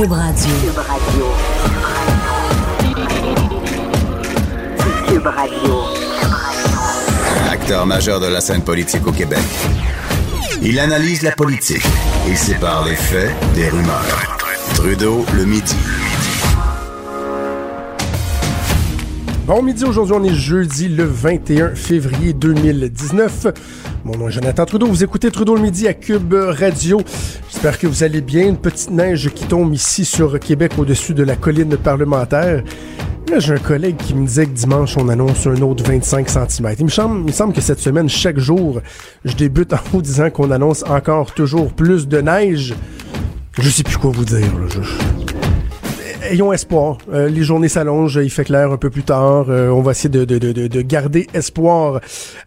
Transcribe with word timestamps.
Cube 0.00 0.12
Radio. 0.12 0.54
Cube 0.62 0.78
Radio. 0.78 1.26
Cube 5.06 5.26
Radio. 5.26 5.74
Acteur 7.50 7.84
majeur 7.84 8.18
de 8.18 8.26
la 8.28 8.40
scène 8.40 8.62
politique 8.62 9.06
au 9.06 9.12
Québec. 9.12 9.44
Il 10.62 10.78
analyse 10.80 11.20
la 11.20 11.32
politique 11.32 11.84
et 12.30 12.34
sépare 12.34 12.86
les 12.86 12.96
faits 12.96 13.30
des 13.54 13.68
rumeurs. 13.68 14.38
Trudeau 14.72 15.26
le 15.34 15.44
midi. 15.44 15.76
Bon 19.46 19.62
midi, 19.62 19.84
aujourd'hui 19.84 20.14
on 20.16 20.24
est 20.24 20.32
jeudi 20.32 20.88
le 20.88 21.04
21 21.04 21.74
février 21.74 22.32
2019. 22.32 23.48
Mon 24.04 24.16
nom 24.16 24.28
est 24.28 24.32
Jonathan 24.32 24.64
Trudeau, 24.64 24.86
vous 24.86 25.04
écoutez 25.04 25.30
Trudeau 25.30 25.56
le 25.56 25.60
midi 25.60 25.86
à 25.88 25.92
Cube 25.92 26.32
Radio. 26.32 27.02
J'espère 27.62 27.78
que 27.78 27.86
vous 27.88 28.04
allez 28.04 28.22
bien. 28.22 28.48
Une 28.48 28.56
petite 28.56 28.90
neige 28.90 29.28
qui 29.34 29.44
tombe 29.44 29.74
ici 29.74 30.06
sur 30.06 30.40
Québec 30.40 30.72
au-dessus 30.78 31.12
de 31.12 31.22
la 31.22 31.36
colline 31.36 31.76
parlementaire. 31.76 32.64
Là, 33.30 33.38
j'ai 33.38 33.52
un 33.52 33.58
collègue 33.58 33.98
qui 33.98 34.14
me 34.14 34.26
disait 34.26 34.46
que 34.46 34.52
dimanche, 34.52 34.96
on 34.96 35.10
annonce 35.10 35.46
un 35.46 35.60
autre 35.60 35.84
25 35.84 36.26
cm. 36.26 36.74
Il 36.78 36.84
me 36.86 36.90
semble, 36.90 37.20
il 37.20 37.26
me 37.26 37.32
semble 37.32 37.52
que 37.52 37.60
cette 37.60 37.80
semaine, 37.80 38.08
chaque 38.08 38.38
jour, 38.38 38.80
je 39.26 39.36
débute 39.36 39.74
en 39.74 39.78
vous 39.92 40.00
disant 40.00 40.30
qu'on 40.30 40.50
annonce 40.50 40.84
encore 40.84 41.34
toujours 41.34 41.70
plus 41.70 42.08
de 42.08 42.22
neige. 42.22 42.74
Je 43.60 43.68
sais 43.68 43.82
plus 43.82 43.98
quoi 43.98 44.10
vous 44.10 44.24
dire. 44.24 44.40
Là. 44.40 44.82
Ayons 46.30 46.54
espoir. 46.54 46.96
Euh, 47.12 47.28
les 47.28 47.42
journées 47.42 47.68
s'allongent, 47.68 48.20
il 48.22 48.30
fait 48.30 48.44
clair 48.44 48.72
un 48.72 48.78
peu 48.78 48.88
plus 48.88 49.02
tard. 49.02 49.50
Euh, 49.50 49.68
on 49.68 49.82
va 49.82 49.90
essayer 49.90 50.08
de 50.08 50.80
garder 50.80 51.26
espoir. 51.34 52.00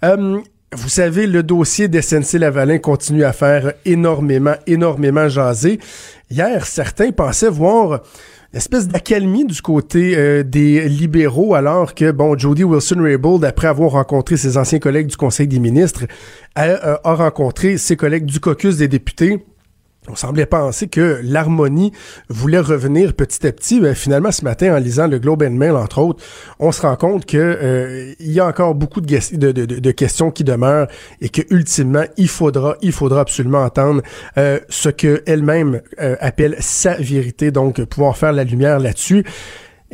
Euh, 0.03 0.39
vous 0.75 0.89
savez, 0.89 1.27
le 1.27 1.43
dossier 1.43 1.87
d'SNC 1.87 2.39
Lavalin 2.39 2.77
continue 2.77 3.23
à 3.23 3.33
faire 3.33 3.73
énormément, 3.85 4.55
énormément 4.67 5.27
jaser. 5.27 5.79
Hier, 6.29 6.65
certains 6.65 7.11
pensaient 7.11 7.49
voir 7.49 8.01
une 8.53 8.57
espèce 8.57 8.87
d'accalmie 8.87 9.45
du 9.45 9.61
côté 9.61 10.15
euh, 10.15 10.43
des 10.43 10.88
libéraux, 10.88 11.55
alors 11.55 11.95
que, 11.95 12.11
bon, 12.11 12.38
Jody 12.38 12.63
Wilson-Raybould, 12.63 13.43
après 13.45 13.67
avoir 13.67 13.91
rencontré 13.91 14.38
ses 14.38 14.57
anciens 14.57 14.80
collègues 14.80 15.07
du 15.07 15.17
Conseil 15.17 15.47
des 15.47 15.59
ministres, 15.59 16.05
a, 16.55 16.65
euh, 16.65 16.97
a 17.03 17.15
rencontré 17.15 17.77
ses 17.77 17.95
collègues 17.95 18.25
du 18.25 18.39
caucus 18.39 18.77
des 18.77 18.87
députés. 18.87 19.43
On 20.09 20.15
semblait 20.15 20.45
penser 20.45 20.87
que 20.87 21.21
l'harmonie 21.23 21.93
voulait 22.29 22.59
revenir 22.59 23.13
petit 23.13 23.47
à 23.47 23.51
petit. 23.51 23.79
Ben, 23.79 23.95
finalement, 23.95 24.31
ce 24.31 24.43
matin, 24.43 24.75
en 24.75 24.79
lisant 24.79 25.07
le 25.07 25.17
Globe 25.19 25.43
and 25.43 25.51
Mail, 25.51 25.71
entre 25.71 25.99
autres, 25.99 26.23
on 26.59 26.71
se 26.71 26.81
rend 26.81 26.95
compte 26.95 27.25
que 27.25 27.37
euh, 27.37 28.13
il 28.19 28.31
y 28.31 28.39
a 28.39 28.45
encore 28.45 28.75
beaucoup 28.75 28.99
de, 29.01 29.51
de- 29.51 29.51
de 29.65 29.91
questions 29.91 30.29
qui 30.29 30.43
demeurent 30.43 30.87
et 31.21 31.29
que 31.29 31.41
ultimement, 31.49 32.03
il 32.17 32.27
faudra, 32.27 32.75
il 32.81 32.91
faudra 32.91 33.21
absolument 33.21 33.63
entendre 33.63 34.01
euh, 34.37 34.59
ce 34.69 34.89
que 34.89 35.23
elle-même 35.25 35.81
euh, 36.01 36.15
appelle 36.19 36.57
sa 36.59 36.95
vérité, 36.95 37.51
donc 37.51 37.83
pouvoir 37.85 38.17
faire 38.17 38.33
la 38.33 38.43
lumière 38.43 38.79
là-dessus. 38.79 39.23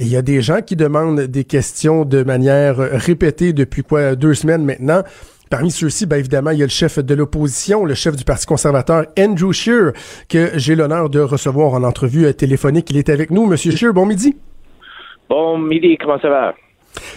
Il 0.02 0.08
y 0.08 0.16
a 0.16 0.22
des 0.22 0.42
gens 0.42 0.61
qui 0.61 0.78
demandent 0.78 1.19
des 1.19 1.44
questions 1.44 2.05
de 2.05 2.23
manière 2.23 2.78
répétée 2.78 3.52
depuis 3.52 3.83
quoi 3.83 4.16
deux 4.16 4.33
semaines 4.33 4.64
maintenant. 4.64 5.03
Parmi 5.50 5.72
ceux-ci, 5.72 6.05
ben 6.05 6.16
évidemment, 6.16 6.52
il 6.52 6.59
y 6.59 6.61
a 6.61 6.66
le 6.66 6.69
chef 6.69 7.00
de 7.00 7.14
l'opposition, 7.14 7.83
le 7.83 7.95
chef 7.95 8.16
du 8.16 8.23
Parti 8.23 8.45
conservateur, 8.45 9.08
Andrew 9.20 9.52
Scheer, 9.52 9.92
que 10.30 10.52
j'ai 10.55 10.75
l'honneur 10.75 11.09
de 11.09 11.20
recevoir 11.20 11.73
en 11.73 11.83
entrevue 11.83 12.33
téléphonique. 12.33 12.89
Il 12.92 12.97
est 12.97 13.09
avec 13.09 13.30
nous. 13.30 13.45
Monsieur 13.45 13.72
Scheer, 13.72 13.94
bon 13.94 14.05
midi. 14.05 14.38
Bon 15.27 15.58
midi, 15.58 15.97
comment 15.97 16.17
ça 16.20 16.30
va? 16.30 16.55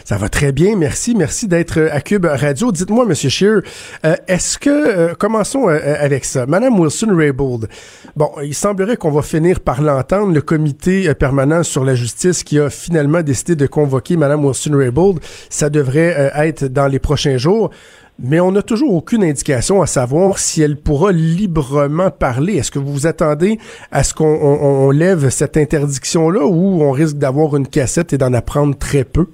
Ça 0.04 0.16
va 0.16 0.28
très 0.28 0.52
bien, 0.52 0.76
merci. 0.76 1.14
Merci 1.14 1.48
d'être 1.48 1.78
euh, 1.78 1.88
à 1.92 2.00
Cube 2.00 2.24
Radio. 2.26 2.72
Dites-moi, 2.72 3.04
Monsieur 3.06 3.28
Scheer, 3.30 3.62
euh, 4.04 4.14
est-ce 4.28 4.58
que, 4.58 4.70
euh, 4.70 5.14
commençons 5.14 5.68
avec 5.68 6.24
ça, 6.24 6.46
Madame 6.46 6.78
Wilson-Raybould, 6.78 7.68
bon, 8.16 8.30
il 8.42 8.54
semblerait 8.54 8.96
qu'on 8.96 9.10
va 9.10 9.22
finir 9.22 9.60
par 9.60 9.80
l'entendre, 9.82 10.32
le 10.32 10.40
comité 10.42 11.12
permanent 11.14 11.62
sur 11.62 11.84
la 11.84 11.94
justice 11.94 12.42
qui 12.44 12.58
a 12.58 12.68
finalement 12.70 13.22
décidé 13.22 13.54
de 13.56 13.66
convoquer 13.66 14.16
Madame 14.16 14.44
Wilson-Raybould, 14.44 15.20
ça 15.50 15.70
devrait 15.70 16.32
être 16.36 16.64
dans 16.64 16.86
les 16.86 16.98
prochains 16.98 17.36
jours. 17.36 17.70
Mais 18.18 18.40
on 18.40 18.52
n'a 18.52 18.62
toujours 18.62 18.94
aucune 18.94 19.24
indication 19.24 19.80
à 19.82 19.86
savoir 19.86 20.38
si 20.38 20.62
elle 20.62 20.76
pourra 20.76 21.12
librement 21.12 22.10
parler. 22.10 22.56
Est-ce 22.56 22.70
que 22.70 22.78
vous 22.78 22.92
vous 22.92 23.06
attendez 23.06 23.58
à 23.90 24.04
ce 24.04 24.12
qu'on 24.14 24.26
on- 24.26 24.86
on 24.86 24.90
lève 24.90 25.30
cette 25.30 25.56
interdiction-là 25.56 26.44
ou 26.44 26.82
on 26.82 26.90
risque 26.90 27.16
d'avoir 27.16 27.56
une 27.56 27.66
cassette 27.66 28.12
et 28.12 28.18
d'en 28.18 28.34
apprendre 28.34 28.76
très 28.76 29.04
peu? 29.04 29.26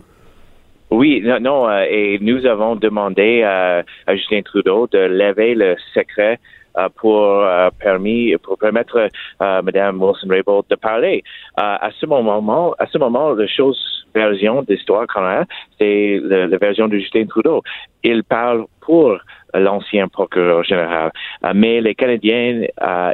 Oui, 0.91 1.21
non, 1.23 1.39
non 1.41 1.69
euh, 1.69 1.85
et 1.89 2.19
nous 2.21 2.47
avons 2.47 2.75
demandé 2.77 3.43
euh, 3.45 3.83
à 4.07 4.17
Justin 4.17 4.41
Trudeau 4.43 4.87
de 4.91 4.99
lever 4.99 5.55
le 5.55 5.77
secret 5.95 6.39
euh, 6.79 6.89
pour 6.97 7.23
euh, 7.25 7.69
permis 7.79 8.35
pour 8.43 8.57
permettre 8.59 8.97
euh, 9.43 9.63
Madame 9.63 10.03
Wilson 10.03 10.29
Raybould 10.31 10.65
de 10.71 10.77
parler. 10.77 11.23
Euh, 11.61 11.77
à 11.89 11.91
ce 12.01 12.07
moment, 12.07 12.75
à 12.79 12.87
ce 12.87 12.97
moment, 12.97 13.33
la 13.35 13.47
chose 13.47 13.79
version 14.15 14.63
d'histoire 14.63 15.07
qu'on 15.07 15.25
a, 15.25 15.45
c'est 15.79 16.19
le- 16.23 16.47
la 16.47 16.57
version 16.57 16.89
de 16.89 16.97
Justin 16.99 17.27
Trudeau. 17.27 17.63
Il 18.03 18.25
parle 18.25 18.65
pour 18.81 19.19
l'ancien 19.53 20.09
procureur 20.09 20.65
général, 20.65 21.11
Euh, 21.45 21.53
mais 21.55 21.81
les 21.83 21.95
Canadiens 21.95 22.63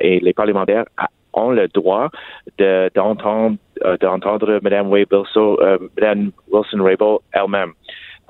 et 0.01 0.21
les 0.21 0.33
parlementaires 0.33 0.85
ont 1.37 1.51
le 1.51 1.69
droit 1.69 2.11
de- 2.59 2.91
d'entendre 2.95 3.57
euh, 3.85 3.97
d'entendre 3.99 4.61
Mme 4.63 4.91
Wilson, 4.91 5.57
euh, 5.61 5.79
Mme 5.99 6.31
Wilson 6.51 7.19
elle-même. 7.33 7.73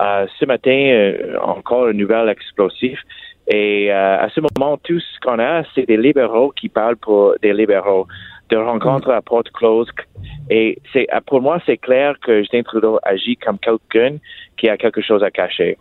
Euh, 0.01 0.25
ce 0.39 0.45
matin, 0.45 1.13
encore 1.41 1.87
une 1.87 1.97
nouvelle 1.97 2.29
explosive. 2.29 2.99
Et 3.47 3.91
à 3.91 4.27
ce 4.33 4.41
moment, 4.41 4.77
tout 4.83 4.99
ce 4.99 5.19
qu'on 5.21 5.37
a, 5.39 5.63
c'est 5.75 5.85
des 5.87 5.97
libéraux 5.97 6.51
qui 6.51 6.67
parlent 6.67 6.97
pour 6.97 7.35
des 7.43 7.53
libéraux, 7.53 8.07
de 8.49 8.57
rencontres 8.57 9.11
à 9.11 9.21
porte 9.21 9.51
close. 9.51 9.87
Et 10.49 10.79
c'est 10.91 11.07
pour 11.27 11.41
moi, 11.41 11.59
c'est 11.65 11.77
clair 11.77 12.15
que 12.19 12.39
Justin 12.39 12.63
Trudeau 12.63 12.99
agit 13.03 13.37
comme 13.37 13.59
quelqu'un 13.59 14.17
qui 14.57 14.67
a 14.67 14.77
quelque 14.77 15.01
chose 15.01 15.23
à 15.23 15.29
cacher. 15.29 15.77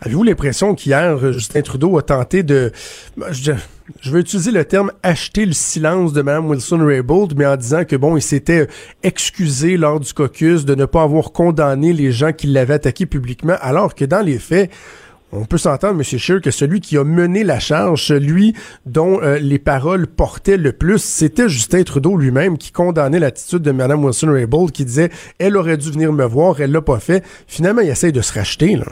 Avez-vous 0.00 0.22
l'impression 0.22 0.74
qu'hier, 0.74 1.18
euh, 1.22 1.32
Justin 1.32 1.62
Trudeau 1.62 1.98
a 1.98 2.02
tenté 2.02 2.42
de, 2.42 2.72
ben, 3.16 3.26
je, 3.32 3.52
je 4.00 4.10
vais 4.10 4.20
utiliser 4.20 4.50
le 4.50 4.64
terme 4.64 4.92
acheter 5.02 5.46
le 5.46 5.52
silence 5.52 6.12
de 6.12 6.22
Mme 6.22 6.48
Wilson-Raybould, 6.50 7.34
mais 7.36 7.46
en 7.46 7.56
disant 7.56 7.84
que 7.84 7.96
bon, 7.96 8.16
il 8.16 8.22
s'était 8.22 8.66
excusé 9.02 9.76
lors 9.76 10.00
du 10.00 10.12
caucus 10.12 10.64
de 10.64 10.74
ne 10.74 10.84
pas 10.84 11.02
avoir 11.02 11.32
condamné 11.32 11.92
les 11.92 12.12
gens 12.12 12.32
qui 12.32 12.46
l'avaient 12.46 12.74
attaqué 12.74 13.06
publiquement, 13.06 13.56
alors 13.60 13.94
que 13.94 14.04
dans 14.04 14.22
les 14.24 14.38
faits, 14.38 14.70
on 15.32 15.44
peut 15.44 15.58
s'entendre, 15.58 16.00
M. 16.00 16.02
Scheer, 16.02 16.40
que 16.40 16.50
celui 16.50 16.80
qui 16.80 16.96
a 16.96 17.04
mené 17.04 17.42
la 17.42 17.58
charge, 17.58 18.04
celui 18.04 18.54
dont 18.86 19.20
euh, 19.22 19.38
les 19.38 19.58
paroles 19.58 20.06
portaient 20.06 20.56
le 20.56 20.72
plus, 20.72 21.02
c'était 21.02 21.48
Justin 21.48 21.82
Trudeau 21.82 22.16
lui-même 22.16 22.56
qui 22.56 22.70
condamnait 22.70 23.18
l'attitude 23.18 23.62
de 23.62 23.72
Mme 23.72 24.04
Wilson-Raybould, 24.04 24.70
qui 24.70 24.84
disait 24.84 25.10
«Elle 25.38 25.56
aurait 25.56 25.76
dû 25.76 25.90
venir 25.90 26.12
me 26.12 26.24
voir, 26.24 26.60
elle 26.60 26.70
l'a 26.70 26.80
pas 26.80 27.00
fait.» 27.00 27.24
Finalement, 27.48 27.82
il 27.82 27.90
essaye 27.90 28.12
de 28.12 28.20
se 28.20 28.32
racheter, 28.32 28.76
là. 28.76 28.86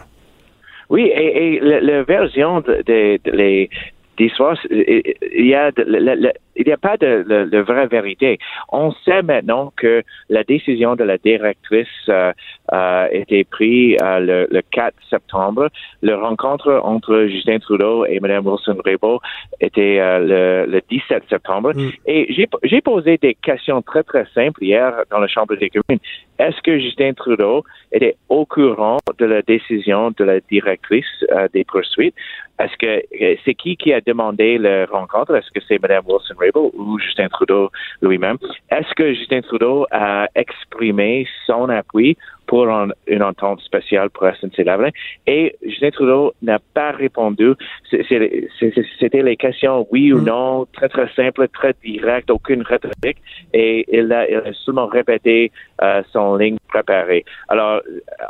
Oui, 0.90 1.02
et, 1.06 1.54
et 1.56 1.60
la, 1.60 2.02
version 2.02 2.60
de, 2.60 2.82
de- 2.86 3.18
de 3.24 3.30
les 3.30 3.70
d'histoire, 4.16 4.56
il 4.70 5.46
y 5.46 5.54
a 5.54 5.70
de- 5.72 6.32
il 6.56 6.76
pas 6.80 6.96
de, 6.96 7.24
de- 7.28 7.50
de 7.50 7.58
vraie 7.58 7.86
vérité. 7.86 8.38
On 8.70 8.92
sait 9.04 9.22
maintenant 9.22 9.72
que 9.76 10.02
la 10.28 10.44
décision 10.44 10.94
de 10.94 11.04
la 11.04 11.18
directrice 11.18 11.88
euh, 12.08 12.32
euh, 12.72 13.08
était 13.10 13.44
prise 13.44 13.96
euh, 14.02 14.20
le, 14.20 14.48
le 14.50 14.62
4 14.70 14.94
septembre. 15.10 15.68
Le 16.02 16.14
rencontre 16.14 16.80
entre 16.84 17.26
Justin 17.26 17.58
Trudeau 17.58 18.06
et 18.06 18.20
Mme 18.20 18.46
Wilson 18.46 18.76
Raybould 18.84 19.20
était 19.60 19.98
euh, 20.00 20.64
le, 20.66 20.72
le 20.72 20.80
17 20.88 21.24
septembre. 21.28 21.72
Mm. 21.74 21.90
Et 22.06 22.32
j'ai 22.32 22.48
j'ai 22.62 22.80
posé 22.80 23.18
des 23.18 23.34
questions 23.34 23.82
très 23.82 24.02
très 24.02 24.26
simples 24.34 24.62
hier 24.62 24.92
dans 25.10 25.18
la 25.18 25.26
Chambre 25.28 25.56
des 25.56 25.70
communes. 25.70 26.00
Est-ce 26.38 26.60
que 26.62 26.78
Justin 26.78 27.12
Trudeau 27.14 27.64
était 27.92 28.16
au 28.28 28.44
courant 28.46 28.98
de 29.18 29.24
la 29.24 29.42
décision 29.42 30.10
de 30.16 30.24
la 30.24 30.40
directrice 30.40 31.06
euh, 31.32 31.48
des 31.52 31.64
poursuites? 31.64 32.14
Est-ce 32.60 32.76
que 32.78 32.86
euh, 33.24 33.34
c'est 33.44 33.54
qui 33.54 33.76
qui 33.76 33.92
a 33.92 34.00
demandé 34.00 34.58
la 34.58 34.86
rencontre? 34.86 35.34
Est-ce 35.34 35.50
que 35.50 35.60
c'est 35.66 35.80
Mme 35.82 36.04
Wilson 36.06 36.34
Raybould 36.38 36.70
ou 36.74 36.98
Justin 37.00 37.28
Trudeau 37.28 37.70
lui-même? 38.00 38.36
Est-ce 38.70 38.94
que 38.94 39.12
Justin 39.12 39.40
Trudeau 39.40 39.86
a 39.90 40.28
exprimé 40.36 41.26
son 41.46 41.68
appui 41.68 42.16
pour 42.46 42.68
un- 42.68 42.90
une 43.08 43.22
entente 43.24 43.60
spéciale 43.60 44.08
pour 44.10 44.26
SNC-Lavalin? 44.28 44.90
Et 45.26 45.56
Justin 45.66 45.90
Trudeau 45.90 46.32
n'a 46.42 46.60
pas 46.74 46.92
répondu. 46.92 47.54
C'était 47.90 49.22
les 49.22 49.36
questions 49.36 49.86
oui 49.90 50.12
ou 50.12 50.18
Mm. 50.20 50.24
non, 50.24 50.66
très 50.72 50.88
très 50.88 51.08
simple, 51.14 51.48
très 51.48 51.74
direct, 51.84 52.30
aucune 52.30 52.62
rhétorique. 52.62 53.18
Et 53.52 53.84
il 53.90 54.12
a, 54.12 54.28
il 54.30 54.36
a 54.36 54.52
seulement 54.52 54.86
répété 54.86 55.50
euh, 55.82 56.02
son 56.12 56.36
ligne 56.36 56.58
préparée. 56.68 57.24
Alors, 57.48 57.80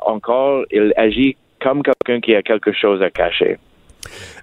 encore, 0.06 0.64
il 0.70 0.92
agit 0.96 1.36
comme 1.60 1.82
quelqu'un 1.82 2.20
qui 2.20 2.34
a 2.34 2.42
quelque 2.42 2.72
chose 2.72 3.02
à 3.02 3.10
cacher. 3.10 3.56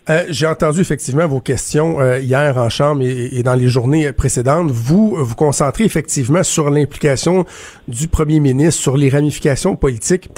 Euh, 0.09 0.25
J'ai 0.29 0.47
entendu 0.47 0.81
effectivement 0.81 1.27
vos 1.27 1.39
questions 1.39 1.99
euh, 1.99 2.19
hier 2.19 2.57
en 2.57 2.69
chambre 2.69 3.03
et, 3.03 3.43
dans 3.43 3.53
les 3.53 3.67
journées 3.67 4.11
précédentes. 4.11 4.71
Vous 4.71 5.15
vous 5.15 5.35
concentrez 5.35 5.83
effectivement 5.83 6.43
sur 6.43 6.69
l'implication 6.69 7.45
du 7.87 8.07
premier 8.07 8.39
ministre, 8.39 8.81
sur 8.81 8.97
les 8.97 9.09
ramifications 9.09 9.75
politiques. 9.75 10.29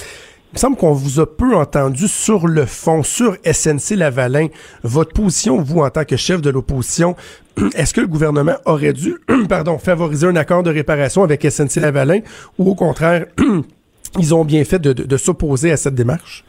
Il 0.51 0.57
me 0.57 0.59
semble 0.59 0.77
qu'on 0.77 0.93
vous 0.93 1.19
a 1.19 1.25
peu 1.25 1.55
entendu 1.55 2.07
sur 2.07 2.47
le 2.47 2.65
fond, 2.67 3.01
sur 3.01 3.37
SNC 3.43 3.95
Lavalin. 3.95 4.49
Votre 4.83 5.13
position, 5.13 5.59
vous, 5.59 5.79
en 5.79 5.89
tant 5.89 6.05
que 6.05 6.15
chef 6.15 6.41
de 6.41 6.51
l'opposition, 6.51 7.15
est-ce 7.73 7.93
que 7.93 8.01
le 8.01 8.07
gouvernement 8.07 8.57
aurait 8.65 8.93
dû, 8.93 9.15
pardon, 9.49 9.79
favoriser 9.79 10.27
un 10.27 10.35
accord 10.35 10.61
de 10.61 10.69
réparation 10.69 11.23
avec 11.23 11.43
SNC-Lavalin 11.43 12.19
ou 12.59 12.69
au 12.69 12.75
contraire, 12.75 13.25
ils 14.19 14.35
ont 14.35 14.45
bien 14.45 14.63
fait 14.63 14.79
de 14.79 15.17
s'opposer 15.17 15.71
à 15.71 15.77
cette 15.77 15.95
démarche? 15.95 16.43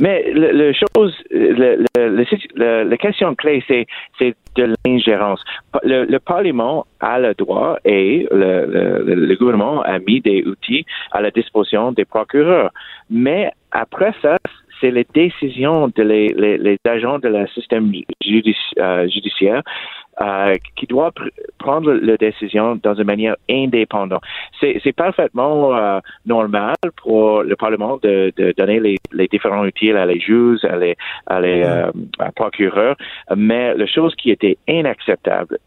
Mais 0.00 0.32
le, 0.32 0.72
chose, 0.72 1.14
le, 1.30 1.84
le, 1.94 2.82
la 2.84 2.96
question 2.96 3.34
clé, 3.34 3.62
c'est, 3.68 3.86
c'est 4.18 4.34
de 4.56 4.74
l'ingérence. 4.84 5.44
Le, 5.84 6.18
Parlement 6.18 6.86
a 7.00 7.18
le 7.18 7.34
droit 7.34 7.76
et 7.84 8.26
le, 8.30 9.34
gouvernement 9.36 9.82
a 9.82 9.98
mis 9.98 10.20
des 10.22 10.42
outils 10.44 10.86
à 11.12 11.20
la 11.20 11.30
disposition 11.30 11.92
des 11.92 12.06
procureurs. 12.06 12.70
Mais 13.10 13.50
après 13.72 14.14
ça, 14.22 14.38
c'est 14.80 14.90
les 14.90 15.06
décisions 15.12 15.88
de 15.94 16.02
les, 16.02 16.28
les, 16.56 16.78
agents 16.88 17.18
de 17.18 17.28
la 17.28 17.46
système 17.48 17.92
euh, 17.92 19.08
judiciaire 19.08 19.62
euh, 20.20 20.56
qui 20.76 20.86
doit 20.86 21.12
prendre 21.58 21.92
la 21.92 22.16
décision 22.16 22.78
dans 22.82 22.94
une 22.94 23.04
manière 23.04 23.36
indépendante. 23.48 24.22
C'est 24.60 24.92
parfaitement 24.94 25.74
euh, 25.74 26.00
normal 26.26 26.74
pour 27.02 27.42
le 27.42 27.56
Parlement 27.56 27.98
de, 28.02 28.32
de 28.36 28.52
donner 28.56 28.80
les, 28.80 28.98
les, 29.12 29.28
différents 29.28 29.64
outils 29.64 29.92
à 29.92 30.04
les 30.04 30.20
juges, 30.20 30.64
à 30.64 30.76
les, 30.76 30.96
à 31.26 31.40
les 31.40 31.62
euh, 31.64 31.90
procureurs, 32.36 32.96
mais 33.34 33.74
la 33.74 33.86
chose 33.86 34.14
qui 34.16 34.30
était 34.30 34.58
inacceptable, 34.68 35.58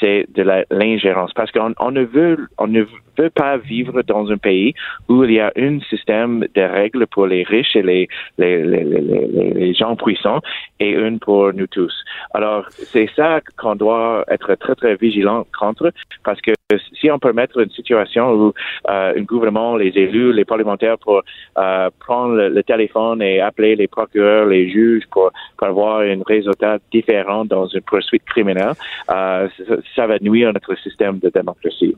c'est 0.00 0.26
de 0.34 0.42
l'ingérence. 0.70 1.32
Parce 1.32 1.50
qu'on 1.50 1.72
on 1.78 1.90
ne 1.90 2.02
veut 2.02 2.48
on 2.58 2.66
ne 2.66 2.82
veut 3.18 3.30
pas 3.30 3.56
vivre 3.56 4.02
dans 4.02 4.30
un 4.30 4.36
pays 4.36 4.74
où 5.08 5.24
il 5.24 5.32
y 5.32 5.40
a 5.40 5.52
un 5.56 5.80
système 5.80 6.46
de 6.54 6.62
règles 6.62 7.06
pour 7.06 7.26
les 7.26 7.42
riches 7.42 7.76
et 7.76 8.08
les 8.38 9.74
gens 9.74 9.96
puissants 9.96 10.40
et 10.80 10.90
une 10.90 11.18
pour 11.18 11.52
nous 11.52 11.66
tous. 11.66 11.94
Alors 12.34 12.66
c'est 12.70 13.08
ça 13.16 13.40
qu'on 13.56 13.76
doit 13.76 14.24
être 14.28 14.54
très 14.56 14.74
très 14.74 14.96
vigilant 14.96 15.46
contre 15.58 15.92
parce 16.24 16.40
que 16.40 16.52
si 17.00 17.10
on 17.10 17.18
peut 17.18 17.32
mettre 17.32 17.58
une 17.58 17.70
situation 17.70 18.32
où 18.32 18.52
euh, 18.88 19.14
un 19.16 19.22
gouvernement, 19.22 19.76
les 19.76 19.88
élus, 19.88 20.32
les 20.32 20.44
parlementaires 20.44 20.98
pour 20.98 21.22
euh, 21.58 21.90
prendre 21.98 22.34
le, 22.34 22.62
téléphone 22.62 23.20
et 23.22 23.40
appeler 23.40 23.76
les 23.76 23.88
procureurs, 23.88 24.46
les 24.46 24.70
juges 24.70 25.04
pour, 25.10 25.30
avoir 25.60 26.00
un 26.00 26.20
résultat 26.26 26.78
différent 26.92 27.44
dans 27.44 27.66
une 27.66 27.82
poursuite 27.82 28.24
criminelle, 28.24 28.72
euh, 29.10 29.48
ça, 29.94 30.06
va 30.06 30.18
nuire 30.20 30.48
à 30.48 30.52
notre 30.52 30.76
système 30.78 31.18
de 31.18 31.28
démocratie. 31.28 31.94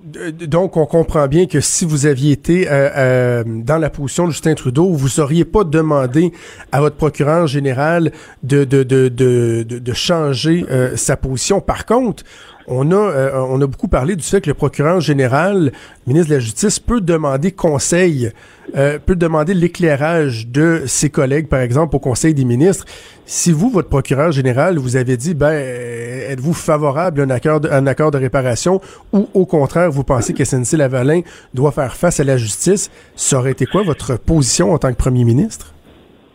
Donc, 0.48 0.76
on 0.76 0.86
comprend 0.86 1.13
bien 1.28 1.46
que 1.46 1.60
si 1.60 1.84
vous 1.84 2.06
aviez 2.06 2.32
été 2.32 2.68
euh, 2.68 2.90
euh, 2.96 3.44
dans 3.46 3.78
la 3.78 3.90
position 3.90 4.26
de 4.26 4.32
Justin 4.32 4.54
Trudeau, 4.54 4.92
vous 4.92 5.20
n'auriez 5.20 5.44
pas 5.44 5.64
demandé 5.64 6.32
à 6.72 6.80
votre 6.80 6.96
procureur 6.96 7.46
général 7.46 8.12
de, 8.42 8.64
de, 8.64 8.82
de, 8.82 9.08
de, 9.08 9.64
de 9.64 9.92
changer 9.92 10.66
euh, 10.70 10.96
sa 10.96 11.16
position. 11.16 11.60
Par 11.60 11.86
contre, 11.86 12.24
on 12.66 12.90
a, 12.90 12.94
euh, 12.94 13.46
on 13.48 13.60
a 13.60 13.66
beaucoup 13.66 13.88
parlé 13.88 14.16
du 14.16 14.22
fait 14.22 14.40
que 14.40 14.48
le 14.48 14.54
procureur 14.54 15.00
général, 15.00 15.64
le 15.64 15.72
ministre 16.06 16.30
de 16.30 16.34
la 16.34 16.40
Justice, 16.40 16.80
peut 16.80 17.00
demander 17.00 17.52
conseil, 17.52 18.30
euh, 18.76 18.98
peut 19.04 19.16
demander 19.16 19.54
l'éclairage 19.54 20.48
de 20.48 20.82
ses 20.86 21.10
collègues, 21.10 21.48
par 21.48 21.60
exemple, 21.60 21.96
au 21.96 21.98
Conseil 21.98 22.34
des 22.34 22.44
ministres. 22.44 22.84
Si 23.26 23.52
vous, 23.52 23.70
votre 23.70 23.88
procureur 23.88 24.32
général, 24.32 24.78
vous 24.78 24.96
avez 24.96 25.16
dit, 25.16 25.34
ben, 25.34 25.52
êtes-vous 25.52 26.54
favorable 26.54 27.20
à 27.20 27.24
un 27.24 27.30
accord, 27.30 27.60
de, 27.60 27.68
un 27.68 27.86
accord 27.86 28.10
de 28.10 28.18
réparation 28.18 28.80
ou 29.12 29.28
au 29.34 29.46
contraire, 29.46 29.90
vous 29.90 30.04
pensez 30.04 30.32
que 30.32 30.44
SNC-Lavalin 30.44 31.20
doit 31.52 31.72
faire 31.72 31.94
face 31.94 32.20
à 32.20 32.24
la 32.24 32.36
justice, 32.36 32.90
ça 33.14 33.38
aurait 33.38 33.52
été 33.52 33.66
quoi 33.66 33.82
votre 33.82 34.18
position 34.18 34.72
en 34.72 34.78
tant 34.78 34.90
que 34.90 34.98
premier 34.98 35.24
ministre? 35.24 35.72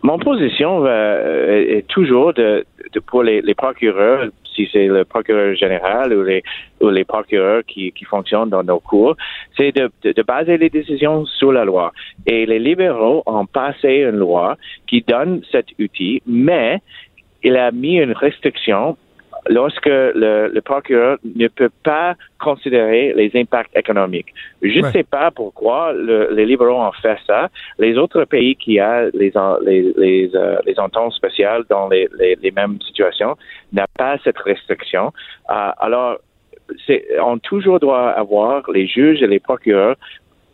Mon 0.01 0.17
position 0.17 0.85
euh, 0.85 1.77
est 1.77 1.85
toujours 1.87 2.33
de, 2.33 2.63
pour 3.07 3.21
les 3.21 3.55
procureurs 3.55 4.29
si 4.55 4.69
c'est 4.71 4.87
le 4.87 5.05
procureur 5.05 5.55
général 5.55 6.13
ou 6.13 6.23
les, 6.89 7.03
procureurs 7.05 7.63
qui, 7.65 7.91
qui 7.91 8.05
fonctionnent 8.05 8.49
dans 8.49 8.63
nos 8.63 8.79
cours, 8.79 9.15
c'est 9.57 9.71
de, 9.71 9.89
de, 10.03 10.21
baser 10.23 10.57
les 10.57 10.69
décisions 10.69 11.25
sur 11.25 11.51
la 11.51 11.65
loi. 11.65 11.91
Et 12.25 12.45
les 12.45 12.59
libéraux 12.59 13.23
ont 13.25 13.45
passé 13.45 14.05
une 14.09 14.17
loi 14.17 14.57
qui 14.87 15.01
donne 15.01 15.41
cet 15.51 15.67
outil, 15.79 16.21
mais 16.25 16.79
il 17.43 17.55
a 17.55 17.71
mis 17.71 17.97
une 17.97 18.11
restriction 18.11 18.97
lorsque 19.47 19.85
le, 19.85 20.49
le, 20.53 20.61
procureur 20.61 21.17
ne 21.23 21.47
peut 21.47 21.71
pas 21.83 22.15
considérer 22.39 23.13
les 23.15 23.31
impacts 23.35 23.75
économiques. 23.75 24.33
Je 24.61 24.79
ne 24.79 24.91
sais 24.91 25.03
pas 25.03 25.31
pourquoi 25.31 25.93
le, 25.93 26.29
les 26.33 26.45
libéraux 26.45 26.81
ont 26.81 26.91
fait 26.91 27.17
ça. 27.25 27.49
Les 27.77 27.97
autres 27.97 28.25
pays 28.25 28.55
qui 28.55 28.79
ont 28.81 29.09
les, 29.13 29.31
les, 29.65 29.93
les, 29.97 30.35
euh, 30.35 30.57
les 30.65 30.79
ententes 30.79 31.13
spéciales 31.13 31.63
dans 31.69 31.87
les, 31.89 32.07
les, 32.17 32.37
les 32.41 32.51
mêmes 32.51 32.79
situations 32.81 33.35
n'ont 33.73 33.85
pas 33.97 34.17
cette 34.23 34.37
restriction. 34.39 35.13
Euh, 35.49 35.71
alors, 35.79 36.17
on 37.23 37.37
toujours 37.39 37.79
doit 37.79 38.09
avoir 38.11 38.69
les 38.71 38.87
juges 38.87 39.21
et 39.23 39.27
les 39.27 39.39
procureurs 39.39 39.95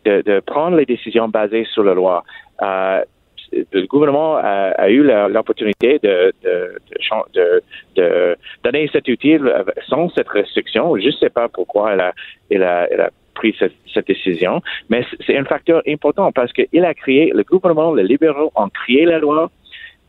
de, 0.04 0.22
de 0.22 0.40
prendre 0.40 0.76
les 0.76 0.86
décisions 0.86 1.28
basées 1.28 1.66
sur 1.72 1.82
la 1.82 1.94
loi. 1.94 2.24
Euh, 2.62 3.02
le 3.52 3.86
gouvernement 3.86 4.36
a, 4.36 4.88
eu 4.90 5.02
l'opportunité 5.02 5.98
de, 6.02 6.32
de, 6.42 7.62
de, 7.96 8.36
donner 8.64 8.88
cet 8.92 9.08
outil 9.08 9.38
sans 9.88 10.08
cette 10.10 10.28
restriction. 10.28 10.96
Je 10.96 11.06
ne 11.06 11.12
sais 11.12 11.30
pas 11.30 11.48
pourquoi 11.48 11.92
elle 11.92 12.00
a, 12.00 12.12
elle 12.50 12.62
a, 13.00 13.10
pris 13.34 13.54
cette, 13.58 14.06
décision, 14.06 14.62
mais 14.88 15.04
c'est 15.26 15.36
un 15.36 15.44
facteur 15.44 15.82
important 15.86 16.32
parce 16.32 16.52
qu'il 16.52 16.84
a 16.84 16.94
créé, 16.94 17.32
le 17.34 17.44
gouvernement, 17.44 17.94
les 17.94 18.02
libéraux 18.04 18.50
ont 18.54 18.68
créé 18.68 19.04
la 19.04 19.18
loi 19.18 19.50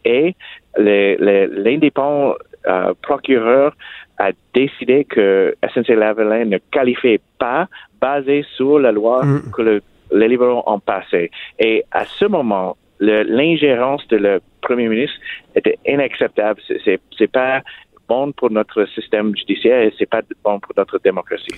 et 0.05 0.33
l'indépendant 0.77 2.35
euh, 2.67 2.93
procureur 3.01 3.75
a 4.17 4.31
décidé 4.53 5.05
que 5.05 5.55
SNC-Lavalin 5.61 6.45
ne 6.45 6.57
qualifiait 6.71 7.21
pas 7.37 7.67
basé 8.01 8.45
sur 8.55 8.79
la 8.79 8.91
loi 8.91 9.23
mm. 9.23 9.51
que 9.51 9.81
les 10.11 10.27
libéraux 10.27 10.63
ont 10.65 10.79
passée. 10.79 11.31
Et 11.59 11.83
à 11.91 12.05
ce 12.05 12.25
moment, 12.25 12.77
l'ingérence 12.99 14.07
de 14.07 14.17
le 14.17 14.41
premier 14.61 14.87
ministre 14.87 15.17
était 15.55 15.77
inacceptable. 15.85 16.61
C'est, 16.83 17.31
pas 17.31 17.61
bon 18.07 18.31
pour 18.31 18.51
notre 18.51 18.85
système 18.95 19.35
judiciaire 19.35 19.91
c'est 19.97 20.09
pas 20.09 20.21
bon 20.43 20.59
pour 20.59 20.73
notre 20.77 20.99
démocratie. 20.99 21.55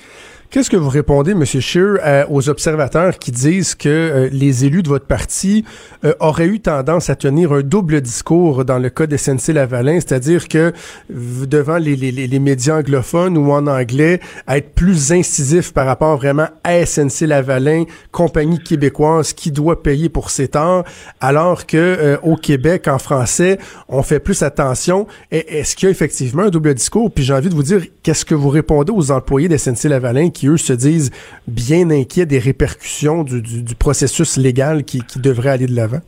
Qu'est-ce 0.52 0.72
que 0.72 0.78
vous 0.78 0.90
répondez, 0.90 1.34
M. 1.34 1.46
Scheer, 1.46 2.00
euh, 2.04 2.26
aux 2.28 2.50
observateurs 2.50 3.20
qui 3.20 3.32
disent 3.32 3.76
que 3.76 3.88
euh, 3.88 4.30
les 4.32 4.66
élus 4.66 4.82
de 4.82 4.90
votre 4.90 5.06
parti 5.06 5.64
euh, 6.04 6.16
auraient 6.20 6.48
eu 6.48 6.60
tendance 6.60 7.12
à 7.12 7.16
tenir 7.16 7.54
un 7.54 7.62
double 7.62 8.02
discours 8.02 8.66
dans 8.66 8.80
le 8.80 8.90
cas 8.90 9.06
de 9.06 9.16
SNC-Lavalin, 9.16 10.00
c'est-à-dire 10.00 10.48
que 10.48 10.74
devant 11.08 11.78
les, 11.78 11.96
les, 11.96 12.12
les, 12.12 12.40
médias 12.40 12.80
anglophones 12.80 13.38
ou 13.38 13.52
en 13.52 13.68
anglais, 13.68 14.22
à 14.48 14.58
être 14.58 14.74
plus 14.74 15.12
incisif 15.12 15.72
par 15.72 15.86
rapport 15.86 16.18
vraiment 16.18 16.48
à 16.64 16.84
SNC-Lavalin, 16.84 17.84
compagnie 18.12 18.58
québécoise 18.58 19.34
qui 19.34 19.52
doit 19.52 19.84
payer 19.84 20.10
pour 20.10 20.32
ses 20.32 20.48
torts, 20.48 20.84
alors 21.22 21.68
que 21.68 22.18
au 22.24 22.36
Québec, 22.36 22.88
en 22.88 22.98
français, 22.98 23.60
on 23.88 24.02
fait 24.02 24.20
plus 24.20 24.42
attention. 24.42 25.06
Est-ce 25.30 25.76
qu'il 25.76 25.86
y 25.86 25.90
a 25.90 25.92
effectivement 25.92 26.39
un 26.44 26.50
double 26.50 26.74
discours? 26.74 27.12
Puis 27.12 27.24
j'ai 27.24 27.34
envie 27.34 27.50
de 27.50 27.56
vous 27.56 27.64
dire, 27.64 27.82
qu'est-ce 28.04 28.26
que 28.26 28.36
vous 28.36 28.50
répondez 28.50 28.92
aux 28.92 29.12
employés 29.12 29.48
de 29.48 29.58
SNC-Lavalin 29.58 30.30
qui, 30.30 30.48
eux, 30.48 30.58
se 30.58 30.74
disent 30.74 31.12
bien 31.48 31.90
inquiets 31.90 32.26
des 32.26 32.40
répercussions 32.40 33.24
du, 33.24 33.76
processus 33.78 34.38
légal 34.38 34.84
qui, 34.84 35.02
devrait 35.18 35.50
aller 35.50 35.68
de 35.68 35.76
l'avant? 35.76 36.02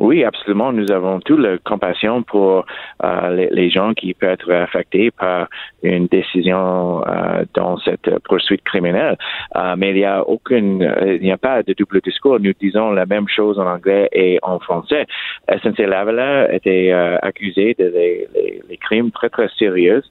Oui, 0.00 0.24
absolument. 0.24 0.72
Nous 0.72 0.90
avons 0.90 1.20
toute 1.20 1.40
la 1.40 1.58
compassion 1.58 2.22
pour 2.22 2.64
euh, 3.04 3.48
les, 3.50 3.68
gens 3.68 3.92
qui 3.92 4.14
peuvent 4.14 4.30
être 4.30 4.50
affectés 4.50 5.10
par 5.10 5.46
une 5.82 6.06
décision 6.06 7.06
euh, 7.06 7.44
dans 7.52 7.76
cette 7.80 8.08
poursuite 8.20 8.64
criminelle. 8.64 9.18
Euh, 9.56 9.74
mais 9.76 9.90
il 9.90 9.96
n'y 9.96 10.04
a 10.06 10.26
aucune, 10.26 10.90
il 11.04 11.20
n'y 11.20 11.30
a 11.30 11.36
pas 11.36 11.62
de 11.62 11.74
double 11.74 12.00
discours. 12.00 12.40
Nous 12.40 12.54
disons 12.58 12.92
la 12.92 13.04
même 13.04 13.28
chose 13.28 13.58
en 13.58 13.66
anglais 13.66 14.08
et 14.12 14.38
en 14.42 14.58
français. 14.58 15.04
SNC 15.50 15.80
Lavalin 15.80 16.48
était 16.50 16.92
accusé 17.20 17.76
de 17.78 17.92
les, 17.94 18.78
crimes 18.78 19.10
très 19.10 19.28
très 19.28 19.48
sérieux 19.58 20.02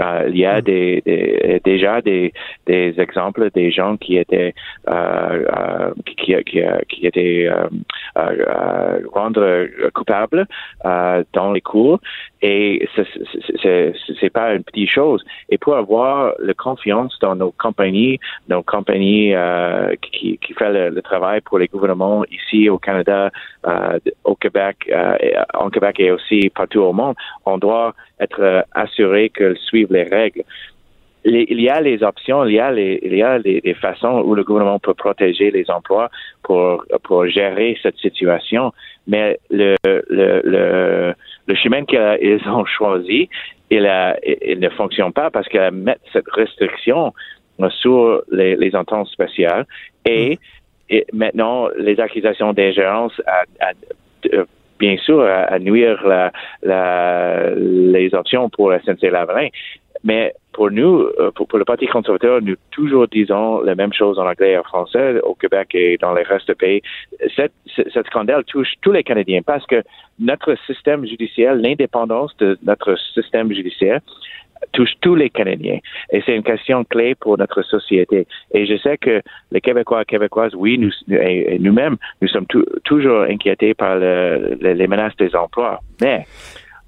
euh, 0.00 0.28
il 0.28 0.38
y 0.38 0.46
a 0.46 0.58
mm. 0.58 0.62
des, 0.62 1.60
déjà 1.64 2.00
des, 2.00 2.32
des, 2.66 2.94
exemples 2.98 3.50
des 3.50 3.70
gens 3.70 3.96
qui 3.96 4.16
étaient 4.16 4.54
euh, 4.88 5.44
euh 5.58 5.90
qui, 6.06 6.34
qui, 6.44 6.62
qui, 6.88 7.06
étaient 7.06 7.48
euh, 7.48 7.68
euh, 8.16 9.00
rendre 9.12 9.66
coupables 9.94 10.46
dans 10.84 11.52
les 11.52 11.60
cours 11.60 12.00
et 12.42 12.88
c'est 12.94 14.30
pas 14.30 14.54
une 14.54 14.64
petite 14.64 14.90
chose. 14.90 15.22
Et 15.50 15.58
pour 15.58 15.76
avoir 15.76 16.32
la 16.38 16.54
confiance 16.54 17.18
dans 17.20 17.34
nos 17.34 17.52
compagnies, 17.52 18.18
nos 18.48 18.62
compagnies 18.62 19.34
qui, 20.00 20.38
qui 20.38 20.54
fait 20.54 20.90
le, 20.90 21.02
travail 21.02 21.40
pour 21.40 21.58
les 21.58 21.66
gouvernements 21.66 22.24
ici 22.30 22.68
au 22.68 22.78
Canada, 22.78 23.30
au 24.24 24.34
Québec, 24.34 24.90
en 25.54 25.70
Québec 25.70 25.96
et 26.00 26.10
aussi 26.10 26.50
partout 26.50 26.80
au 26.80 26.92
monde, 26.92 27.14
on 27.44 27.58
doit 27.58 27.94
être 28.20 28.64
assuré 28.72 29.30
qu'elles 29.30 29.58
suivent 29.58 29.92
les 29.92 30.04
règles. 30.04 30.44
il 31.24 31.60
y 31.60 31.68
a 31.68 31.80
les 31.80 32.02
options, 32.02 32.44
il 32.46 32.54
y 32.54 32.60
a 32.60 32.72
les, 32.72 32.98
il 33.02 33.14
y 33.16 33.22
a 33.22 33.38
les, 33.38 33.74
façons 33.74 34.22
où 34.24 34.34
le 34.34 34.44
gouvernement 34.44 34.78
peut 34.78 34.94
protéger 34.94 35.50
les 35.50 35.70
emplois 35.70 36.08
pour, 36.42 36.84
pour 37.04 37.26
gérer 37.26 37.78
cette 37.82 37.98
situation, 37.98 38.72
mais 39.06 39.38
le, 39.50 39.76
le, 39.84 40.40
le, 40.44 41.14
le 41.46 41.54
chemin 41.54 41.84
qu'ils 41.84 42.48
ont 42.48 42.64
choisi 42.64 43.28
il, 43.70 43.88
il 44.42 44.58
ne 44.58 44.68
fonctionne 44.70 45.12
pas 45.12 45.30
parce 45.30 45.48
qu'elle 45.48 45.72
met 45.72 45.96
cette 46.12 46.28
restriction 46.30 47.12
sur 47.68 48.22
les, 48.30 48.56
les 48.56 48.74
ententes 48.74 49.08
spéciales 49.08 49.66
et, 50.06 50.38
et 50.90 51.06
maintenant 51.12 51.68
les 51.78 51.98
accusations 52.00 52.52
d'ingérence 52.52 53.12
à, 53.26 53.72
bien 54.78 54.96
sûr 54.98 55.22
à, 55.22 55.58
nuire 55.58 56.06
la, 56.06 56.32
la, 56.62 57.54
les 57.54 58.14
options 58.14 58.50
pour 58.50 58.72
SNC-Lavalin. 58.72 59.48
Mais 60.04 60.32
pour 60.52 60.70
nous, 60.70 61.08
euh, 61.18 61.30
pour, 61.30 61.46
le 61.58 61.64
Parti 61.64 61.86
conservateur, 61.86 62.40
nous 62.42 62.56
toujours 62.70 63.06
disons 63.08 63.60
la 63.60 63.74
même 63.74 63.92
chose 63.92 64.18
en 64.18 64.26
anglais 64.26 64.52
et 64.52 64.58
en 64.58 64.62
français 64.62 65.20
au 65.22 65.34
Québec 65.34 65.68
et 65.74 65.96
dans 65.98 66.14
les 66.14 66.22
restes 66.22 66.48
du 66.48 66.54
pays. 66.54 66.82
Cette, 67.36 67.52
scandale 68.06 68.44
touche 68.44 68.72
tous 68.82 68.92
les 68.92 69.02
Canadiens 69.02 69.42
parce 69.44 69.66
que 69.66 69.82
notre 70.18 70.56
système 70.66 71.06
judiciaire, 71.06 71.54
l'indépendance 71.54 72.36
de 72.38 72.58
notre 72.62 72.96
système 73.14 73.52
judiciaire, 73.52 74.00
touche 74.72 74.92
tous 75.00 75.14
les 75.14 75.30
Canadiens. 75.30 75.78
Et 76.12 76.22
c'est 76.26 76.36
une 76.36 76.42
question 76.42 76.84
clé 76.84 77.14
pour 77.14 77.38
notre 77.38 77.62
société. 77.62 78.26
Et 78.52 78.66
je 78.66 78.76
sais 78.76 78.98
que 78.98 79.22
les 79.52 79.60
Québécois 79.60 80.02
et 80.02 80.04
Québécoises, 80.04 80.54
oui, 80.54 80.76
nous, 80.78 80.90
nous-mêmes, 81.08 81.96
nous 82.20 82.28
sommes 82.28 82.46
toujours 82.84 83.22
inquiétés 83.22 83.72
par 83.74 83.96
les 83.98 84.86
menaces 84.86 85.16
des 85.16 85.34
emplois. 85.34 85.80
Mais 86.02 86.24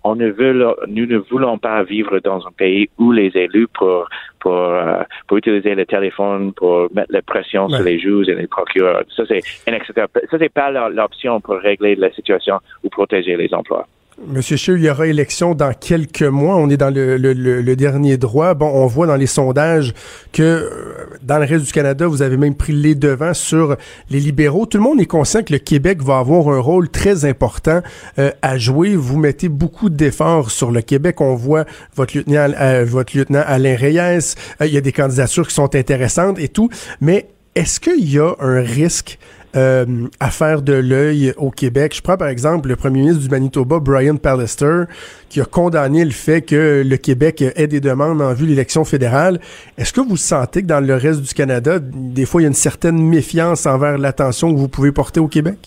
on 0.04 0.16
ne 0.16 0.28
veut, 0.28 0.52
nous 0.88 1.06
ne 1.06 1.18
voulons 1.18 1.58
pas 1.58 1.82
vivre 1.82 2.18
dans 2.20 2.46
un 2.46 2.50
pays 2.50 2.88
où 2.98 3.12
les 3.12 3.30
élus, 3.34 3.68
pour, 3.68 4.08
pour, 4.40 4.54
euh, 4.54 5.02
pour 5.26 5.36
utiliser 5.36 5.74
le 5.74 5.86
téléphone, 5.86 6.52
pour 6.52 6.88
mettre 6.92 7.12
la 7.12 7.22
pression 7.22 7.68
sur 7.68 7.82
les 7.82 7.98
juges 7.98 8.28
et 8.28 8.34
les 8.34 8.46
procureurs, 8.46 9.04
ça 9.16 9.24
c'est 9.26 9.40
inacceptable. 9.66 10.10
Ça 10.30 10.38
c'est 10.38 10.52
pas 10.52 10.70
l'option 10.88 11.40
pour 11.40 11.56
régler 11.56 11.94
la 11.96 12.12
situation 12.12 12.58
ou 12.82 12.88
protéger 12.88 13.36
les 13.36 13.52
emplois. 13.54 13.86
Monsieur 14.20 14.58
Scheer, 14.58 14.76
il 14.76 14.84
y 14.84 14.90
aura 14.90 15.06
élection 15.06 15.54
dans 15.54 15.72
quelques 15.72 16.22
mois. 16.22 16.56
On 16.56 16.68
est 16.68 16.76
dans 16.76 16.90
le, 16.90 17.74
dernier 17.76 18.18
droit. 18.18 18.52
Bon, 18.52 18.66
on 18.66 18.86
voit 18.86 19.06
dans 19.06 19.16
les 19.16 19.26
sondages 19.26 19.94
que 20.32 20.42
euh, 20.42 21.06
dans 21.22 21.38
le 21.38 21.46
reste 21.46 21.64
du 21.64 21.72
Canada, 21.72 22.06
vous 22.06 22.20
avez 22.20 22.36
même 22.36 22.54
pris 22.54 22.74
les 22.74 22.94
devants 22.94 23.32
sur 23.32 23.76
les 24.10 24.20
libéraux. 24.20 24.66
Tout 24.66 24.76
le 24.76 24.84
monde 24.84 25.00
est 25.00 25.06
conscient 25.06 25.42
que 25.42 25.52
le 25.52 25.58
Québec 25.58 26.02
va 26.02 26.18
avoir 26.18 26.48
un 26.48 26.60
rôle 26.60 26.90
très 26.90 27.24
important 27.24 27.80
euh, 28.18 28.30
à 28.42 28.58
jouer. 28.58 28.96
Vous 28.96 29.18
mettez 29.18 29.48
beaucoup 29.48 29.88
d'efforts 29.88 30.50
sur 30.50 30.70
le 30.70 30.82
Québec. 30.82 31.20
On 31.22 31.34
voit 31.34 31.64
votre 31.96 32.14
lieutenant, 32.16 32.52
euh, 32.60 32.84
votre 32.86 33.16
lieutenant 33.16 33.42
Alain 33.46 33.76
Reyes. 33.76 34.34
il 34.60 34.66
y 34.66 34.76
a 34.76 34.82
des 34.82 34.92
candidatures 34.92 35.48
qui 35.48 35.54
sont 35.54 35.74
intéressantes 35.74 36.38
et 36.38 36.48
tout. 36.48 36.68
Mais 37.00 37.28
est-ce 37.54 37.80
qu'il 37.80 38.10
y 38.10 38.18
a 38.18 38.34
un 38.40 38.60
risque 38.60 39.18
euh, 39.54 39.84
à 40.20 40.30
faire 40.30 40.62
de 40.62 40.72
l'œil 40.72 41.32
au 41.36 41.50
Québec. 41.50 41.94
Je 41.94 42.02
prends 42.02 42.16
par 42.16 42.28
exemple 42.28 42.68
le 42.68 42.76
premier 42.76 43.00
ministre 43.00 43.22
du 43.22 43.28
Manitoba, 43.28 43.80
Brian 43.80 44.16
Pallister, 44.16 44.84
qui 45.28 45.40
a 45.40 45.44
condamné 45.44 46.04
le 46.04 46.10
fait 46.10 46.42
que 46.42 46.82
le 46.84 46.96
Québec 46.96 47.42
ait 47.42 47.66
des 47.66 47.80
demandes 47.80 48.22
en 48.22 48.32
vue 48.34 48.44
de 48.44 48.50
l'élection 48.50 48.84
fédérale. 48.84 49.40
Est-ce 49.78 49.92
que 49.92 50.00
vous 50.00 50.16
sentez 50.16 50.62
que 50.62 50.66
dans 50.66 50.84
le 50.84 50.94
reste 50.94 51.22
du 51.22 51.34
Canada, 51.34 51.78
des 51.80 52.26
fois, 52.26 52.40
il 52.40 52.44
y 52.44 52.46
a 52.46 52.48
une 52.48 52.54
certaine 52.54 52.98
méfiance 52.98 53.66
envers 53.66 53.98
l'attention 53.98 54.52
que 54.52 54.58
vous 54.58 54.68
pouvez 54.68 54.92
porter 54.92 55.20
au 55.20 55.28
Québec? 55.28 55.58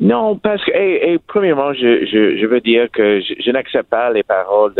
Non, 0.00 0.36
parce 0.36 0.64
que, 0.64 0.72
et, 0.72 1.18
premièrement, 1.26 1.72
je, 1.72 2.04
je, 2.06 2.36
je, 2.36 2.46
veux 2.46 2.60
dire 2.60 2.88
que 2.92 3.20
je, 3.20 3.50
n'accepte 3.52 3.90
pas 3.90 4.10
les 4.10 4.24
paroles 4.24 4.74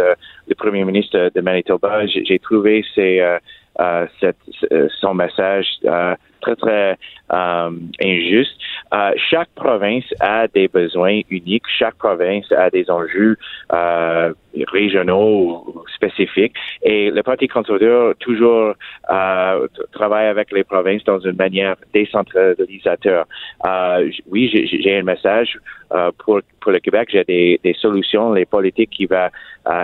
du 0.49 0.55
premier 0.57 0.85
ministre 0.85 1.31
de 1.33 1.41
Manitoba. 1.41 2.05
J'ai 2.07 2.39
trouvé 2.41 2.85
euh, 2.99 3.39
euh, 3.81 4.89
son 5.01 5.15
message 5.15 5.67
euh, 5.85 6.15
très, 6.45 6.57
très 6.57 6.97
euh, 7.33 7.71
injuste. 8.03 8.57
Euh, 8.93 9.13
chaque 9.31 9.49
province 9.55 10.05
a 10.21 10.47
des 10.49 10.69
besoins 10.69 11.21
uniques. 11.31 11.65
Chaque 11.79 11.97
province 11.97 12.51
a 12.53 12.71
des 12.71 12.91
enjeux 12.91 13.37
euh, 13.73 14.33
régionaux 14.79 15.85
spécifiques. 15.97 16.55
Et 16.83 17.11
le 17.11 17.23
Parti 17.23 17.49
conservateur 17.49 18.15
toujours 18.21 18.75
euh, 19.11 19.67
travaille 19.93 20.27
avec 20.27 20.53
les 20.53 20.65
provinces 20.65 21.05
dans 21.05 21.21
une 21.21 21.37
manière 21.37 21.77
décentralisateur. 21.93 23.27
Euh, 23.67 24.11
oui, 24.31 24.43
j'ai 24.83 24.99
un 24.99 25.03
message 25.03 25.59
euh, 25.93 26.11
pour, 26.19 26.41
pour 26.61 26.73
le 26.73 26.79
Québec. 26.79 27.09
J'ai 27.11 27.25
des, 27.25 27.61
des 27.65 27.75
solutions, 27.75 28.33
les 28.33 28.47
politiques 28.47 28.91
qui 28.91 29.07
vont 29.07 29.31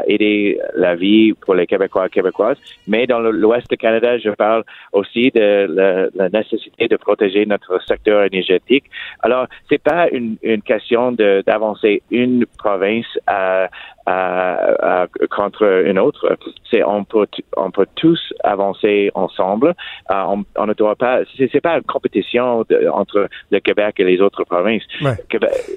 aider 0.06 0.60
la 0.76 0.94
vie 0.94 1.32
pour 1.32 1.54
les 1.54 1.66
Québécois 1.66 2.06
et 2.06 2.10
Québécoises. 2.10 2.58
Mais 2.86 3.06
dans 3.06 3.20
l'Ouest 3.20 3.66
du 3.70 3.78
Canada, 3.78 4.18
je 4.18 4.30
parle 4.30 4.62
aussi 4.92 5.30
de 5.30 5.66
la, 5.70 6.08
la 6.14 6.28
nécessité 6.52 6.88
de 6.88 6.96
protéger 6.96 7.46
notre 7.46 7.80
secteur 7.86 8.24
énergétique. 8.24 8.84
Alors, 9.20 9.46
c'est 9.68 9.82
pas 9.82 10.08
une, 10.10 10.36
une 10.42 10.62
question 10.62 11.12
d'avancer 11.12 12.02
une 12.10 12.46
province 12.58 13.06
à, 13.26 13.68
à, 14.06 15.06
contre 15.30 15.84
une 15.86 15.98
autre. 15.98 16.36
C'est 16.70 16.82
on 16.84 17.04
peut 17.04 17.26
on 17.56 17.70
peut 17.70 17.86
tous 17.96 18.32
avancer 18.44 19.10
ensemble. 19.14 19.74
Euh, 20.10 20.22
on, 20.26 20.44
on, 20.56 20.66
ne 20.66 20.74
doit 20.74 20.96
pas. 20.96 21.20
C'est 21.36 21.60
pas 21.60 21.76
une 21.76 21.84
compétition 21.84 22.64
entre 22.92 23.28
le 23.50 23.60
Québec 23.60 23.96
et 23.98 24.04
les 24.04 24.20
autres 24.20 24.44
provinces. 24.44 24.82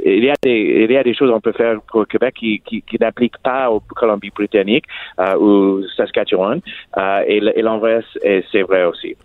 il 0.06 0.24
y 0.24 0.30
a 0.30 0.36
des 0.42 0.86
il 0.90 0.92
y 0.92 0.98
a 0.98 1.04
des 1.04 1.14
choses 1.14 1.32
qu'on 1.32 1.42
peut 1.42 1.54
faire 1.54 1.80
pour 1.92 2.08
Québec 2.08 2.36
qui 2.40 2.62
qui, 2.62 2.82
qui 2.82 2.98
n'appliquent 3.00 3.42
pas 3.44 3.70
aux 3.70 3.80
Colombie-Britannique 3.82 4.86
euh, 5.20 5.36
ou 5.38 5.84
Saskatchewan. 5.96 6.62
Euh, 6.98 7.24
et 7.28 7.62
l'inverse, 7.62 8.06
c'est 8.52 8.64
vrai 8.64 8.86
aussi. 8.86 9.16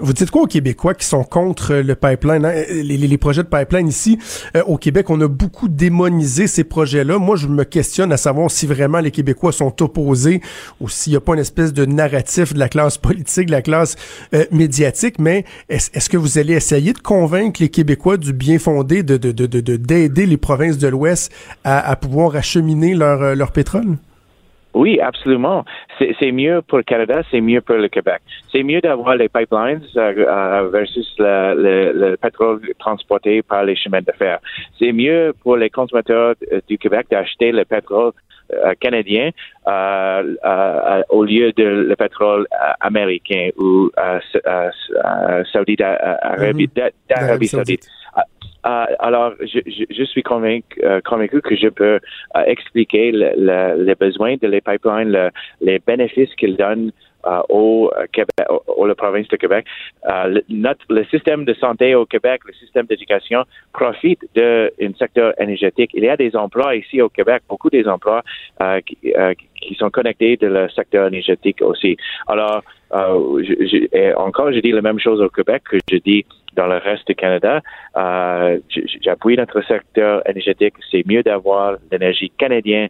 Vous 0.00 0.12
dites 0.12 0.30
quoi 0.30 0.42
aux 0.42 0.46
Québécois 0.46 0.94
qui 0.94 1.04
sont 1.04 1.24
contre 1.24 1.74
le 1.74 1.94
pipeline, 1.94 2.44
hein? 2.44 2.52
les, 2.70 3.18
projets 3.18 3.42
de 3.42 3.48
pipeline 3.48 3.88
ici 3.88 4.18
euh, 4.56 4.62
au 4.64 4.76
Québec, 4.76 5.10
on 5.10 5.20
a 5.20 5.28
beaucoup 5.28 5.68
démonisé 5.68 6.46
ces 6.46 6.64
projets-là. 6.64 7.18
Moi, 7.18 7.36
je 7.36 7.48
me 7.48 7.64
questionne 7.64 8.12
à 8.12 8.16
savoir 8.16 8.50
si 8.50 8.66
vraiment 8.66 9.00
les 9.00 9.10
Québécois 9.10 9.52
sont 9.52 9.82
opposés 9.82 10.40
ou 10.80 10.88
s'il 10.88 11.12
n'y 11.12 11.16
a 11.16 11.20
pas 11.20 11.34
une 11.34 11.40
espèce 11.40 11.72
de 11.72 11.84
narratif 11.84 12.54
de 12.54 12.58
la 12.58 12.68
classe 12.68 12.98
politique, 12.98 13.46
de 13.46 13.52
la 13.52 13.62
classe 13.62 13.96
euh, 14.34 14.44
médiatique. 14.52 15.18
Mais 15.18 15.44
est-ce 15.68 16.08
que 16.08 16.16
vous 16.16 16.38
allez 16.38 16.54
essayer 16.54 16.92
de 16.92 16.98
convaincre 16.98 17.60
les 17.60 17.68
Québécois 17.68 18.16
du 18.16 18.32
bien 18.32 18.58
fondé 18.58 19.02
de 19.02 19.16
d'aider 19.16 20.08
de, 20.08 20.14
de, 20.14 20.22
les 20.22 20.36
provinces 20.36 20.78
de 20.78 20.88
l'Ouest 20.88 21.32
à, 21.64 21.78
à 21.78 21.96
pouvoir 21.96 22.36
acheminer 22.36 22.94
leur, 22.94 23.22
euh, 23.22 23.34
leur 23.34 23.52
pétrole? 23.52 23.96
Oui, 24.78 25.00
absolument. 25.00 25.64
C'est 25.98 26.30
mieux 26.30 26.62
pour 26.62 26.78
le 26.78 26.84
Canada, 26.84 27.22
c'est 27.32 27.40
mieux 27.40 27.60
pour 27.60 27.74
le 27.74 27.88
Québec. 27.88 28.20
C'est 28.52 28.62
mieux 28.62 28.80
d'avoir 28.80 29.16
les 29.16 29.28
pipelines 29.28 29.82
euh, 29.96 30.14
euh, 30.16 30.68
versus 30.72 31.12
le, 31.18 31.92
le, 32.00 32.16
pétrole 32.16 32.60
transporté 32.78 33.42
par 33.42 33.64
les 33.64 33.74
chemins 33.74 34.02
de 34.02 34.12
fer. 34.16 34.38
C'est 34.78 34.92
mieux 34.92 35.34
pour 35.42 35.56
les 35.56 35.68
consommateurs 35.68 36.36
euh, 36.52 36.60
du 36.68 36.78
Québec 36.78 37.08
d'acheter 37.10 37.50
le 37.50 37.64
pétrole 37.64 38.12
canadien 38.80 39.30
au 41.08 41.24
lieu 41.24 41.52
de 41.52 41.64
le 41.64 41.96
pétrole 41.96 42.46
américain 42.80 43.50
ou 43.56 43.90
saoudite, 45.52 45.80
d'Arabie 47.08 47.48
saoudite. 47.48 47.88
Euh, 48.66 48.86
alors, 48.98 49.34
je, 49.40 49.60
je, 49.66 50.04
suis 50.04 50.22
convaincu, 50.22 50.80
euh, 50.82 51.00
convaincu 51.04 51.40
que 51.40 51.54
je 51.54 51.68
peux 51.68 52.00
euh, 52.36 52.42
expliquer 52.46 53.12
le, 53.12 53.84
les 53.84 53.94
besoins 53.94 54.36
de 54.36 54.48
les 54.48 54.60
pipelines, 54.60 55.30
les 55.60 55.78
bénéfices 55.78 56.34
qu'ils 56.34 56.56
donnent 56.56 56.90
au 57.48 57.90
Québec, 58.12 58.46
au, 58.68 58.86
la 58.86 58.94
province 58.94 59.28
de 59.28 59.36
Québec. 59.36 59.66
Le, 60.04 60.42
notre, 60.48 60.84
le 60.88 61.04
système 61.04 61.44
de 61.44 61.54
santé 61.54 61.94
au 61.94 62.06
Québec, 62.06 62.42
le 62.46 62.54
système 62.54 62.86
d'éducation 62.86 63.44
profite 63.72 64.20
d'un 64.34 64.68
secteur 64.98 65.32
énergétique. 65.40 65.90
Il 65.94 66.04
y 66.04 66.08
a 66.08 66.16
des 66.16 66.34
emplois 66.36 66.76
ici 66.76 67.02
au 67.02 67.08
Québec, 67.08 67.42
beaucoup 67.48 67.70
des 67.70 67.86
emplois 67.86 68.22
qui, 68.86 68.96
qui 69.60 69.74
sont 69.74 69.90
connectés 69.90 70.36
de 70.36 70.46
le 70.46 70.68
secteur 70.70 71.06
énergétique 71.08 71.60
aussi. 71.62 71.96
Alors, 72.26 72.62
je, 72.92 74.14
encore, 74.16 74.52
je 74.52 74.60
dis 74.60 74.72
la 74.72 74.82
même 74.82 74.98
chose 74.98 75.20
au 75.20 75.28
Québec 75.28 75.62
que 75.70 75.78
je 75.90 75.96
dis 75.96 76.24
dans 76.58 76.66
le 76.66 76.76
reste 76.76 77.06
du 77.06 77.14
Canada. 77.14 77.60
Euh, 77.96 78.58
J'appuie 79.02 79.36
notre 79.36 79.62
secteur 79.62 80.28
énergétique. 80.28 80.74
C'est 80.90 81.06
mieux 81.06 81.22
d'avoir 81.22 81.76
l'énergie 81.90 82.30
canadienne 82.30 82.88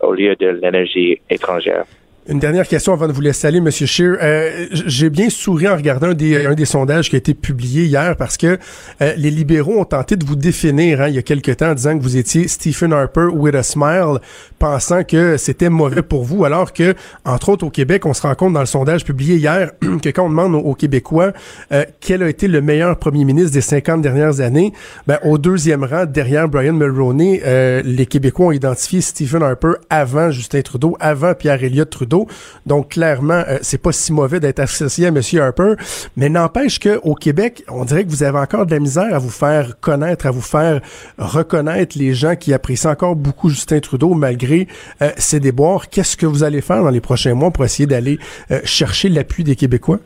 au 0.00 0.12
lieu 0.12 0.36
de 0.36 0.48
l'énergie 0.48 1.20
étrangère. 1.28 1.84
Une 2.30 2.38
dernière 2.38 2.68
question 2.68 2.92
avant 2.92 3.08
de 3.08 3.12
vous 3.12 3.22
laisser 3.22 3.48
aller, 3.48 3.58
M. 3.58 3.68
Scheer. 3.72 4.16
Euh, 4.22 4.66
j'ai 4.70 5.10
bien 5.10 5.28
souri 5.30 5.66
en 5.66 5.74
regardant 5.74 6.10
un 6.10 6.14
des, 6.14 6.46
un 6.46 6.54
des 6.54 6.64
sondages 6.64 7.10
qui 7.10 7.16
a 7.16 7.18
été 7.18 7.34
publié 7.34 7.86
hier 7.86 8.14
parce 8.14 8.36
que 8.36 8.56
euh, 9.02 9.14
les 9.16 9.32
libéraux 9.32 9.80
ont 9.80 9.84
tenté 9.84 10.14
de 10.14 10.24
vous 10.24 10.36
définir 10.36 11.00
hein, 11.00 11.08
il 11.08 11.16
y 11.16 11.18
a 11.18 11.22
quelque 11.22 11.50
temps 11.50 11.70
en 11.70 11.74
disant 11.74 11.98
que 11.98 12.02
vous 12.04 12.16
étiez 12.16 12.46
Stephen 12.46 12.92
Harper 12.92 13.30
with 13.32 13.56
a 13.56 13.64
smile, 13.64 14.20
pensant 14.60 15.02
que 15.02 15.38
c'était 15.38 15.70
mauvais 15.70 16.02
pour 16.02 16.22
vous, 16.22 16.44
alors 16.44 16.72
que, 16.72 16.94
entre 17.24 17.48
autres 17.48 17.66
au 17.66 17.70
Québec, 17.70 18.06
on 18.06 18.14
se 18.14 18.22
rend 18.22 18.36
compte 18.36 18.52
dans 18.52 18.60
le 18.60 18.66
sondage 18.66 19.04
publié 19.04 19.34
hier 19.34 19.72
que 19.80 20.10
quand 20.10 20.26
on 20.26 20.30
demande 20.30 20.54
aux, 20.54 20.74
Québécois 20.74 21.32
euh, 21.72 21.84
quel 21.98 22.22
a 22.22 22.28
été 22.28 22.46
le 22.46 22.60
meilleur 22.60 22.96
premier 22.96 23.24
ministre 23.24 23.54
des 23.54 23.60
50 23.60 24.02
dernières 24.02 24.38
années, 24.38 24.72
ben, 25.08 25.18
au 25.24 25.36
deuxième 25.36 25.82
rang, 25.82 26.06
derrière 26.06 26.48
Brian 26.48 26.74
Mulroney, 26.74 27.42
les 27.84 28.06
Québécois 28.06 28.46
ont 28.46 28.52
identifié 28.52 29.00
Stephen 29.00 29.42
Harper 29.42 29.72
avant 29.90 30.30
Justin 30.30 30.62
Trudeau, 30.62 30.96
avant 31.00 31.34
Pierre 31.34 31.64
Elliott 31.64 31.90
Trudeau. 31.90 32.19
Donc, 32.66 32.90
clairement, 32.90 33.42
euh, 33.48 33.58
c'est 33.62 33.82
pas 33.82 33.92
si 33.92 34.12
mauvais 34.12 34.40
d'être 34.40 34.60
associé 34.60 35.06
à 35.06 35.08
M. 35.08 35.20
Harper. 35.38 35.74
Mais 36.16 36.28
n'empêche 36.28 36.78
qu'au 36.78 37.14
Québec, 37.14 37.64
on 37.68 37.84
dirait 37.84 38.04
que 38.04 38.10
vous 38.10 38.22
avez 38.22 38.38
encore 38.38 38.66
de 38.66 38.72
la 38.72 38.80
misère 38.80 39.14
à 39.14 39.18
vous 39.18 39.30
faire 39.30 39.78
connaître, 39.80 40.26
à 40.26 40.30
vous 40.30 40.40
faire 40.40 40.80
reconnaître 41.18 41.98
les 41.98 42.14
gens 42.14 42.36
qui 42.36 42.52
apprécient 42.52 42.90
encore 42.90 43.16
beaucoup 43.16 43.50
Justin 43.50 43.80
Trudeau 43.80 44.14
malgré 44.14 44.66
euh, 45.02 45.10
ses 45.16 45.40
déboires. 45.40 45.88
Qu'est-ce 45.88 46.16
que 46.16 46.26
vous 46.26 46.44
allez 46.44 46.60
faire 46.60 46.82
dans 46.82 46.90
les 46.90 47.00
prochains 47.00 47.34
mois 47.34 47.50
pour 47.50 47.64
essayer 47.64 47.86
d'aller 47.86 48.18
euh, 48.50 48.60
chercher 48.64 49.08
l'appui 49.08 49.44
des 49.44 49.56
Québécois? 49.56 49.98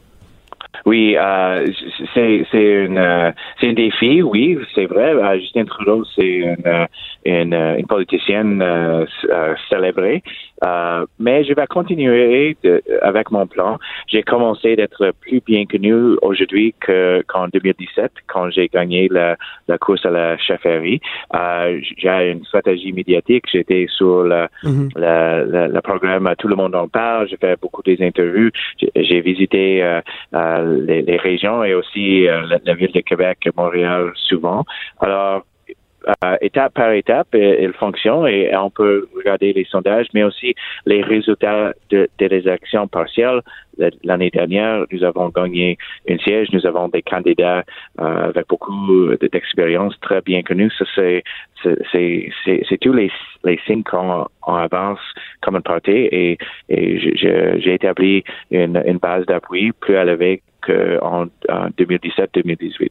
Oui, 0.87 1.17
c'est 2.15 2.47
un 2.93 3.73
défi. 3.73 4.23
Oui, 4.23 4.59
c'est 4.75 4.85
vrai. 4.85 5.15
Justin 5.41 5.65
Trudeau, 5.65 6.05
c'est 6.15 6.27
une, 6.27 6.87
une, 7.25 7.55
une, 7.55 7.87
politicienne 7.87 8.63
célébrée. 9.71 10.23
Mais 11.19 11.45
je 11.45 11.53
vais 11.55 11.67
continuer 11.67 12.57
de, 12.63 12.83
avec 13.03 13.31
mon 13.31 13.47
plan. 13.47 13.79
J'ai 14.09 14.23
commencé 14.23 14.77
d'être 14.77 15.13
plus 15.21 15.41
bien 15.41 15.65
connu 15.67 15.95
aujourd'hui 16.23 16.75
qu'en 17.27 17.49
2017, 17.49 18.13
quand 18.27 18.51
j'ai 18.51 18.69
gagné 18.69 19.09
la, 19.11 19.37
la, 19.69 19.79
course 19.79 20.05
à 20.07 20.11
la 20.11 20.39
chefferie. 20.39 21.01
j'ai 21.99 22.31
une 22.31 22.45
stratégie 22.45 22.93
médiatique. 22.93 23.45
J'étais 23.53 23.87
sur 23.97 24.23
le, 24.23 24.43
mm 24.63 24.71
-hmm. 24.71 25.73
le, 25.75 25.81
programme 25.81 26.27
Tout 26.39 26.49
le 26.49 26.57
monde 26.57 26.75
en 26.75 26.89
parle. 26.89 27.29
J'ai 27.29 27.37
fait 27.37 27.57
beaucoup 27.61 27.83
des 27.83 27.99
interviews. 28.01 28.51
J'ai 29.09 29.21
visité 29.21 29.67
les, 30.33 31.03
les, 31.03 31.17
régions 31.17 31.65
et 31.65 31.75
aussi 31.75 32.29
euh, 32.29 32.43
la, 32.47 32.59
la, 32.65 32.75
ville 32.75 32.93
de 32.93 33.01
Québec, 33.01 33.49
Montréal 33.57 34.13
souvent. 34.15 34.65
Alors, 35.01 35.45
euh, 36.07 36.37
étape 36.41 36.75
par 36.75 36.93
étape, 36.93 37.29
il 37.35 37.73
fonctionne 37.73 38.27
et 38.27 38.55
on 38.57 38.71
peut 38.71 39.09
regarder 39.17 39.53
les 39.53 39.65
sondages, 39.65 40.07
mais 40.13 40.23
aussi 40.23 40.55
les 40.87 41.03
résultats 41.03 41.73
de, 41.91 42.09
des 42.19 42.27
élections 42.27 42.87
partielles. 42.89 43.41
L'année 44.05 44.31
dernière, 44.31 44.85
nous 44.93 45.03
avons 45.03 45.31
gagné 45.31 45.79
une 46.07 46.21
siège, 46.21 46.49
nous 46.53 46.65
avons 46.65 46.89
des 46.89 47.03
candidats 47.03 47.65
euh, 48.01 48.29
avec 48.29 48.47
beaucoup 48.49 49.11
d'expérience 49.33 49.99
très 50.01 50.21
bien 50.21 50.43
connus. 50.43 50.71
Ça, 50.79 50.85
c'est 50.95 51.23
c'est 51.63 52.79
tous 52.81 52.93
les, 52.93 53.11
les 53.45 53.59
signes 53.67 53.83
qu'on 53.83 54.27
avance 54.47 55.01
comme 55.41 55.57
un 55.57 55.63
parti 55.63 55.91
et, 55.91 56.37
et 56.69 57.17
j'ai 57.17 57.75
établi 57.75 58.23
une, 58.51 58.83
une 58.87 58.99
base 58.99 59.25
d'appui 59.25 59.73
plus 59.73 59.95
élevée 59.95 60.43
qu'en 60.61 61.27
2017-2018. 61.49 62.91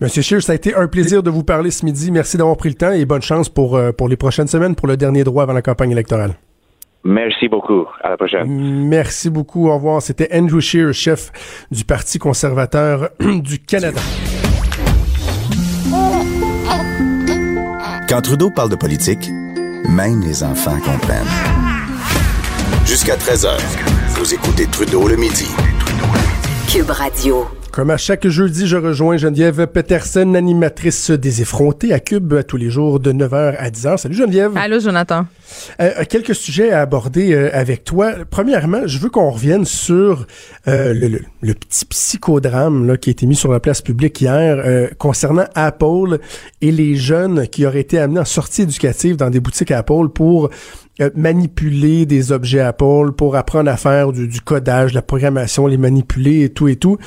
Monsieur 0.00 0.22
Scheer, 0.22 0.42
ça 0.42 0.52
a 0.52 0.54
été 0.54 0.74
un 0.74 0.86
plaisir 0.88 1.22
de 1.22 1.30
vous 1.30 1.44
parler 1.44 1.70
ce 1.70 1.84
midi. 1.84 2.10
Merci 2.10 2.36
d'avoir 2.36 2.56
pris 2.56 2.68
le 2.68 2.74
temps 2.74 2.92
et 2.92 3.04
bonne 3.04 3.22
chance 3.22 3.48
pour, 3.48 3.76
euh, 3.76 3.92
pour 3.92 4.08
les 4.08 4.16
prochaines 4.16 4.48
semaines, 4.48 4.74
pour 4.74 4.88
le 4.88 4.96
dernier 4.96 5.24
droit 5.24 5.44
avant 5.44 5.52
la 5.52 5.62
campagne 5.62 5.90
électorale. 5.90 6.34
Merci 7.04 7.48
beaucoup. 7.48 7.84
À 8.02 8.10
la 8.10 8.16
prochaine. 8.16 8.88
Merci 8.88 9.28
beaucoup. 9.28 9.68
Au 9.68 9.74
revoir. 9.74 10.02
C'était 10.02 10.28
Andrew 10.32 10.60
Scheer, 10.60 10.92
chef 10.92 11.32
du 11.70 11.84
Parti 11.84 12.18
conservateur 12.18 13.10
du 13.20 13.58
Canada. 13.58 14.00
Quand 18.08 18.20
Trudeau 18.20 18.50
parle 18.50 18.70
de 18.70 18.76
politique, 18.76 19.30
même 19.88 20.20
les 20.22 20.44
enfants 20.44 20.78
comprennent. 20.84 21.26
Jusqu'à 22.84 23.16
13h, 23.16 23.58
vous 24.16 24.34
écoutez 24.34 24.66
Trudeau 24.66 25.08
le 25.08 25.16
midi. 25.16 25.48
Cube 26.70 26.90
Radio. 26.90 27.46
Comme 27.72 27.88
à 27.88 27.96
chaque 27.96 28.28
jeudi, 28.28 28.66
je 28.66 28.76
rejoins 28.76 29.16
Geneviève 29.16 29.66
Peterson, 29.66 30.34
animatrice 30.34 31.10
des 31.10 31.40
effrontés 31.40 31.94
à 31.94 32.00
Cube 32.00 32.34
tous 32.46 32.58
les 32.58 32.68
jours 32.68 33.00
de 33.00 33.14
9h 33.14 33.56
à 33.56 33.70
10h. 33.70 33.96
Salut 33.96 34.14
Geneviève. 34.14 34.52
Allô 34.56 34.78
Jonathan. 34.78 35.24
Euh, 35.80 36.04
quelques 36.06 36.34
sujets 36.34 36.70
à 36.70 36.82
aborder 36.82 37.32
euh, 37.32 37.48
avec 37.54 37.84
toi. 37.84 38.12
Premièrement, 38.28 38.82
je 38.84 38.98
veux 38.98 39.08
qu'on 39.08 39.30
revienne 39.30 39.64
sur 39.64 40.26
euh, 40.68 40.92
le, 40.92 41.08
le, 41.08 41.20
le, 41.40 41.54
petit 41.54 41.86
psychodrame 41.86 42.86
là, 42.86 42.98
qui 42.98 43.08
a 43.08 43.12
été 43.12 43.24
mis 43.24 43.36
sur 43.36 43.50
la 43.50 43.58
place 43.58 43.80
publique 43.80 44.20
hier 44.20 44.60
euh, 44.62 44.88
concernant 44.98 45.46
Apple 45.54 46.18
et 46.60 46.72
les 46.72 46.94
jeunes 46.96 47.48
qui 47.48 47.64
auraient 47.64 47.80
été 47.80 47.98
amenés 47.98 48.20
en 48.20 48.26
sortie 48.26 48.62
éducative 48.62 49.16
dans 49.16 49.30
des 49.30 49.40
boutiques 49.40 49.70
Apple 49.70 50.10
pour 50.12 50.50
euh, 51.02 51.10
manipuler 51.14 52.06
des 52.06 52.32
objets 52.32 52.60
Apple 52.60 53.12
pour 53.16 53.36
apprendre 53.36 53.70
à 53.70 53.76
faire 53.76 54.12
du, 54.12 54.40
codage, 54.40 54.94
la 54.94 55.02
programmation, 55.02 55.66
les 55.66 55.76
manipuler 55.76 56.44
et 56.44 56.48
tout 56.48 56.68
et 56.68 56.76
tout. 56.76 56.98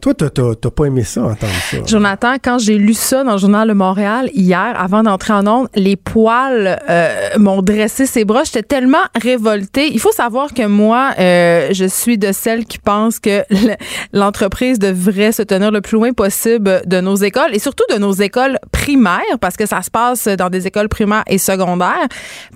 Toi, 0.00 0.12
t'as 0.14 0.70
pas 0.70 0.84
aimé 0.84 1.02
ça, 1.02 1.22
entendre 1.22 1.52
ça? 1.70 1.78
Jonathan, 1.86 2.34
quand 2.42 2.58
j'ai 2.58 2.76
lu 2.76 2.92
ça 2.92 3.24
dans 3.24 3.32
le 3.32 3.38
journal 3.38 3.68
de 3.68 3.72
Montréal 3.72 4.28
hier, 4.34 4.74
avant 4.76 5.02
d'entrer 5.02 5.32
en 5.32 5.46
onde, 5.46 5.68
les 5.74 5.96
poils 5.96 6.78
euh, 6.88 7.30
m'ont 7.38 7.62
dressé 7.62 8.04
ses 8.04 8.24
bras. 8.24 8.42
J'étais 8.44 8.62
tellement 8.62 8.98
révoltée. 9.20 9.88
Il 9.92 10.00
faut 10.00 10.12
savoir 10.12 10.52
que 10.52 10.66
moi, 10.66 11.12
euh, 11.18 11.68
je 11.72 11.86
suis 11.86 12.18
de 12.18 12.32
celles 12.32 12.66
qui 12.66 12.78
pensent 12.78 13.18
que 13.18 13.44
l'entreprise 14.12 14.78
devrait 14.78 15.32
se 15.32 15.42
tenir 15.42 15.70
le 15.70 15.80
plus 15.80 15.96
loin 15.96 16.12
possible 16.12 16.82
de 16.84 17.00
nos 17.00 17.16
écoles 17.16 17.54
et 17.54 17.58
surtout 17.58 17.84
de 17.90 17.98
nos 17.98 18.12
écoles 18.12 18.58
primaires, 18.72 19.38
parce 19.40 19.56
que 19.56 19.66
ça 19.66 19.82
se 19.82 19.90
passe 19.90 20.28
dans 20.28 20.50
des 20.50 20.66
écoles 20.66 20.88
primaires 20.88 21.24
et 21.26 21.38
secondaires, 21.38 22.08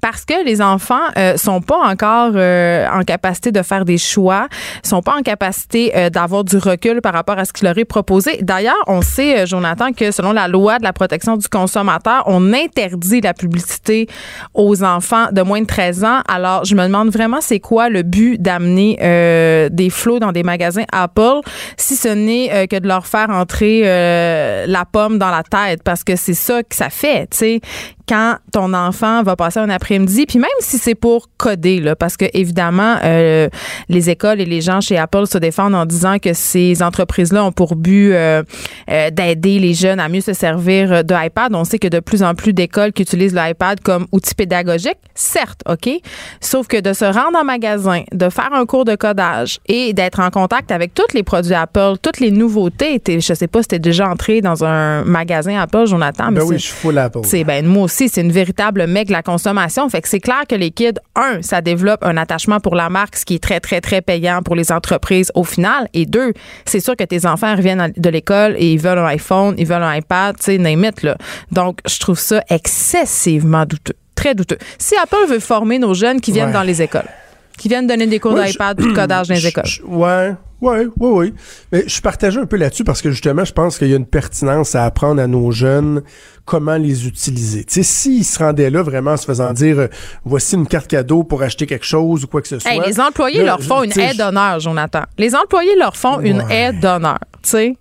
parce 0.02 0.24
que 0.24 0.44
les 0.44 0.60
enfants 0.60 0.87
enfants 0.88 1.10
euh, 1.16 1.36
sont 1.36 1.60
pas 1.60 1.78
encore 1.78 2.32
euh, 2.34 2.86
en 2.92 3.02
capacité 3.02 3.52
de 3.52 3.62
faire 3.62 3.84
des 3.84 3.98
choix, 3.98 4.48
sont 4.82 5.02
pas 5.02 5.16
en 5.16 5.22
capacité 5.22 5.92
euh, 5.96 6.10
d'avoir 6.10 6.44
du 6.44 6.56
recul 6.56 7.00
par 7.00 7.12
rapport 7.12 7.38
à 7.38 7.44
ce 7.44 7.52
qui 7.52 7.64
leur 7.64 7.76
est 7.78 7.84
proposé. 7.84 8.38
D'ailleurs, 8.42 8.76
on 8.86 9.02
sait, 9.02 9.46
Jonathan, 9.46 9.92
que 9.92 10.10
selon 10.10 10.32
la 10.32 10.48
loi 10.48 10.78
de 10.78 10.84
la 10.84 10.92
protection 10.92 11.36
du 11.36 11.48
consommateur, 11.48 12.24
on 12.26 12.52
interdit 12.52 13.20
la 13.20 13.34
publicité 13.34 14.06
aux 14.54 14.82
enfants 14.82 15.26
de 15.32 15.42
moins 15.42 15.60
de 15.60 15.66
13 15.66 16.04
ans. 16.04 16.20
Alors, 16.28 16.64
je 16.64 16.74
me 16.74 16.82
demande 16.82 17.10
vraiment 17.10 17.40
c'est 17.40 17.60
quoi 17.60 17.88
le 17.88 18.02
but 18.02 18.40
d'amener 18.40 18.96
des 19.70 19.90
flots 19.90 20.18
dans 20.18 20.32
des 20.32 20.42
magasins 20.42 20.84
Apple 20.92 21.40
si 21.76 21.96
ce 21.96 22.08
n'est 22.08 22.66
que 22.68 22.78
de 22.78 22.86
leur 22.86 23.06
faire 23.06 23.30
entrer 23.30 23.82
la 23.82 24.84
pomme 24.90 25.18
dans 25.18 25.30
la 25.30 25.42
tête? 25.42 25.82
Parce 25.82 26.04
que 26.04 26.16
c'est 26.16 26.34
ça 26.34 26.62
que 26.62 26.74
ça 26.74 26.90
fait, 26.90 27.28
tu 27.30 27.38
sais 27.38 27.60
quand 28.08 28.36
ton 28.52 28.72
enfant 28.72 29.22
va 29.22 29.36
passer 29.36 29.60
un 29.60 29.68
après-midi, 29.68 30.24
puis 30.26 30.38
même 30.38 30.48
si 30.60 30.78
c'est 30.78 30.94
pour 30.94 31.28
coder, 31.36 31.80
là, 31.80 31.94
parce 31.94 32.16
que 32.16 32.24
évidemment, 32.32 32.96
euh, 33.04 33.48
les 33.88 34.10
écoles 34.10 34.40
et 34.40 34.46
les 34.46 34.60
gens 34.60 34.80
chez 34.80 34.96
Apple 34.96 35.26
se 35.26 35.36
défendent 35.38 35.74
en 35.74 35.84
disant 35.84 36.18
que 36.18 36.32
ces 36.32 36.82
entreprises-là 36.82 37.44
ont 37.44 37.52
pour 37.52 37.76
but 37.76 38.12
euh, 38.12 38.42
euh, 38.90 39.10
d'aider 39.10 39.58
les 39.58 39.74
jeunes 39.74 40.00
à 40.00 40.08
mieux 40.08 40.22
se 40.22 40.32
servir 40.32 41.04
de 41.04 41.14
iPad. 41.14 41.54
On 41.54 41.64
sait 41.64 41.78
que 41.78 41.88
de 41.88 42.00
plus 42.00 42.22
en 42.22 42.34
plus 42.34 42.52
d'écoles 42.52 42.92
qui 42.92 43.02
utilisent 43.02 43.34
l'iPad 43.34 43.80
comme 43.80 44.06
outil 44.10 44.34
pédagogique, 44.34 44.98
certes, 45.14 45.60
OK, 45.68 45.90
sauf 46.40 46.66
que 46.66 46.80
de 46.80 46.92
se 46.92 47.04
rendre 47.04 47.38
en 47.38 47.44
magasin, 47.44 48.02
de 48.12 48.30
faire 48.30 48.52
un 48.54 48.64
cours 48.64 48.86
de 48.86 48.96
codage 48.96 49.58
et 49.66 49.92
d'être 49.92 50.20
en 50.20 50.30
contact 50.30 50.72
avec 50.72 50.94
tous 50.94 51.12
les 51.12 51.22
produits 51.22 51.54
Apple, 51.54 51.94
toutes 52.00 52.20
les 52.20 52.30
nouveautés. 52.30 53.02
Je 53.06 53.34
sais 53.34 53.48
pas 53.48 53.62
si 53.62 53.68
t'es 53.68 53.78
déjà 53.78 54.08
entré 54.08 54.40
dans 54.40 54.64
un 54.64 55.04
magasin 55.04 55.60
Apple, 55.60 55.86
Jonathan. 55.86 56.32
Ben 56.32 56.42
oui, 56.42 56.56
je 56.56 56.64
suis 56.64 56.72
full 56.72 56.96
Apple. 56.96 57.20
C'est 57.24 57.44
ben 57.44 57.66
moi 57.66 57.84
aussi 57.84 57.97
c'est 58.06 58.20
une 58.20 58.30
véritable 58.30 58.86
mec 58.86 59.08
de 59.08 59.12
la 59.12 59.22
consommation. 59.24 59.88
Fait 59.88 60.00
que 60.00 60.08
c'est 60.08 60.20
clair 60.20 60.42
que 60.48 60.54
les 60.54 60.70
kids, 60.70 60.92
un, 61.16 61.42
ça 61.42 61.60
développe 61.60 62.04
un 62.04 62.16
attachement 62.16 62.60
pour 62.60 62.76
la 62.76 62.88
marque, 62.90 63.16
ce 63.16 63.24
qui 63.24 63.34
est 63.34 63.42
très, 63.42 63.58
très, 63.58 63.80
très 63.80 64.00
payant 64.02 64.42
pour 64.42 64.54
les 64.54 64.70
entreprises 64.70 65.32
au 65.34 65.42
final. 65.42 65.88
Et 65.94 66.06
deux, 66.06 66.32
c'est 66.66 66.78
sûr 66.80 66.94
que 66.94 67.02
tes 67.04 67.26
enfants 67.26 67.56
reviennent 67.56 67.92
de 67.96 68.10
l'école 68.10 68.54
et 68.58 68.74
ils 68.74 68.78
veulent 68.78 68.98
un 68.98 69.06
iPhone, 69.06 69.56
ils 69.58 69.66
veulent 69.66 69.82
un 69.82 69.96
iPad, 69.96 70.36
tu 70.36 70.44
sais, 70.44 70.58
name 70.58 70.84
it, 70.84 71.02
là. 71.02 71.16
Donc, 71.50 71.80
je 71.88 71.98
trouve 71.98 72.18
ça 72.20 72.42
excessivement 72.50 73.64
douteux. 73.64 73.94
Très 74.14 74.34
douteux. 74.34 74.58
Si 74.78 74.94
Apple 74.96 75.26
veut 75.28 75.40
former 75.40 75.78
nos 75.78 75.94
jeunes 75.94 76.20
qui 76.20 76.30
viennent 76.32 76.48
Ouais. 76.48 76.52
dans 76.52 76.62
les 76.62 76.82
écoles, 76.82 77.06
qui 77.56 77.68
viennent 77.68 77.86
donner 77.86 78.06
des 78.06 78.18
cours 78.20 78.34
d'iPad 78.40 78.76
de 78.76 78.92
codage 78.92 79.28
dans 79.28 79.34
les 79.34 79.46
écoles. 79.46 79.64
je- 79.66 79.82
Ouais, 79.82 80.34
ouais, 80.60 80.86
ouais, 80.98 81.10
ouais. 81.10 81.32
Mais 81.72 81.84
je 81.86 82.00
partagé 82.00 82.38
un 82.38 82.46
peu 82.46 82.56
là-dessus 82.56 82.84
parce 82.84 83.02
que 83.02 83.10
justement, 83.10 83.44
je 83.44 83.52
pense 83.52 83.78
qu'il 83.78 83.88
y 83.88 83.92
a 83.92 83.96
une 83.96 84.06
pertinence 84.06 84.74
à 84.74 84.84
apprendre 84.84 85.20
à 85.20 85.26
nos 85.26 85.50
jeunes 85.50 86.02
comment 86.44 86.76
les 86.76 87.06
utiliser. 87.06 87.64
Tu 87.64 87.74
sais, 87.74 87.82
s'ils 87.82 88.24
se 88.24 88.38
rendaient 88.38 88.70
là 88.70 88.82
vraiment 88.82 89.12
en 89.12 89.16
se 89.16 89.26
faisant 89.26 89.52
dire 89.52 89.78
euh, 89.78 89.88
voici 90.24 90.54
une 90.54 90.66
carte 90.66 90.86
cadeau 90.88 91.22
pour 91.22 91.42
acheter 91.42 91.66
quelque 91.66 91.84
chose 91.84 92.24
ou 92.24 92.26
quoi 92.26 92.40
que 92.40 92.48
ce 92.48 92.58
soit. 92.58 92.70
Hey, 92.70 92.80
les 92.86 92.98
employés 92.98 93.40
Là, 93.40 93.44
leur 93.44 93.62
font 93.62 93.82
une 93.82 93.98
aide 93.98 94.16
d'honneur, 94.16 94.58
Jonathan. 94.58 95.02
Les 95.18 95.34
employés 95.34 95.76
leur 95.76 95.96
font 95.96 96.20
une 96.20 96.42
aide 96.50 96.80
d'honneur, 96.80 97.18
tu 97.42 97.50
sais. 97.50 97.76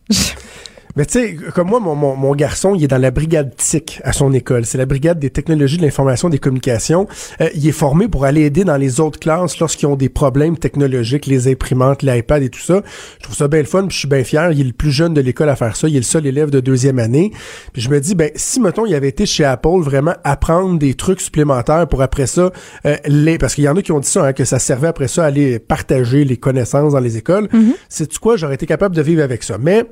Mais 0.97 1.05
tu 1.05 1.19
sais, 1.19 1.37
comme 1.53 1.67
moi, 1.67 1.79
mon, 1.79 1.93
mon, 1.93 2.15
mon 2.15 2.33
garçon, 2.33 2.73
il 2.73 2.83
est 2.83 2.87
dans 2.87 2.97
la 2.97 3.11
brigade 3.11 3.55
TIC 3.55 4.01
à 4.03 4.13
son 4.13 4.33
école. 4.33 4.65
C'est 4.65 4.79
la 4.79 4.87
brigade 4.87 5.19
des 5.19 5.29
technologies 5.29 5.77
de 5.77 5.83
l'information 5.83 6.27
et 6.27 6.31
des 6.31 6.39
communications. 6.39 7.07
Euh, 7.39 7.49
il 7.53 7.67
est 7.67 7.71
formé 7.71 8.07
pour 8.07 8.25
aller 8.25 8.41
aider 8.41 8.63
dans 8.63 8.77
les 8.77 8.99
autres 8.99 9.19
classes 9.19 9.59
lorsqu'ils 9.59 9.85
ont 9.85 9.95
des 9.95 10.09
problèmes 10.09 10.57
technologiques, 10.57 11.27
les 11.27 11.47
imprimantes, 11.49 12.01
l'iPad 12.01 12.41
et 12.41 12.49
tout 12.49 12.59
ça. 12.59 12.81
Je 13.19 13.23
trouve 13.25 13.35
ça 13.35 13.47
bien 13.47 13.59
le 13.59 13.67
fun, 13.67 13.83
puis 13.83 13.93
je 13.93 13.99
suis 13.99 14.07
bien 14.07 14.23
fier. 14.23 14.51
Il 14.53 14.59
est 14.59 14.63
le 14.63 14.73
plus 14.73 14.89
jeune 14.89 15.13
de 15.13 15.21
l'école 15.21 15.49
à 15.49 15.55
faire 15.55 15.75
ça. 15.75 15.87
Il 15.87 15.95
est 15.95 15.99
le 15.99 16.03
seul 16.03 16.25
élève 16.25 16.49
de 16.49 16.61
deuxième 16.61 16.97
année. 16.97 17.31
Puis 17.73 17.83
je 17.83 17.91
me 17.91 17.99
dis, 17.99 18.15
ben 18.15 18.31
si, 18.33 18.59
mettons, 18.59 18.87
il 18.87 18.95
avait 18.95 19.09
été 19.09 19.27
chez 19.27 19.45
Apple, 19.45 19.81
vraiment 19.81 20.15
apprendre 20.23 20.79
des 20.79 20.95
trucs 20.95 21.21
supplémentaires 21.21 21.87
pour 21.87 22.01
après 22.01 22.25
ça, 22.25 22.51
euh, 22.87 22.95
les... 23.05 23.37
parce 23.37 23.53
qu'il 23.53 23.65
y 23.65 23.69
en 23.69 23.75
a 23.75 23.83
qui 23.83 23.91
ont 23.91 23.99
dit 23.99 24.09
ça, 24.09 24.25
hein, 24.25 24.33
que 24.33 24.45
ça 24.45 24.57
servait 24.57 24.87
après 24.87 25.07
ça 25.07 25.25
à 25.25 25.27
aller 25.27 25.59
partager 25.59 26.23
les 26.23 26.37
connaissances 26.37 26.93
dans 26.93 26.99
les 26.99 27.17
écoles. 27.17 27.49
C'est 27.87 28.07
tu 28.07 28.17
quoi, 28.17 28.35
j'aurais 28.35 28.55
été 28.55 28.65
capable 28.65 28.95
de 28.95 29.01
vivre 29.03 29.21
avec 29.21 29.43
ça. 29.43 29.59
Mais 29.59 29.85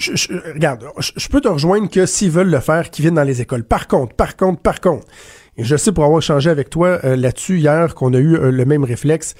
je, 0.00 0.52
regarde, 0.52 0.84
je, 0.98 1.12
je 1.16 1.28
peux 1.28 1.40
te 1.40 1.48
rejoindre 1.48 1.88
que 1.90 2.06
s'ils 2.06 2.30
veulent 2.30 2.50
le 2.50 2.60
faire, 2.60 2.90
qu'ils 2.90 3.02
viennent 3.02 3.14
dans 3.14 3.22
les 3.22 3.40
écoles. 3.40 3.64
Par 3.64 3.86
contre, 3.86 4.14
par 4.14 4.36
contre, 4.36 4.60
par 4.60 4.80
contre, 4.80 5.06
et 5.56 5.64
je 5.64 5.76
sais 5.76 5.92
pour 5.92 6.04
avoir 6.04 6.20
échangé 6.20 6.48
avec 6.48 6.70
toi 6.70 7.00
euh, 7.04 7.16
là-dessus 7.16 7.58
hier 7.58 7.94
qu'on 7.94 8.14
a 8.14 8.18
eu 8.18 8.34
euh, 8.34 8.50
le 8.50 8.64
même 8.64 8.84
réflexe. 8.84 9.34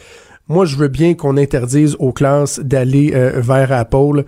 moi, 0.49 0.67
je 0.67 0.77
veux 0.77 0.89
bien 0.89 1.15
qu'on 1.15 1.37
interdise 1.37 1.97
aux 1.99 2.13
classes 2.13 2.61
d'aller 2.61 3.13
euh, 3.15 3.41
vers 3.41 3.73
Apple 3.73 4.25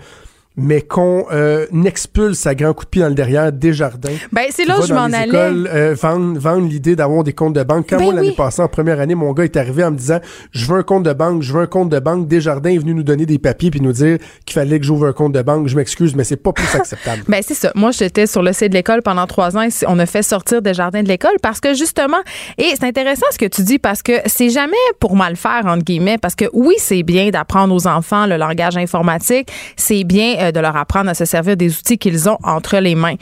mais 0.57 0.83
qu'on 0.83 1.27
euh, 1.33 1.67
expulse 1.85 2.47
à 2.47 2.55
grand 2.55 2.75
coup 2.75 2.85
de 2.85 2.91
pied 2.91 3.03
dans 3.03 3.09
le 3.09 3.15
derrière 3.15 3.53
des 3.53 3.73
jardins. 3.73 4.11
Ben, 4.33 4.47
c'est 4.51 4.65
là 4.65 4.81
où 4.81 4.87
je 4.87 4.93
m'en 4.93 5.05
allais. 5.05 5.29
Écoles, 5.29 5.69
euh, 5.73 5.95
vendre, 6.01 6.39
vendre 6.39 6.69
l'idée 6.69 6.95
d'avoir 6.95 7.25
des 7.25 7.33
comptes 7.33 7.55
de 7.55 7.63
banque. 7.63 7.87
Quand 7.89 7.97
ben 7.97 8.05
moi, 8.05 8.15
l'année 8.15 8.33
passée, 8.33 8.63
en 8.63 8.69
première 8.69 9.01
année, 9.01 9.15
mon 9.15 9.33
gars 9.33 9.45
est 9.45 9.57
arrivé 9.57 9.85
en 9.85 9.91
me 9.91 9.97
disant 9.97 10.21
Je 10.53 10.67
veux 10.67 10.79
un 10.79 10.83
compte 10.83 11.05
de 11.05 11.13
banque, 11.13 11.43
je 11.43 11.53
veux 11.53 11.63
un 11.63 11.67
compte 11.67 11.89
de 11.89 11.99
banque. 11.99 12.29
Desjardins 12.29 12.71
est 12.71 12.79
venu 12.79 12.95
nous 12.95 13.03
donner 13.03 13.27
des 13.27 13.39
papiers 13.39 13.71
puis 13.71 13.81
nous 13.81 13.93
dire 13.93 14.19
qu'il 14.45 14.55
fallait 14.55 14.79
que 14.79 14.85
j'ouvre 14.85 15.07
un 15.07 15.13
compte 15.13 15.33
de 15.33 15.43
banque. 15.43 15.69
Je 15.69 15.77
m'excuse, 15.77 16.15
mais 16.15 16.25
c'est 16.25 16.37
pas 16.37 16.53
plus 16.53 16.75
acceptable. 16.75 17.23
ben, 17.29 17.43
c'est 17.47 17.55
ça. 17.55 17.73
Moi, 17.75 17.91
j'étais 17.93 18.27
sur 18.27 18.43
le 18.43 18.53
site 18.53 18.71
de 18.71 18.75
l'école 18.75 19.03
pendant 19.03 19.27
trois 19.27 19.57
ans 19.57 19.63
et 19.63 19.71
on 19.87 19.99
a 19.99 20.07
fait 20.07 20.23
sortir 20.23 20.61
Desjardins 20.61 21.03
de 21.03 21.09
l'école 21.09 21.37
parce 21.43 21.61
que 21.61 21.75
justement, 21.75 22.21
et 22.59 22.73
c'est 22.75 22.85
intéressant 22.85 23.27
ce 23.31 23.39
que 23.39 23.47
tu 23.47 23.63
dis 23.63 23.79
parce 23.79 24.03
que 24.03 24.13
c'est 24.27 24.51
jamais 24.51 24.73
pour 25.01 25.17
mal 25.17 25.37
faire, 25.37 25.63
entre 25.65 25.85
guillemets, 25.85 26.19
parce 26.19 26.35
que 26.35 26.45
oui, 26.53 26.75
c'est 26.79 27.03
bien 27.03 27.31
d'apprendre 27.31 27.75
aux 27.75 27.87
enfants 27.87 28.27
le 28.27 28.37
langage 28.37 28.77
informatique, 28.77 29.49
c'est 29.77 30.05
bien 30.05 30.42
de 30.51 30.61
leur 30.61 30.77
apprendre 30.77 31.11
à 31.11 31.15
se 31.15 31.25
servir 31.25 31.57
des 31.57 31.79
outils 31.79 31.99
qu'ils 31.99 32.29
ont 32.29 32.39
entre 32.43 32.79
les 32.79 32.95
mains 32.95 33.17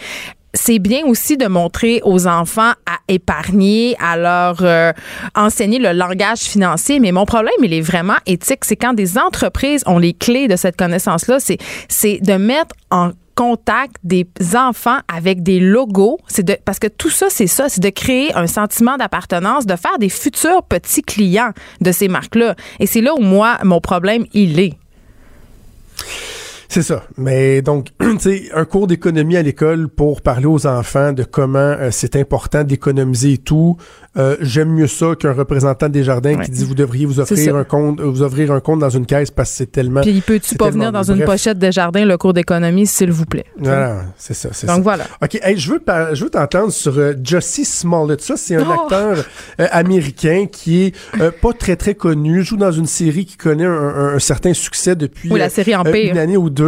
c'est 0.55 0.79
bien 0.79 1.05
aussi 1.07 1.37
de 1.37 1.47
montrer 1.47 2.01
aux 2.05 2.27
enfants 2.27 2.73
à 2.87 2.99
épargner, 3.09 3.97
à 4.01 4.17
leur 4.17 4.59
euh, 4.63 4.93
enseigner 5.35 5.79
le 5.79 5.93
langage 5.93 6.41
financier. 6.41 7.01
Mais 7.01 7.13
mon 7.13 7.25
problème, 7.25 7.55
il 7.63 7.73
est 7.73 7.81
vraiment 7.81 8.17
éthique. 8.27 8.65
C'est 8.65 8.77
quand 8.77 8.95
des 8.95 9.19
entreprises 9.19 9.83
ont 9.87 9.99
les 9.99 10.13
clés 10.13 10.49
de 10.49 10.57
cette 10.57 10.77
connaissance-là, 10.77 11.39
c'est, 11.41 11.59
c'est 11.89 12.19
de 12.23 12.35
mettre 12.35 12.75
en 12.91 13.13
contact 13.37 13.97
des 14.03 14.27
enfants 14.55 14.99
avec 15.13 15.43
des 15.43 15.61
logos. 15.61 16.19
C'est 16.27 16.43
de, 16.43 16.57
parce 16.65 16.79
que 16.79 16.89
tout 16.89 17.11
ça, 17.11 17.27
c'est 17.31 17.47
ça, 17.47 17.69
c'est 17.69 17.81
de 17.81 17.89
créer 17.89 18.35
un 18.35 18.47
sentiment 18.47 18.97
d'appartenance, 18.97 19.67
de 19.67 19.77
faire 19.77 19.99
des 19.99 20.09
futurs 20.09 20.63
petits 20.65 21.03
clients 21.03 21.53
de 21.81 21.93
ces 21.93 22.09
marques-là. 22.09 22.55
Et 22.81 22.87
c'est 22.87 23.01
là 23.01 23.15
où 23.15 23.21
moi, 23.21 23.59
mon 23.63 23.81
problème, 23.81 24.27
il 24.33 24.59
est. 24.59 24.75
C'est 26.71 26.83
ça. 26.83 27.03
Mais 27.19 27.63
donc, 27.63 27.89
tu 28.01 28.19
sais, 28.21 28.43
un 28.55 28.65
cours 28.65 28.87
d'économie 28.87 29.37
à 29.37 29.43
l'école 29.43 29.89
pour 29.89 30.23
parler 30.23 30.47
aux 30.47 30.69
enfants 30.69 31.13
de 31.13 31.25
comment 31.25 31.59
euh, 31.59 31.89
c'est 31.91 32.15
important 32.15 32.63
d'économiser 32.63 33.33
et 33.33 33.39
tout. 33.39 33.77
Euh, 34.17 34.37
j'aime 34.41 34.71
mieux 34.71 34.87
ça 34.87 35.17
qu'un 35.19 35.33
représentant 35.33 35.89
des 35.89 36.05
jardins 36.05 36.37
qui 36.37 36.51
dit 36.51 36.65
vous 36.65 36.77
devriez 36.77 37.07
vous 37.07 37.19
offrir 37.19 37.57
un 37.57 37.65
compte, 37.65 38.01
vous 38.01 38.23
ouvrir 38.23 38.53
un 38.53 38.61
compte 38.61 38.79
dans 38.79 38.89
une 38.89 39.05
caisse 39.05 39.33
parce 39.33 39.51
que 39.51 39.57
c'est 39.57 39.73
tellement. 39.73 40.03
Puis 40.03 40.21
peut-tu 40.21 40.55
pas 40.55 40.71
venir 40.71 40.93
dans 40.93 41.03
une 41.03 41.25
pochette 41.25 41.59
de 41.59 41.73
jardin 41.73 42.05
le 42.05 42.17
cours 42.17 42.35
d'économie, 42.35 42.87
s'il 42.87 43.11
vous 43.11 43.27
plaît? 43.27 43.47
Voilà, 43.59 44.03
c'est 44.17 44.35
ça, 44.35 44.51
c'est 44.53 44.69
Donc 44.69 44.85
voilà. 44.85 45.05
Ok, 45.23 45.41
je 45.57 45.73
veux 45.73 45.83
je 46.13 46.23
veux 46.23 46.31
t'entendre 46.31 46.71
sur 46.71 46.97
euh, 46.99 47.15
Jussie 47.25 47.65
Smollett. 47.65 48.21
Ça, 48.21 48.37
c'est 48.37 48.55
un 48.55 48.67
oh! 48.69 48.83
acteur 48.83 49.25
américain 49.59 50.47
qui 50.51 50.85
est 50.85 50.95
pas 51.41 51.53
très 51.53 51.75
très 51.75 51.97
connu, 51.97 52.45
joue 52.45 52.57
dans 52.57 52.73
une 52.73 52.87
série 52.87 53.27
qui 53.27 53.37
connaît 53.37 53.67
un, 53.67 54.21
certain 54.21 54.55
succès 54.55 54.95
depuis 54.95 55.31
la 55.31 55.49
série 55.49 55.75
Empire. 55.75 56.13
une 56.13 56.19
année 56.19 56.37
ou 56.37 56.49
deux 56.49 56.60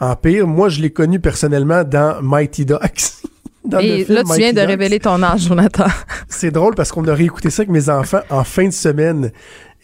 en 0.00 0.16
pire, 0.16 0.46
Moi, 0.46 0.68
je 0.68 0.80
l'ai 0.80 0.90
connu 0.90 1.20
personnellement 1.20 1.84
dans 1.84 2.20
Mighty 2.22 2.64
Ducks. 2.64 3.12
Et 3.80 4.04
là, 4.04 4.22
tu 4.22 4.38
viens 4.38 4.52
de 4.52 4.60
révéler 4.60 5.00
ton 5.00 5.20
âge, 5.22 5.48
Jonathan. 5.48 5.86
C'est 6.28 6.52
drôle 6.52 6.74
parce 6.74 6.92
qu'on 6.92 7.06
a 7.08 7.14
réécouté 7.14 7.50
ça 7.50 7.62
avec 7.62 7.70
mes 7.70 7.88
enfants 7.88 8.20
en 8.30 8.44
fin 8.44 8.66
de 8.66 8.72
semaine. 8.72 9.32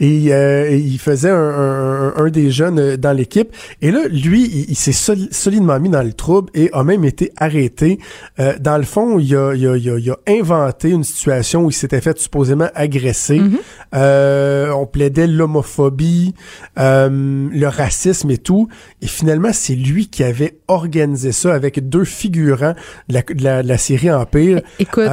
Et 0.00 0.32
euh, 0.32 0.70
il 0.70 0.98
faisait 0.98 1.30
un, 1.30 2.12
un, 2.16 2.28
des 2.28 2.50
jeunes 2.50 2.78
euh, 2.78 2.96
dans 2.96 3.12
l'équipe. 3.12 3.54
Et 3.80 3.90
là, 3.90 4.08
lui, 4.08 4.66
il, 4.68 4.74
s'est 4.74 4.92
solidement 4.92 5.78
mis 5.78 5.90
dans 5.90 6.02
le 6.02 6.12
trouble 6.12 6.50
et 6.54 6.70
a 6.72 6.82
même 6.82 7.04
été 7.04 7.32
arrêté. 7.36 7.98
Euh, 8.40 8.54
dans 8.58 8.78
le 8.78 8.84
fond, 8.84 9.18
il 9.18 9.34
a, 9.36 9.54
il, 9.54 9.66
a, 9.68 9.76
il, 9.76 10.10
a, 10.10 10.16
inventé 10.26 10.90
une 10.90 11.04
situation 11.04 11.64
où 11.64 11.70
il 11.70 11.74
s'était 11.74 12.00
fait 12.00 12.18
supposément 12.18 12.68
agresser. 12.74 13.40
Mm-hmm. 13.40 14.72
on 14.72 14.86
plaidait 14.86 15.26
l'homophobie, 15.26 16.34
le 16.76 17.66
racisme 17.66 18.30
et 18.30 18.38
tout. 18.38 18.68
Et 19.02 19.06
finalement, 19.06 19.52
c'est 19.52 19.74
lui 19.74 20.08
qui 20.08 20.24
avait 20.24 20.58
organisé 20.68 21.32
ça 21.32 21.54
avec 21.54 21.88
deux 21.88 22.04
figurants 22.04 22.74
de 23.08 23.14
la, 23.14 23.22
de 23.62 23.68
la, 23.68 23.78
série 23.78 24.10
Empire. 24.10 24.62
Écoute. 24.78 25.08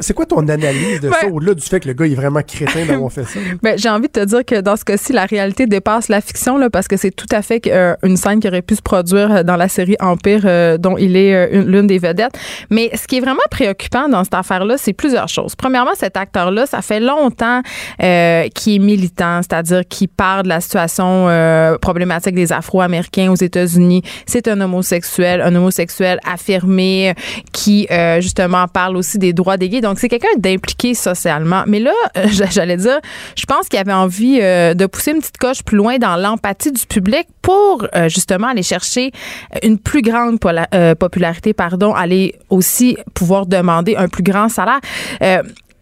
c'est 0.00 0.14
quoi 0.14 0.26
ton 0.26 0.46
analyse 0.48 1.00
de 1.00 1.10
ça, 1.10 1.26
au-delà 1.32 1.54
du 1.54 1.62
fait 1.62 1.80
que 1.80 1.88
le 1.88 1.94
gars 1.94 2.06
est 2.06 2.14
vraiment 2.14 2.42
crétin 2.42 2.86
d'avoir 2.86 3.12
fait 3.12 3.24
ça? 3.24 3.40
Ben, 3.62 3.71
j'ai 3.76 3.88
envie 3.88 4.08
de 4.08 4.12
te 4.12 4.24
dire 4.24 4.44
que 4.44 4.60
dans 4.60 4.76
ce 4.76 4.84
cas-ci, 4.84 5.12
la 5.12 5.24
réalité 5.24 5.66
dépasse 5.66 6.08
la 6.08 6.20
fiction, 6.20 6.58
là, 6.58 6.70
parce 6.70 6.88
que 6.88 6.96
c'est 6.96 7.10
tout 7.10 7.26
à 7.30 7.42
fait 7.42 7.62
euh, 7.66 7.94
une 8.02 8.16
scène 8.16 8.40
qui 8.40 8.48
aurait 8.48 8.62
pu 8.62 8.76
se 8.76 8.82
produire 8.82 9.32
euh, 9.32 9.42
dans 9.42 9.56
la 9.56 9.68
série 9.68 9.96
Empire, 10.00 10.42
euh, 10.44 10.78
dont 10.78 10.96
il 10.96 11.16
est 11.16 11.52
l'une 11.52 11.86
des 11.86 11.98
vedettes. 11.98 12.38
Mais 12.70 12.90
ce 12.94 13.06
qui 13.06 13.18
est 13.18 13.20
vraiment 13.20 13.42
préoccupant 13.50 14.08
dans 14.08 14.24
cette 14.24 14.34
affaire-là, 14.34 14.76
c'est 14.78 14.92
plusieurs 14.92 15.28
choses. 15.28 15.54
Premièrement, 15.54 15.92
cet 15.94 16.16
acteur-là, 16.16 16.66
ça 16.66 16.82
fait 16.82 17.00
longtemps 17.00 17.62
qu'il 17.98 18.74
est 18.74 18.78
militant, 18.78 19.40
c'est-à-dire 19.42 19.82
qu'il 19.88 20.08
parle 20.08 20.44
de 20.44 20.48
la 20.48 20.60
situation 20.60 21.28
problématique 21.80 22.34
des 22.34 22.52
Afro-Américains 22.52 23.30
aux 23.30 23.36
États-Unis. 23.36 24.02
C'est 24.26 24.48
un 24.48 24.60
homosexuel, 24.60 25.40
un 25.40 25.54
homosexuel 25.54 26.18
affirmé 26.30 27.14
qui, 27.52 27.86
justement, 28.20 28.66
parle 28.68 28.96
aussi 28.96 29.18
des 29.18 29.32
droits 29.32 29.56
des 29.56 29.68
gays. 29.68 29.80
Donc, 29.80 29.98
c'est 29.98 30.08
quelqu'un 30.08 30.28
d'impliqué 30.38 30.94
socialement. 30.94 31.64
Mais 31.66 31.80
là, 31.80 31.92
j'allais 32.26 32.76
dire, 32.76 33.00
je 33.36 33.44
pense 33.52 33.68
qu'il 33.68 33.78
avait 33.78 33.92
envie 33.92 34.38
euh, 34.40 34.72
de 34.72 34.86
pousser 34.86 35.10
une 35.10 35.18
petite 35.18 35.36
coche 35.36 35.62
plus 35.62 35.76
loin 35.76 35.98
dans 35.98 36.16
l'empathie 36.16 36.72
du 36.72 36.86
public 36.86 37.26
pour 37.42 37.86
euh, 37.94 38.08
justement 38.08 38.46
aller 38.46 38.62
chercher 38.62 39.12
une 39.62 39.78
plus 39.78 40.00
grande 40.00 40.38
euh, 40.72 40.94
popularité, 40.94 41.52
pardon, 41.52 41.92
aller 41.92 42.34
aussi 42.48 42.96
pouvoir 43.12 43.44
demander 43.44 43.94
un 43.94 44.08
plus 44.08 44.22
grand 44.22 44.48
salaire. 44.48 44.80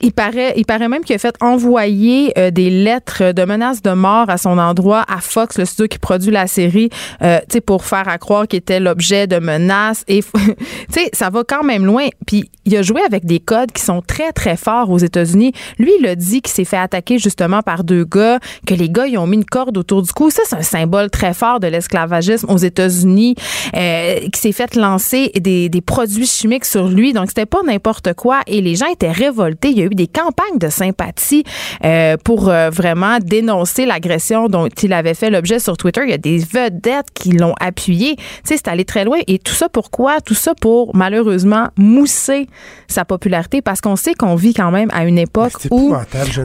Il 0.00 0.12
paraît, 0.12 0.54
il 0.56 0.64
paraît 0.64 0.88
même 0.88 1.04
qu'il 1.04 1.14
a 1.14 1.18
fait 1.18 1.34
envoyer 1.40 2.32
euh, 2.38 2.50
des 2.50 2.70
lettres 2.70 3.32
de 3.32 3.44
menaces 3.44 3.82
de 3.82 3.90
mort 3.92 4.30
à 4.30 4.38
son 4.38 4.58
endroit 4.58 5.04
à 5.08 5.20
Fox, 5.20 5.58
le 5.58 5.64
studio 5.64 5.88
qui 5.88 5.98
produit 5.98 6.30
la 6.30 6.46
série, 6.46 6.90
euh, 7.22 7.38
pour 7.66 7.84
faire 7.84 8.08
à 8.08 8.18
croire 8.18 8.48
qu'il 8.48 8.58
était 8.58 8.80
l'objet 8.80 9.26
de 9.26 9.38
menaces. 9.38 10.04
Et 10.08 10.22
ça 11.12 11.30
va 11.30 11.44
quand 11.44 11.62
même 11.62 11.84
loin. 11.84 12.08
Puis 12.26 12.50
il 12.64 12.76
a 12.76 12.82
joué 12.82 13.02
avec 13.02 13.24
des 13.26 13.40
codes 13.40 13.72
qui 13.72 13.82
sont 13.82 14.00
très 14.00 14.32
très 14.32 14.56
forts 14.56 14.90
aux 14.90 14.98
États-Unis. 14.98 15.52
Lui, 15.78 15.92
il 16.00 16.06
a 16.06 16.14
dit 16.14 16.40
qu'il 16.40 16.52
s'est 16.52 16.64
fait 16.64 16.76
attaquer 16.76 17.18
justement 17.18 17.62
par 17.62 17.84
deux 17.84 18.04
gars, 18.04 18.38
que 18.66 18.74
les 18.74 18.88
gars 18.88 19.06
ils 19.06 19.18
ont 19.18 19.26
mis 19.26 19.36
une 19.36 19.44
corde 19.44 19.76
autour 19.76 20.02
du 20.02 20.12
cou. 20.12 20.30
Ça, 20.30 20.42
c'est 20.46 20.56
un 20.56 20.62
symbole 20.62 21.10
très 21.10 21.34
fort 21.34 21.60
de 21.60 21.66
l'esclavagisme 21.66 22.50
aux 22.50 22.58
États-Unis. 22.58 23.34
Euh, 23.76 24.20
qui 24.32 24.40
s'est 24.40 24.52
fait 24.52 24.74
lancer 24.76 25.30
des, 25.40 25.68
des 25.68 25.80
produits 25.80 26.26
chimiques 26.26 26.64
sur 26.64 26.88
lui. 26.88 27.12
Donc 27.12 27.26
c'était 27.28 27.46
pas 27.46 27.62
n'importe 27.62 28.14
quoi. 28.14 28.40
Et 28.46 28.60
les 28.60 28.74
gens 28.74 28.86
étaient 28.86 29.10
révoltés. 29.10 29.70
Il 29.70 29.78
y 29.78 29.82
a 29.82 29.89
des 29.94 30.06
campagnes 30.06 30.58
de 30.58 30.68
sympathie 30.68 31.44
euh, 31.84 32.16
pour 32.24 32.48
euh, 32.48 32.70
vraiment 32.70 33.18
dénoncer 33.20 33.86
l'agression 33.86 34.48
dont 34.48 34.68
il 34.82 34.92
avait 34.92 35.14
fait 35.14 35.30
l'objet 35.30 35.58
sur 35.58 35.76
Twitter. 35.76 36.02
Il 36.04 36.10
y 36.10 36.14
a 36.14 36.18
des 36.18 36.38
vedettes 36.38 37.08
qui 37.14 37.32
l'ont 37.32 37.54
appuyé. 37.60 38.16
Tu 38.16 38.22
sais, 38.44 38.56
c'est 38.56 38.68
allé 38.68 38.84
très 38.84 39.04
loin. 39.04 39.18
Et 39.26 39.38
tout 39.38 39.54
ça 39.54 39.68
pourquoi? 39.68 40.20
Tout 40.20 40.34
ça 40.34 40.54
pour, 40.54 40.94
malheureusement, 40.94 41.68
mousser 41.76 42.48
sa 42.88 43.04
popularité 43.04 43.62
parce 43.62 43.80
qu'on 43.80 43.96
sait 43.96 44.14
qu'on 44.14 44.34
vit 44.34 44.54
quand 44.54 44.70
même 44.70 44.90
à 44.92 45.04
une 45.04 45.18
époque 45.18 45.52
où... 45.70 45.94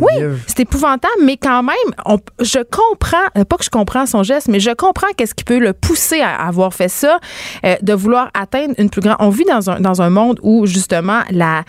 Oui, 0.01 0.23
c'est 0.47 0.61
épouvantable, 0.61 1.13
mais 1.23 1.37
quand 1.37 1.63
même, 1.63 2.19
je 2.39 2.59
comprends, 2.59 3.17
euh, 3.37 3.45
pas 3.45 3.57
que 3.57 3.63
je 3.63 3.69
comprends 3.69 4.05
son 4.05 4.23
geste, 4.23 4.47
mais 4.47 4.59
je 4.59 4.71
comprends 4.71 5.07
qu'est-ce 5.17 5.35
qui 5.35 5.43
peut 5.43 5.59
le 5.59 5.73
pousser 5.73 6.21
à 6.21 6.47
avoir 6.47 6.73
fait 6.73 6.89
ça, 6.89 7.19
de 7.63 7.93
vouloir 7.93 8.29
atteindre 8.33 8.73
une 8.77 8.89
plus 8.89 9.01
grande... 9.01 9.17
On 9.19 9.29
vit 9.29 9.45
dans 9.45 9.69
un, 9.69 9.79
dans 9.79 10.01
un 10.01 10.09
monde 10.09 10.39
où, 10.43 10.65
justement, 10.65 11.21
la, 11.31 11.63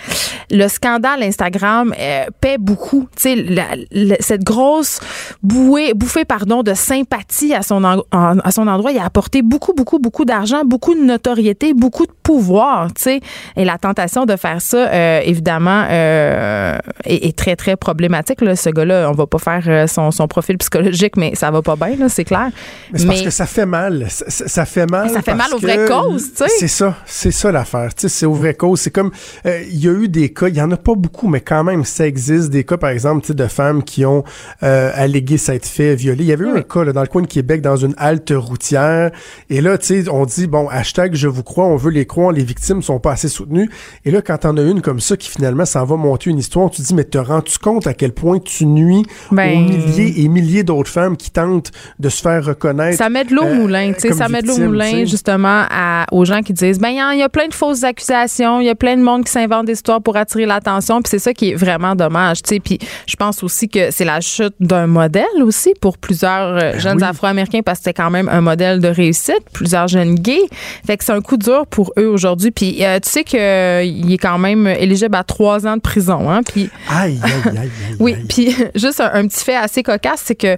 le 0.50 0.68
scandale 0.68 1.22
Instagram 1.22 1.65
euh, 1.98 2.26
paie 2.40 2.58
beaucoup. 2.58 3.08
Tu 3.16 3.22
sais, 3.22 4.16
cette 4.20 4.44
grosse 4.44 5.00
bouée, 5.42 5.94
bouffée 5.94 6.24
pardon, 6.24 6.62
de 6.62 6.74
sympathie 6.74 7.54
à 7.54 7.62
son, 7.62 7.82
à 7.84 8.50
son 8.50 8.66
endroit, 8.66 8.92
il 8.92 8.98
a 8.98 9.04
apporté 9.04 9.42
beaucoup, 9.42 9.72
beaucoup, 9.72 9.98
beaucoup 9.98 10.24
d'argent, 10.24 10.64
beaucoup 10.64 10.94
de 10.94 11.00
notoriété, 11.00 11.74
beaucoup 11.74 12.06
de 12.06 12.12
pouvoir. 12.22 12.92
Tu 12.94 13.02
sais, 13.02 13.20
et 13.56 13.64
la 13.64 13.78
tentation 13.78 14.26
de 14.26 14.36
faire 14.36 14.60
ça, 14.60 14.88
euh, 14.88 15.20
évidemment, 15.24 15.84
euh, 15.90 16.78
est, 17.04 17.36
très, 17.36 17.56
très 17.56 17.76
problématique. 17.76 18.40
Là. 18.40 18.56
Ce 18.56 18.70
gars-là, 18.70 19.10
on 19.10 19.14
va 19.14 19.26
pas 19.26 19.38
faire 19.38 19.88
son, 19.88 20.10
son, 20.10 20.26
profil 20.28 20.58
psychologique, 20.58 21.16
mais 21.16 21.34
ça 21.34 21.50
va 21.50 21.62
pas 21.62 21.76
bien, 21.76 22.08
c'est 22.08 22.24
clair. 22.24 22.50
Mais 22.92 22.98
c'est 22.98 23.06
parce 23.06 23.22
que 23.22 23.30
ça 23.30 23.46
fait 23.46 23.66
mal. 23.66 24.06
Ça, 24.08 24.64
fait 24.64 24.90
mal. 24.90 25.10
Ça 25.10 25.22
fait 25.22 25.34
mal 25.34 25.52
aux 25.54 25.58
vraies 25.58 25.86
causes, 25.86 26.32
tu 26.32 26.44
sais. 26.44 26.48
C'est 26.58 26.68
ça, 26.68 26.96
c'est 27.06 27.30
ça 27.30 27.52
l'affaire. 27.52 27.94
Tu 27.94 28.02
sais, 28.02 28.08
c'est 28.08 28.26
aux 28.26 28.34
vraies 28.34 28.54
causes. 28.54 28.80
C'est 28.80 28.90
comme, 28.90 29.10
il 29.44 29.78
y 29.78 29.88
a 29.88 29.92
eu 29.92 30.08
des 30.08 30.32
cas, 30.32 30.48
il 30.48 30.56
y 30.56 30.62
en 30.62 30.70
a 30.70 30.76
pas 30.76 30.94
beaucoup, 30.94 31.28
mais 31.28 31.40
quand 31.56 31.64
même, 31.64 31.84
ça 31.84 32.06
existe 32.06 32.50
des 32.50 32.64
cas, 32.64 32.76
par 32.76 32.90
exemple, 32.90 33.34
de 33.34 33.46
femmes 33.46 33.82
qui 33.82 34.04
ont 34.04 34.24
euh, 34.62 34.90
allégué 34.94 35.38
s'être 35.38 35.64
fait 35.64 35.94
violer. 35.94 36.24
Il 36.24 36.26
y 36.26 36.32
avait 36.32 36.44
eu 36.44 36.50
un 36.50 36.62
cas 36.62 36.84
là, 36.84 36.92
dans 36.92 37.00
le 37.00 37.06
coin 37.06 37.22
de 37.22 37.26
Québec, 37.26 37.62
dans 37.62 37.76
une 37.76 37.94
halte 37.96 38.32
routière. 38.36 39.10
Et 39.48 39.62
là, 39.62 39.78
tu 39.78 40.04
sais, 40.04 40.10
on 40.10 40.26
dit, 40.26 40.46
bon, 40.46 40.68
hashtag 40.68 41.14
je 41.14 41.28
vous 41.28 41.42
crois, 41.42 41.64
on 41.64 41.76
veut 41.76 41.90
les 41.90 42.04
croire, 42.04 42.32
les 42.32 42.44
victimes 42.44 42.82
sont 42.82 42.98
pas 42.98 43.12
assez 43.12 43.28
soutenues. 43.28 43.70
Et 44.04 44.10
là, 44.10 44.20
quand 44.20 44.36
t'en 44.38 44.56
as 44.58 44.62
une 44.62 44.82
comme 44.82 45.00
ça 45.00 45.16
qui 45.16 45.30
finalement 45.30 45.64
s'en 45.64 45.86
va 45.86 45.96
monter 45.96 46.28
une 46.28 46.38
histoire, 46.38 46.68
tu 46.68 46.82
te 46.82 46.86
dis, 46.86 46.94
mais 46.94 47.04
te 47.04 47.16
rends-tu 47.16 47.58
compte 47.58 47.86
à 47.86 47.94
quel 47.94 48.12
point 48.12 48.38
tu 48.38 48.66
nuis 48.66 49.06
ben... 49.32 49.56
aux 49.56 49.60
milliers 49.62 50.24
et 50.24 50.28
milliers 50.28 50.62
d'autres 50.62 50.90
femmes 50.90 51.16
qui 51.16 51.30
tentent 51.30 51.72
de 51.98 52.10
se 52.10 52.20
faire 52.20 52.44
reconnaître? 52.44 52.98
Ça 52.98 53.08
met 53.08 53.24
de 53.24 53.34
l'eau 53.34 53.44
au 53.44 53.46
euh, 53.46 53.54
moulin, 53.54 53.94
tu 53.94 54.00
sais, 54.00 54.12
ça 54.12 54.28
met 54.28 54.42
de 54.42 54.48
l'eau 54.48 54.56
au 54.56 54.66
moulin, 54.66 55.06
justement, 55.06 55.64
à, 55.70 56.04
aux 56.12 56.26
gens 56.26 56.42
qui 56.42 56.52
disent, 56.52 56.78
ben, 56.78 56.90
il 56.90 57.18
y, 57.18 57.22
a 57.22 57.28
plein 57.30 57.48
de 57.48 57.54
fausses 57.54 57.82
accusations, 57.82 58.60
il 58.60 58.66
y 58.66 58.70
a 58.70 58.74
plein 58.74 58.96
de 58.98 59.02
monde 59.02 59.24
qui 59.24 59.32
s'invente 59.32 59.64
des 59.64 59.72
histoires 59.72 60.02
pour 60.02 60.18
attirer 60.18 60.44
l'attention, 60.44 61.00
puis 61.00 61.10
c'est 61.10 61.18
ça 61.18 61.32
qui 61.36 61.50
est 61.50 61.54
vraiment 61.54 61.94
dommage. 61.94 62.42
Tu 62.42 62.54
sais, 62.54 62.60
puis 62.60 62.78
je 63.06 63.16
pense 63.16 63.42
aussi 63.42 63.68
que 63.68 63.90
c'est 63.90 64.04
la 64.04 64.20
chute 64.20 64.54
d'un 64.60 64.86
modèle 64.86 65.42
aussi 65.42 65.72
pour 65.80 65.98
plusieurs 65.98 66.56
euh, 66.56 66.78
jeunes 66.78 67.02
Afro-Américains 67.02 67.60
parce 67.64 67.78
que 67.78 67.84
c'est 67.84 67.94
quand 67.94 68.10
même 68.10 68.28
un 68.28 68.40
modèle 68.40 68.80
de 68.80 68.88
réussite, 68.88 69.42
plusieurs 69.52 69.88
jeunes 69.88 70.14
gays. 70.14 70.46
Fait 70.86 70.96
que 70.96 71.04
c'est 71.04 71.12
un 71.12 71.20
coup 71.20 71.36
dur 71.36 71.66
pour 71.66 71.92
eux 71.98 72.08
aujourd'hui. 72.08 72.50
Puis 72.50 72.84
euh, 72.84 72.98
tu 73.00 73.10
sais 73.10 73.24
qu'il 73.24 74.12
est 74.12 74.18
quand 74.18 74.38
même 74.38 74.66
éligible 74.66 75.16
à 75.16 75.24
trois 75.24 75.66
ans 75.66 75.76
de 75.76 75.82
prison. 75.82 76.30
Hein, 76.30 76.40
puis 76.42 76.70
aïe, 76.88 77.18
aïe, 77.22 77.58
aïe, 77.58 77.70
oui, 78.00 78.16
puis 78.28 78.54
juste 78.74 79.00
un, 79.00 79.26
petit 79.26 79.44
fait 79.44 79.56
assez 79.56 79.82
cocasse, 79.82 80.22
c'est 80.24 80.34
que 80.34 80.56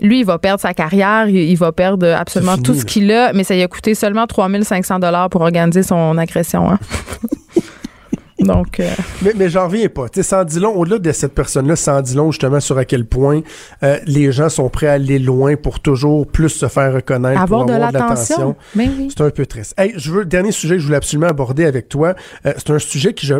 lui, 0.00 0.20
il 0.20 0.24
va 0.24 0.38
perdre 0.38 0.60
sa 0.60 0.74
carrière, 0.74 1.28
il, 1.28 1.56
va 1.56 1.72
perdre 1.72 2.14
absolument 2.14 2.56
tout 2.56 2.74
ce 2.74 2.84
qu'il 2.84 3.10
a, 3.12 3.32
mais 3.32 3.44
ça 3.44 3.54
lui 3.54 3.62
a 3.62 3.68
coûté 3.68 3.94
seulement 3.94 4.26
3500 4.26 4.98
dollars 4.98 5.28
pour 5.28 5.42
organiser 5.42 5.82
son 5.82 6.16
agression. 6.16 6.70
Hein. 6.70 6.78
Donc, 8.40 8.80
euh, 8.80 8.88
mais, 9.22 9.32
mais 9.36 9.48
j'en 9.48 9.66
reviens 9.66 9.88
pas. 9.88 10.06
Sans 10.22 10.44
long, 10.58 10.74
au-delà 10.74 10.98
de 10.98 11.12
cette 11.12 11.34
personne-là, 11.34 11.76
sans 11.76 12.00
dit 12.02 12.14
long 12.14 12.30
justement 12.30 12.60
sur 12.60 12.78
à 12.78 12.84
quel 12.84 13.04
point 13.04 13.42
euh, 13.82 13.98
les 14.06 14.32
gens 14.32 14.48
sont 14.48 14.68
prêts 14.68 14.86
à 14.86 14.92
aller 14.92 15.18
loin 15.18 15.56
pour 15.56 15.80
toujours 15.80 16.26
plus 16.26 16.48
se 16.48 16.68
faire 16.68 16.94
reconnaître, 16.94 17.40
avoir 17.40 17.66
pour 17.66 17.74
avoir 17.74 17.92
de 17.92 17.98
l'attention. 17.98 18.56
C'est 18.74 19.20
un 19.20 19.30
peu 19.30 19.46
triste. 19.46 19.74
Hey, 19.78 19.92
je 19.96 20.10
veux, 20.12 20.24
dernier 20.24 20.52
sujet 20.52 20.74
que 20.74 20.80
je 20.80 20.86
voulais 20.86 20.96
absolument 20.96 21.28
aborder 21.28 21.64
avec 21.64 21.88
toi. 21.88 22.14
Euh, 22.46 22.52
c'est 22.56 22.70
un 22.70 22.78
sujet 22.78 23.14
qui, 23.14 23.26
je, 23.26 23.34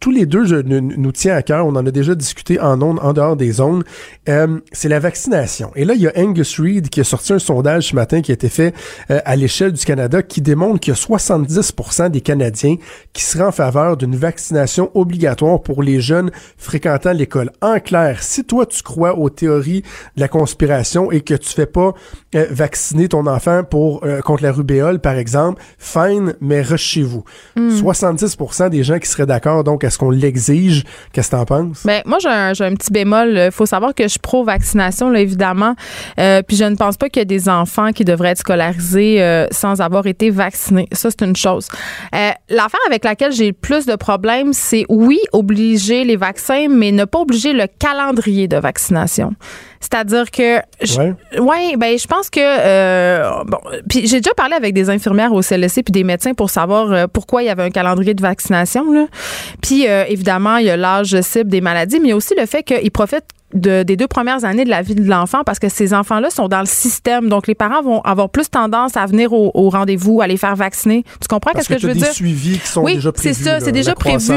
tous 0.00 0.10
les 0.10 0.24
deux 0.24 0.62
nous, 0.62 1.12
tient 1.12 1.36
à 1.36 1.42
cœur. 1.42 1.66
On 1.66 1.76
en 1.76 1.86
a 1.86 1.90
déjà 1.90 2.14
discuté 2.14 2.58
en 2.58 2.80
ondes, 2.80 2.98
en 3.02 3.12
dehors 3.12 3.36
des 3.36 3.52
zones. 3.52 3.84
Euh, 4.30 4.58
c'est 4.72 4.88
la 4.88 4.98
vaccination. 4.98 5.70
Et 5.76 5.84
là, 5.84 5.92
il 5.94 6.00
y 6.00 6.08
a 6.08 6.12
Angus 6.16 6.58
Reid 6.58 6.88
qui 6.88 7.00
a 7.00 7.04
sorti 7.04 7.34
un 7.34 7.38
sondage 7.38 7.88
ce 7.88 7.94
matin 7.94 8.22
qui 8.22 8.32
a 8.32 8.34
été 8.34 8.48
fait 8.48 8.74
euh, 9.10 9.20
à 9.26 9.36
l'échelle 9.36 9.72
du 9.72 9.84
Canada 9.84 10.22
qui 10.22 10.40
démontre 10.40 10.80
qu'il 10.80 10.94
y 10.94 10.96
a 10.96 10.98
70% 10.98 12.10
des 12.10 12.22
Canadiens 12.22 12.76
qui 13.12 13.22
seraient 13.22 13.44
en 13.44 13.52
faveur 13.52 13.98
d'une 13.98 14.16
vaccination 14.16 14.90
obligatoire 14.94 15.60
pour 15.60 15.82
les 15.82 16.00
jeunes 16.00 16.30
fréquentant 16.56 17.12
l'école. 17.12 17.50
En 17.60 17.78
clair, 17.78 18.22
si 18.22 18.44
toi 18.44 18.64
tu 18.64 18.82
crois 18.82 19.18
aux 19.18 19.28
théories 19.28 19.82
de 20.16 20.20
la 20.20 20.28
conspiration 20.28 21.12
et 21.12 21.20
que 21.20 21.34
tu 21.34 21.50
fais 21.50 21.66
pas 21.66 21.92
euh, 22.34 22.46
vacciner 22.50 23.08
ton 23.08 23.26
enfant 23.26 23.64
pour 23.64 24.00
contre 24.24 24.42
la 24.42 24.52
rubéole, 24.52 24.98
par 24.98 25.16
exemple, 25.16 25.62
fine, 25.78 26.34
mais 26.40 26.62
rush 26.62 26.82
chez 26.82 27.02
vous. 27.02 27.24
70% 27.56 28.66
hmm. 28.66 28.70
des 28.70 28.82
gens 28.82 28.98
qui 28.98 29.08
seraient 29.08 29.26
d'accord 29.26 29.62
donc 29.62 29.84
est-ce 29.90 29.98
qu'on 29.98 30.10
l'exige? 30.10 30.84
Qu'est-ce 31.12 31.30
que 31.30 31.36
tu 31.36 31.42
en 31.42 31.44
penses? 31.44 31.82
Ben, 31.84 32.00
moi, 32.06 32.18
j'ai 32.20 32.28
un, 32.28 32.52
un, 32.52 32.74
petit 32.74 32.92
bémol. 32.92 33.36
Il 33.36 33.50
faut 33.50 33.66
savoir 33.66 33.92
que 33.92 34.04
je 34.04 34.08
suis 34.08 34.20
pro-vaccination, 34.20 35.12
évidemment. 35.14 35.74
Euh, 36.20 36.42
puis 36.46 36.56
je 36.56 36.64
ne 36.64 36.76
pense 36.76 36.96
pas 36.96 37.08
qu'il 37.08 37.20
y 37.20 37.22
a 37.22 37.26
des 37.26 37.48
enfants 37.48 37.90
qui 37.90 38.04
devraient 38.04 38.30
être 38.30 38.38
scolarisés 38.38 39.20
euh, 39.20 39.48
sans 39.50 39.80
avoir 39.80 40.06
été 40.06 40.30
vaccinés. 40.30 40.86
Ça, 40.92 41.10
c'est 41.10 41.24
une 41.24 41.34
chose. 41.34 41.66
Euh, 42.14 42.30
l'affaire 42.48 42.80
avec 42.86 43.04
laquelle 43.04 43.32
j'ai 43.32 43.52
plus 43.52 43.84
de 43.84 43.96
problèmes, 43.96 44.52
c'est 44.52 44.84
oui, 44.88 45.18
obliger 45.32 46.04
les 46.04 46.16
vaccins, 46.16 46.68
mais 46.70 46.92
ne 46.92 47.04
pas 47.04 47.18
obliger 47.18 47.52
le 47.52 47.66
calendrier 47.78 48.46
de 48.46 48.58
vaccination. 48.58 49.34
C'est-à-dire 49.80 50.30
que 50.30 50.58
ouais. 51.40 51.76
ben 51.76 51.98
je 51.98 52.06
pense 52.06 52.28
que 52.28 52.38
euh, 52.40 53.44
bon 53.46 53.58
puis 53.88 54.06
j'ai 54.06 54.18
déjà 54.20 54.34
parlé 54.34 54.54
avec 54.54 54.74
des 54.74 54.90
infirmières 54.90 55.32
au 55.32 55.40
CLSC 55.40 55.82
puis 55.82 55.92
des 55.92 56.04
médecins 56.04 56.34
pour 56.34 56.50
savoir 56.50 56.92
euh, 56.92 57.06
pourquoi 57.10 57.42
il 57.42 57.46
y 57.46 57.48
avait 57.48 57.62
un 57.62 57.70
calendrier 57.70 58.12
de 58.12 58.20
vaccination 58.20 58.92
là. 58.92 59.06
Puis 59.62 59.88
euh, 59.88 60.04
évidemment, 60.06 60.58
il 60.58 60.66
y 60.66 60.70
a 60.70 60.76
l'âge 60.76 61.18
cible 61.22 61.48
des 61.48 61.62
maladies, 61.62 61.98
mais 61.98 62.08
il 62.08 62.10
y 62.10 62.12
a 62.12 62.16
aussi 62.16 62.34
le 62.36 62.44
fait 62.44 62.62
qu'ils 62.62 62.90
profitent 62.90 63.24
des 63.54 63.96
deux 63.96 64.06
premières 64.06 64.44
années 64.44 64.64
de 64.64 64.70
la 64.70 64.82
vie 64.82 64.94
de 64.94 65.08
l'enfant 65.08 65.42
parce 65.44 65.58
que 65.58 65.68
ces 65.68 65.92
enfants-là 65.92 66.30
sont 66.30 66.48
dans 66.48 66.60
le 66.60 66.66
système. 66.66 67.28
Donc, 67.28 67.46
les 67.46 67.54
parents 67.54 67.82
vont 67.82 68.00
avoir 68.02 68.28
plus 68.30 68.48
tendance 68.48 68.96
à 68.96 69.06
venir 69.06 69.32
au, 69.32 69.70
rendez-vous, 69.70 70.20
à 70.20 70.26
les 70.26 70.36
faire 70.36 70.56
vacciner. 70.56 71.04
Tu 71.20 71.28
comprends 71.28 71.52
qu'est-ce 71.52 71.68
que, 71.68 71.78
je 71.78 71.86
veux 71.86 71.94
des 71.94 72.00
dire? 72.00 72.12
suivis 72.12 72.58
qui 72.58 72.68
sont 72.68 72.84
déjà 72.84 73.12
prévus. 73.12 73.34
c'est 73.34 73.44
ça, 73.44 73.60
c'est 73.60 73.72
déjà 73.72 73.94
prévu. 73.94 74.32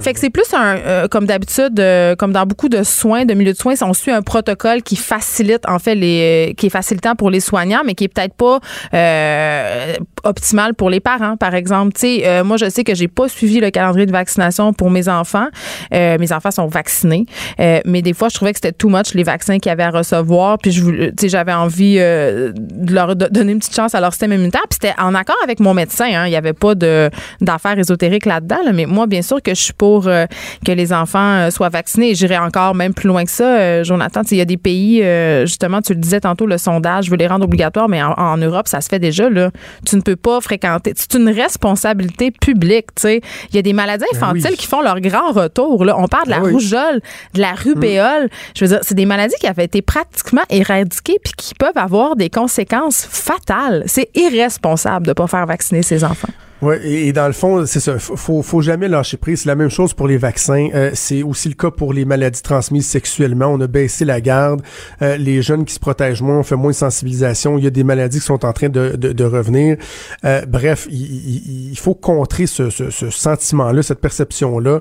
fait 0.00 0.12
que 0.12 0.20
c'est 0.20 0.30
plus 0.30 0.52
un, 0.54 0.76
euh, 0.76 1.08
comme 1.08 1.26
d'habitude, 1.26 1.78
euh, 1.78 2.14
comme 2.16 2.32
dans 2.32 2.46
beaucoup 2.46 2.68
de 2.68 2.82
soins, 2.82 3.24
de 3.24 3.34
milieux 3.34 3.52
de 3.52 3.58
soins, 3.58 3.74
on 3.82 3.92
suit 3.92 4.10
un 4.10 4.22
protocole 4.22 4.82
qui 4.82 4.96
facilite, 4.96 5.68
en 5.68 5.78
fait, 5.78 5.94
les, 5.94 6.54
qui 6.56 6.66
est 6.66 6.70
facilitant 6.70 7.14
pour 7.14 7.30
les 7.30 7.40
soignants, 7.40 7.82
mais 7.84 7.94
qui 7.94 8.04
est 8.04 8.08
peut-être 8.08 8.34
pas 8.34 8.60
euh, 8.94 9.94
optimal 10.24 10.74
pour 10.74 10.90
les 10.90 11.00
parents, 11.00 11.36
par 11.36 11.54
exemple. 11.54 11.94
Tu 11.94 12.00
sais, 12.00 12.42
moi, 12.42 12.56
je 12.56 12.68
sais 12.68 12.84
que 12.84 12.94
j'ai 12.94 13.08
pas 13.08 13.28
suivi 13.28 13.60
le 13.60 13.70
calendrier 13.70 14.06
de 14.06 14.12
vaccination 14.12 14.72
pour 14.72 14.90
mes 14.90 15.08
enfants. 15.08 15.48
mes 15.92 16.32
enfants 16.32 16.50
sont 16.50 16.66
vaccinés, 16.66 17.26
mais 17.58 18.02
des 18.02 18.12
fois, 18.12 18.28
je 18.28 18.34
trouvais 18.34 18.49
que 18.52 18.58
c'était 18.58 18.72
too 18.72 18.88
much 18.88 19.14
les 19.14 19.22
vaccins 19.22 19.58
qu'ils 19.58 19.72
avaient 19.72 19.82
à 19.82 19.90
recevoir. 19.90 20.58
Puis 20.58 20.72
je, 20.72 21.10
j'avais 21.22 21.52
envie 21.52 21.96
euh, 21.98 22.52
de 22.54 22.94
leur 22.94 23.16
donner 23.16 23.52
une 23.52 23.58
petite 23.58 23.74
chance 23.74 23.94
à 23.94 24.00
leur 24.00 24.12
système 24.12 24.32
immunitaire. 24.32 24.62
Puis 24.68 24.78
c'était 24.80 24.98
en 25.00 25.14
accord 25.14 25.36
avec 25.42 25.60
mon 25.60 25.74
médecin. 25.74 26.06
Hein. 26.06 26.26
Il 26.26 26.30
n'y 26.30 26.36
avait 26.36 26.52
pas 26.52 26.74
de, 26.74 27.10
d'affaires 27.40 27.78
ésotériques 27.78 28.26
là-dedans. 28.26 28.58
Mais 28.72 28.86
moi, 28.86 29.06
bien 29.06 29.22
sûr 29.22 29.42
que 29.42 29.54
je 29.54 29.60
suis 29.60 29.72
pour 29.72 30.06
euh, 30.06 30.26
que 30.64 30.72
les 30.72 30.92
enfants 30.92 31.18
euh, 31.18 31.50
soient 31.50 31.68
vaccinés. 31.68 32.14
J'irai 32.14 32.38
encore 32.38 32.74
même 32.74 32.94
plus 32.94 33.08
loin 33.08 33.24
que 33.24 33.30
ça, 33.30 33.82
Jonathan. 33.82 34.22
Il 34.30 34.36
y 34.36 34.40
a 34.40 34.44
des 34.44 34.56
pays, 34.56 35.02
justement, 35.42 35.80
tu 35.82 35.94
le 35.94 36.00
disais 36.00 36.20
tantôt, 36.20 36.46
le 36.46 36.58
sondage 36.58 37.10
veut 37.10 37.16
les 37.16 37.26
rendre 37.26 37.44
obligatoires, 37.44 37.88
mais 37.88 38.02
en, 38.02 38.36
Europe, 38.36 38.68
ça 38.68 38.80
se 38.80 38.88
fait 38.88 38.98
déjà. 38.98 39.28
Là. 39.28 39.50
Tu 39.86 39.96
ne 39.96 40.00
peux 40.00 40.16
pas 40.16 40.40
fréquenter. 40.40 40.92
C'est 40.96 41.14
une 41.14 41.28
responsabilité 41.28 42.30
publique. 42.30 42.86
Il 43.04 43.20
y 43.54 43.58
a 43.58 43.62
des 43.62 43.72
maladies 43.72 44.04
ben 44.12 44.18
infantiles 44.18 44.56
qui 44.56 44.66
font 44.66 44.82
leur 44.82 45.00
grand 45.00 45.32
retour. 45.32 45.84
Là. 45.84 45.96
On 45.98 46.08
parle 46.08 46.26
de 46.26 46.30
la 46.30 46.40
ben 46.40 46.50
rougeole, 46.50 47.00
de 47.34 47.40
la 47.40 47.52
rubéole. 47.52 48.28
Je 48.54 48.64
veux 48.64 48.68
dire, 48.68 48.80
c'est 48.82 48.94
des 48.94 49.06
maladies 49.06 49.36
qui 49.40 49.46
avaient 49.46 49.64
été 49.64 49.82
pratiquement 49.82 50.42
éradiquées 50.50 51.18
puis 51.22 51.32
qui 51.36 51.54
peuvent 51.54 51.76
avoir 51.76 52.16
des 52.16 52.30
conséquences 52.30 53.06
fatales. 53.08 53.84
C'est 53.86 54.08
irresponsable 54.14 55.06
de 55.06 55.10
ne 55.10 55.14
pas 55.14 55.26
faire 55.26 55.46
vacciner 55.46 55.82
ses 55.82 56.04
enfants. 56.04 56.32
Oui, 56.62 56.76
et, 56.84 57.12
dans 57.14 57.26
le 57.26 57.32
fond, 57.32 57.64
c'est 57.64 57.80
ça. 57.80 57.98
Faut, 57.98 58.60
jamais 58.60 58.86
lâcher 58.86 59.16
prise. 59.16 59.42
C'est 59.42 59.48
la 59.48 59.54
même 59.54 59.70
chose 59.70 59.94
pour 59.94 60.06
les 60.06 60.18
vaccins. 60.18 60.68
Euh, 60.74 60.90
c'est 60.92 61.22
aussi 61.22 61.48
le 61.48 61.54
cas 61.54 61.70
pour 61.70 61.94
les 61.94 62.04
maladies 62.04 62.42
transmises 62.42 62.86
sexuellement. 62.86 63.46
On 63.46 63.60
a 63.60 63.66
baissé 63.66 64.04
la 64.04 64.20
garde. 64.20 64.60
Euh, 65.00 65.16
les 65.16 65.40
jeunes 65.40 65.64
qui 65.64 65.72
se 65.72 65.80
protègent 65.80 66.20
moins, 66.20 66.40
on 66.40 66.42
fait 66.42 66.56
moins 66.56 66.72
de 66.72 66.76
sensibilisation. 66.76 67.56
Il 67.56 67.64
y 67.64 67.66
a 67.66 67.70
des 67.70 67.84
maladies 67.84 68.20
qui 68.20 68.26
sont 68.26 68.44
en 68.44 68.52
train 68.52 68.68
de, 68.68 69.24
revenir. 69.24 69.76
Euh, 70.24 70.44
bref, 70.46 70.86
il, 70.90 71.78
faut 71.78 71.94
contrer 71.94 72.46
ce 72.46 72.68
sentiment-là, 73.10 73.82
cette 73.82 74.00
perception-là 74.00 74.80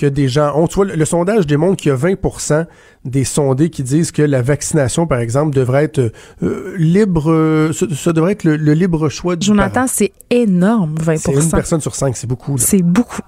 que 0.00 0.06
des 0.06 0.28
gens 0.28 0.56
ont. 0.56 0.66
Tu 0.66 0.76
vois, 0.76 0.86
le, 0.86 1.04
sondage 1.04 1.46
démontre 1.46 1.76
qu'il 1.76 1.90
y 1.90 1.92
a 1.92 1.96
20% 1.96 2.66
des 3.04 3.24
sondés 3.24 3.68
qui 3.68 3.82
disent 3.82 4.12
que 4.12 4.22
la 4.22 4.40
vaccination, 4.40 5.06
par 5.06 5.20
exemple, 5.20 5.54
devrait 5.54 5.84
être 5.84 6.12
euh, 6.42 6.74
libre, 6.78 7.70
ça, 7.72 8.12
devrait 8.12 8.32
être 8.32 8.44
le, 8.44 8.56
libre 8.72 9.10
choix 9.10 9.36
du 9.36 9.46
Jonathan, 9.46 9.86
c'est 9.86 10.12
énorme, 10.30 10.94
20 10.98 11.16
C'est 11.18 11.32
une 11.34 11.50
personne 11.50 11.80
sur 11.80 11.94
cinq, 11.94 12.16
c'est 12.16 12.26
beaucoup. 12.26 12.56
C'est 12.56 12.82
beaucoup. 12.82 13.20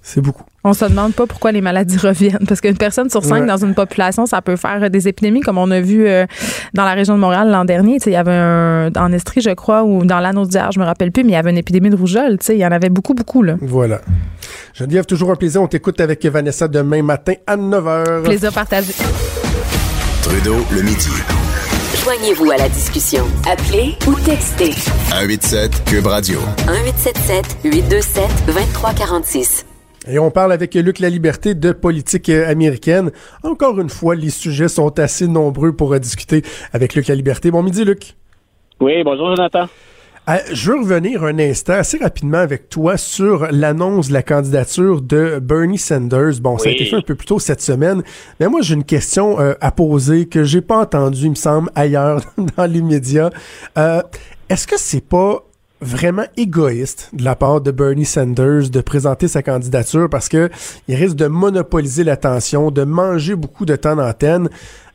C'est 0.00 0.20
beaucoup. 0.20 0.44
On 0.64 0.74
se 0.74 0.84
demande 0.84 1.12
pas 1.14 1.26
pourquoi 1.26 1.50
les 1.52 1.60
maladies 1.60 1.98
reviennent. 2.02 2.46
Parce 2.46 2.60
qu'une 2.60 2.76
personne 2.76 3.10
sur 3.10 3.24
cinq 3.24 3.46
dans 3.46 3.56
une 3.64 3.74
population, 3.74 4.26
ça 4.26 4.42
peut 4.42 4.56
faire 4.56 4.90
des 4.90 5.08
épidémies, 5.08 5.40
comme 5.40 5.58
on 5.58 5.70
a 5.70 5.80
vu 5.80 6.06
euh, 6.06 6.24
dans 6.74 6.84
la 6.84 6.92
région 6.92 7.14
de 7.14 7.20
Montréal 7.20 7.50
l'an 7.50 7.64
dernier. 7.64 7.98
Il 8.06 8.12
y 8.12 8.16
avait 8.16 8.32
un, 8.32 8.90
en 8.96 9.12
Estrie, 9.12 9.40
je 9.40 9.50
crois, 9.50 9.82
ou 9.82 10.04
dans 10.04 10.20
l'anneau 10.20 10.46
d'hier, 10.46 10.70
je 10.72 10.78
me 10.78 10.84
rappelle 10.84 11.10
plus, 11.10 11.24
mais 11.24 11.30
il 11.30 11.34
y 11.34 11.36
avait 11.36 11.50
une 11.50 11.58
épidémie 11.58 11.90
de 11.90 11.96
rougeole. 11.96 12.38
Il 12.48 12.56
y 12.56 12.66
en 12.66 12.70
avait 12.72 12.90
beaucoup, 12.90 13.14
beaucoup. 13.14 13.42
Là. 13.42 13.56
Voilà. 13.60 14.00
Geneviève, 14.74 15.04
toujours 15.06 15.30
un 15.32 15.36
plaisir. 15.36 15.62
On 15.62 15.66
t'écoute 15.66 16.00
avec 16.00 16.24
Vanessa 16.26 16.68
demain 16.68 17.02
matin 17.02 17.34
à 17.46 17.56
9h. 17.56 18.22
Plaisir 18.22 18.52
partagé. 18.52 18.92
Trudeau, 20.22 20.56
le 20.70 20.82
midi. 20.82 21.10
Joignez-vous 22.04 22.50
à 22.50 22.56
la 22.56 22.68
discussion. 22.68 23.24
Appelez 23.50 23.96
ou 24.06 24.14
textez. 24.14 24.72
187 25.10 25.84
Cube 25.84 26.06
Radio. 26.06 26.38
1877 26.66 27.58
827 27.64 28.24
2346. 28.46 29.66
Et 30.08 30.18
on 30.18 30.32
parle 30.32 30.52
avec 30.52 30.74
Luc 30.74 30.98
La 30.98 31.08
Liberté 31.08 31.54
de 31.54 31.70
politique 31.70 32.28
euh, 32.28 32.48
américaine. 32.48 33.12
Encore 33.44 33.80
une 33.80 33.88
fois, 33.88 34.16
les 34.16 34.30
sujets 34.30 34.66
sont 34.66 34.98
assez 34.98 35.28
nombreux 35.28 35.72
pour 35.72 35.98
discuter 36.00 36.42
avec 36.72 36.94
Luc 36.94 37.06
La 37.06 37.14
Liberté. 37.14 37.52
Bon 37.52 37.62
midi, 37.62 37.84
Luc. 37.84 38.14
Oui, 38.80 39.04
bonjour, 39.04 39.36
Jonathan. 39.36 39.68
Euh, 40.28 40.38
je 40.52 40.72
veux 40.72 40.80
revenir 40.80 41.22
un 41.22 41.38
instant 41.38 41.74
assez 41.74 41.98
rapidement 41.98 42.38
avec 42.38 42.68
toi 42.68 42.96
sur 42.96 43.46
l'annonce 43.52 44.08
de 44.08 44.12
la 44.12 44.24
candidature 44.24 45.02
de 45.02 45.38
Bernie 45.40 45.78
Sanders. 45.78 46.40
Bon, 46.40 46.58
ça 46.58 46.68
a 46.68 46.72
été 46.72 46.84
fait 46.84 46.96
un 46.96 47.02
peu 47.02 47.14
plus 47.14 47.26
tôt 47.26 47.38
cette 47.38 47.60
semaine, 47.60 48.02
mais 48.38 48.48
moi 48.48 48.60
j'ai 48.62 48.74
une 48.74 48.84
question 48.84 49.40
euh, 49.40 49.54
à 49.60 49.72
poser 49.72 50.26
que 50.26 50.44
j'ai 50.44 50.60
pas 50.60 50.78
entendue, 50.78 51.24
il 51.24 51.30
me 51.30 51.34
semble, 51.34 51.70
ailleurs 51.74 52.20
dans 52.56 52.66
les 52.66 52.82
médias. 52.82 53.30
Est-ce 54.48 54.66
que 54.66 54.78
c'est 54.78 55.04
pas 55.04 55.44
vraiment 55.82 56.24
égoïste 56.36 57.10
de 57.12 57.24
la 57.24 57.34
part 57.34 57.60
de 57.60 57.70
Bernie 57.72 58.04
Sanders 58.04 58.70
de 58.70 58.80
présenter 58.80 59.26
sa 59.28 59.42
candidature 59.42 60.08
parce 60.08 60.28
que 60.28 60.48
il 60.88 60.94
risque 60.94 61.16
de 61.16 61.26
monopoliser 61.26 62.04
l'attention, 62.04 62.70
de 62.70 62.84
manger 62.84 63.34
beaucoup 63.34 63.66
de 63.66 63.76
temps 63.76 63.96
d'antenne. 63.96 64.48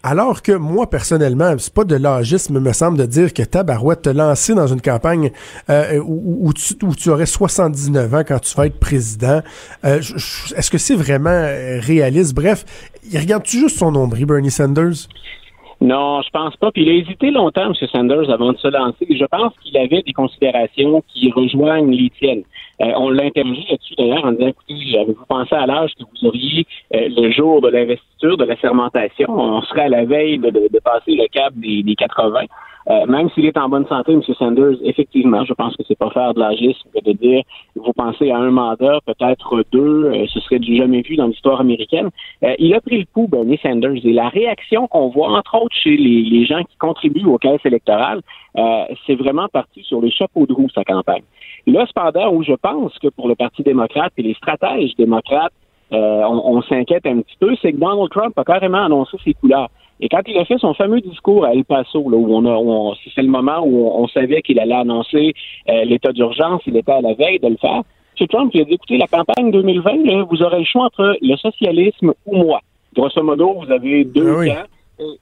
Alors 0.03 0.41
que 0.41 0.53
moi, 0.53 0.89
personnellement, 0.89 1.53
c'est 1.57 1.73
pas 1.73 1.83
de 1.83 1.95
l'âgisme, 1.95 2.59
me 2.59 2.71
semble, 2.71 2.97
de 2.97 3.05
dire 3.05 3.33
que 3.33 3.43
Tabarouette 3.43 4.03
te 4.03 4.09
lancer 4.09 4.53
dans 4.55 4.67
une 4.67 4.79
campagne 4.79 5.31
euh, 5.69 5.99
où, 6.05 6.53
tu, 6.53 6.75
où, 6.83 6.95
tu, 6.95 7.09
aurais 7.09 7.25
79 7.25 8.13
ans 8.13 8.23
quand 8.25 8.39
tu 8.39 8.55
vas 8.55 8.67
être 8.67 8.79
président. 8.79 9.41
Euh, 9.83 9.99
Est-ce 10.55 10.71
que 10.71 10.77
c'est 10.77 10.95
vraiment 10.95 11.29
euh, 11.29 11.79
réaliste? 11.81 12.33
Bref, 12.33 12.63
regarde-tu 13.13 13.59
juste 13.59 13.79
son 13.79 13.91
nombril, 13.91 14.25
Bernie 14.25 14.51
Sanders? 14.51 15.09
Non, 15.79 16.21
je 16.21 16.29
pense 16.31 16.55
pas. 16.57 16.71
Puis 16.71 16.83
il 16.83 16.89
a 16.89 16.93
hésité 16.93 17.29
longtemps, 17.31 17.67
M. 17.67 17.73
Sanders, 17.91 18.29
avant 18.29 18.53
de 18.53 18.57
se 18.57 18.67
lancer. 18.67 19.05
Je 19.09 19.25
pense 19.25 19.53
qu'il 19.61 19.77
avait 19.77 20.01
des 20.01 20.13
considérations 20.13 21.03
qui 21.07 21.31
rejoignent 21.31 21.91
les 21.91 22.09
tiennes. 22.09 22.43
Euh, 22.81 22.91
on 22.97 23.09
l'a 23.09 23.25
là-dessus 23.25 23.95
d'ailleurs 23.97 24.25
en 24.25 24.31
disant, 24.31 24.47
écoutez, 24.47 24.99
avez-vous 24.99 25.25
pensé 25.27 25.55
à 25.55 25.65
l'âge 25.65 25.91
que 25.95 26.03
vous 26.03 26.27
auriez 26.27 26.65
euh, 26.93 27.09
le 27.09 27.31
jour 27.31 27.61
de 27.61 27.69
l'investiture, 27.69 28.37
de 28.37 28.45
la 28.45 28.55
sermentation? 28.57 29.27
On 29.29 29.61
serait 29.63 29.81
à 29.81 29.89
la 29.89 30.05
veille 30.05 30.37
de, 30.37 30.49
de, 30.49 30.79
passer 30.79 31.15
le 31.15 31.27
cap 31.27 31.53
des, 31.55 31.83
des 31.83 31.95
80. 31.95 32.45
Euh, 32.89 33.05
même 33.05 33.29
s'il 33.31 33.45
est 33.45 33.57
en 33.57 33.67
bonne 33.67 33.85
santé, 33.87 34.13
M. 34.13 34.21
Sanders, 34.39 34.77
effectivement, 34.83 35.43
je 35.43 35.53
pense 35.53 35.75
que 35.75 35.83
c'est 35.87 35.97
pas 35.97 36.09
faire 36.11 36.33
de 36.33 36.39
l'agisme 36.39 36.89
de 37.03 37.11
dire 37.11 37.43
vous 37.75 37.91
pensez 37.91 38.31
à 38.31 38.37
un 38.37 38.49
mandat, 38.49 38.99
peut-être 39.05 39.63
deux, 39.71 40.05
euh, 40.05 40.25
ce 40.27 40.39
serait 40.39 40.59
du 40.59 40.77
jamais 40.77 41.01
vu 41.01 41.17
dans 41.17 41.27
l'histoire 41.27 41.59
américaine. 41.59 42.09
Euh, 42.43 42.55
il 42.59 42.73
a 42.73 42.79
pris 42.79 42.99
le 42.99 43.05
coup, 43.13 43.27
Bernie 43.27 43.59
Sanders, 43.61 44.05
et 44.05 44.13
la 44.13 44.29
réaction 44.29 44.87
qu'on 44.87 45.09
voit, 45.09 45.29
entre 45.37 45.55
autres, 45.61 45.75
chez 45.75 45.97
les, 45.97 46.21
les 46.21 46.45
gens 46.45 46.63
qui 46.63 46.77
contribuent 46.77 47.25
aux 47.25 47.37
caisses 47.37 47.65
électorales, 47.65 48.21
c'est 49.05 49.13
vraiment 49.13 49.47
parti 49.49 49.83
sur 49.83 50.01
les 50.01 50.09
chapeaux 50.09 50.47
de 50.47 50.53
roue, 50.53 50.67
sa 50.73 50.83
campagne. 50.83 51.21
Là, 51.67 51.85
cependant, 51.85 52.33
où 52.33 52.43
je 52.43 52.53
pense 52.53 52.97
que 52.99 53.09
pour 53.09 53.27
le 53.27 53.35
Parti 53.35 53.61
démocrate 53.61 54.13
et 54.17 54.23
les 54.23 54.33
stratèges 54.33 54.95
démocrates, 54.95 55.53
on, 55.91 56.41
on 56.43 56.61
s'inquiète 56.63 57.05
un 57.05 57.21
petit 57.21 57.37
peu, 57.39 57.55
c'est 57.61 57.71
que 57.73 57.77
Donald 57.77 58.09
Trump 58.09 58.37
a 58.37 58.43
carrément 58.43 58.83
annoncé 58.83 59.17
ses 59.23 59.33
couleurs. 59.33 59.69
Et 59.99 60.09
quand 60.09 60.21
il 60.27 60.37
a 60.37 60.45
fait 60.45 60.59
son 60.59 60.73
fameux 60.73 61.01
discours 61.01 61.45
à 61.45 61.53
El 61.53 61.65
Paso, 61.65 62.07
là, 62.09 62.17
où 62.17 62.35
on 62.35 62.45
a, 62.45 62.95
c'est 63.15 63.21
le 63.21 63.29
moment 63.29 63.61
où 63.65 63.87
on, 63.87 64.07
savait 64.07 64.41
qu'il 64.41 64.59
allait 64.59 64.75
annoncer 64.75 65.33
euh, 65.69 65.85
l'état 65.85 66.11
d'urgence, 66.11 66.61
il 66.67 66.77
était 66.77 66.91
à 66.91 67.01
la 67.01 67.13
veille 67.13 67.39
de 67.39 67.47
le 67.47 67.57
faire. 67.57 67.81
M. 68.19 68.27
Trump 68.27 68.51
il 68.53 68.61
a 68.61 68.65
dit, 68.65 68.73
écoutez, 68.73 68.97
la 68.97 69.07
campagne 69.07 69.51
2020, 69.51 70.23
vous 70.29 70.43
aurez 70.43 70.59
le 70.59 70.65
choix 70.65 70.85
entre 70.85 71.17
le 71.21 71.35
socialisme 71.37 72.13
ou 72.25 72.35
moi. 72.35 72.61
Grosso 72.95 73.21
modo, 73.23 73.53
vous 73.53 73.71
avez 73.71 74.05
deux 74.05 74.49
ah 74.51 74.55
temps 74.55 74.69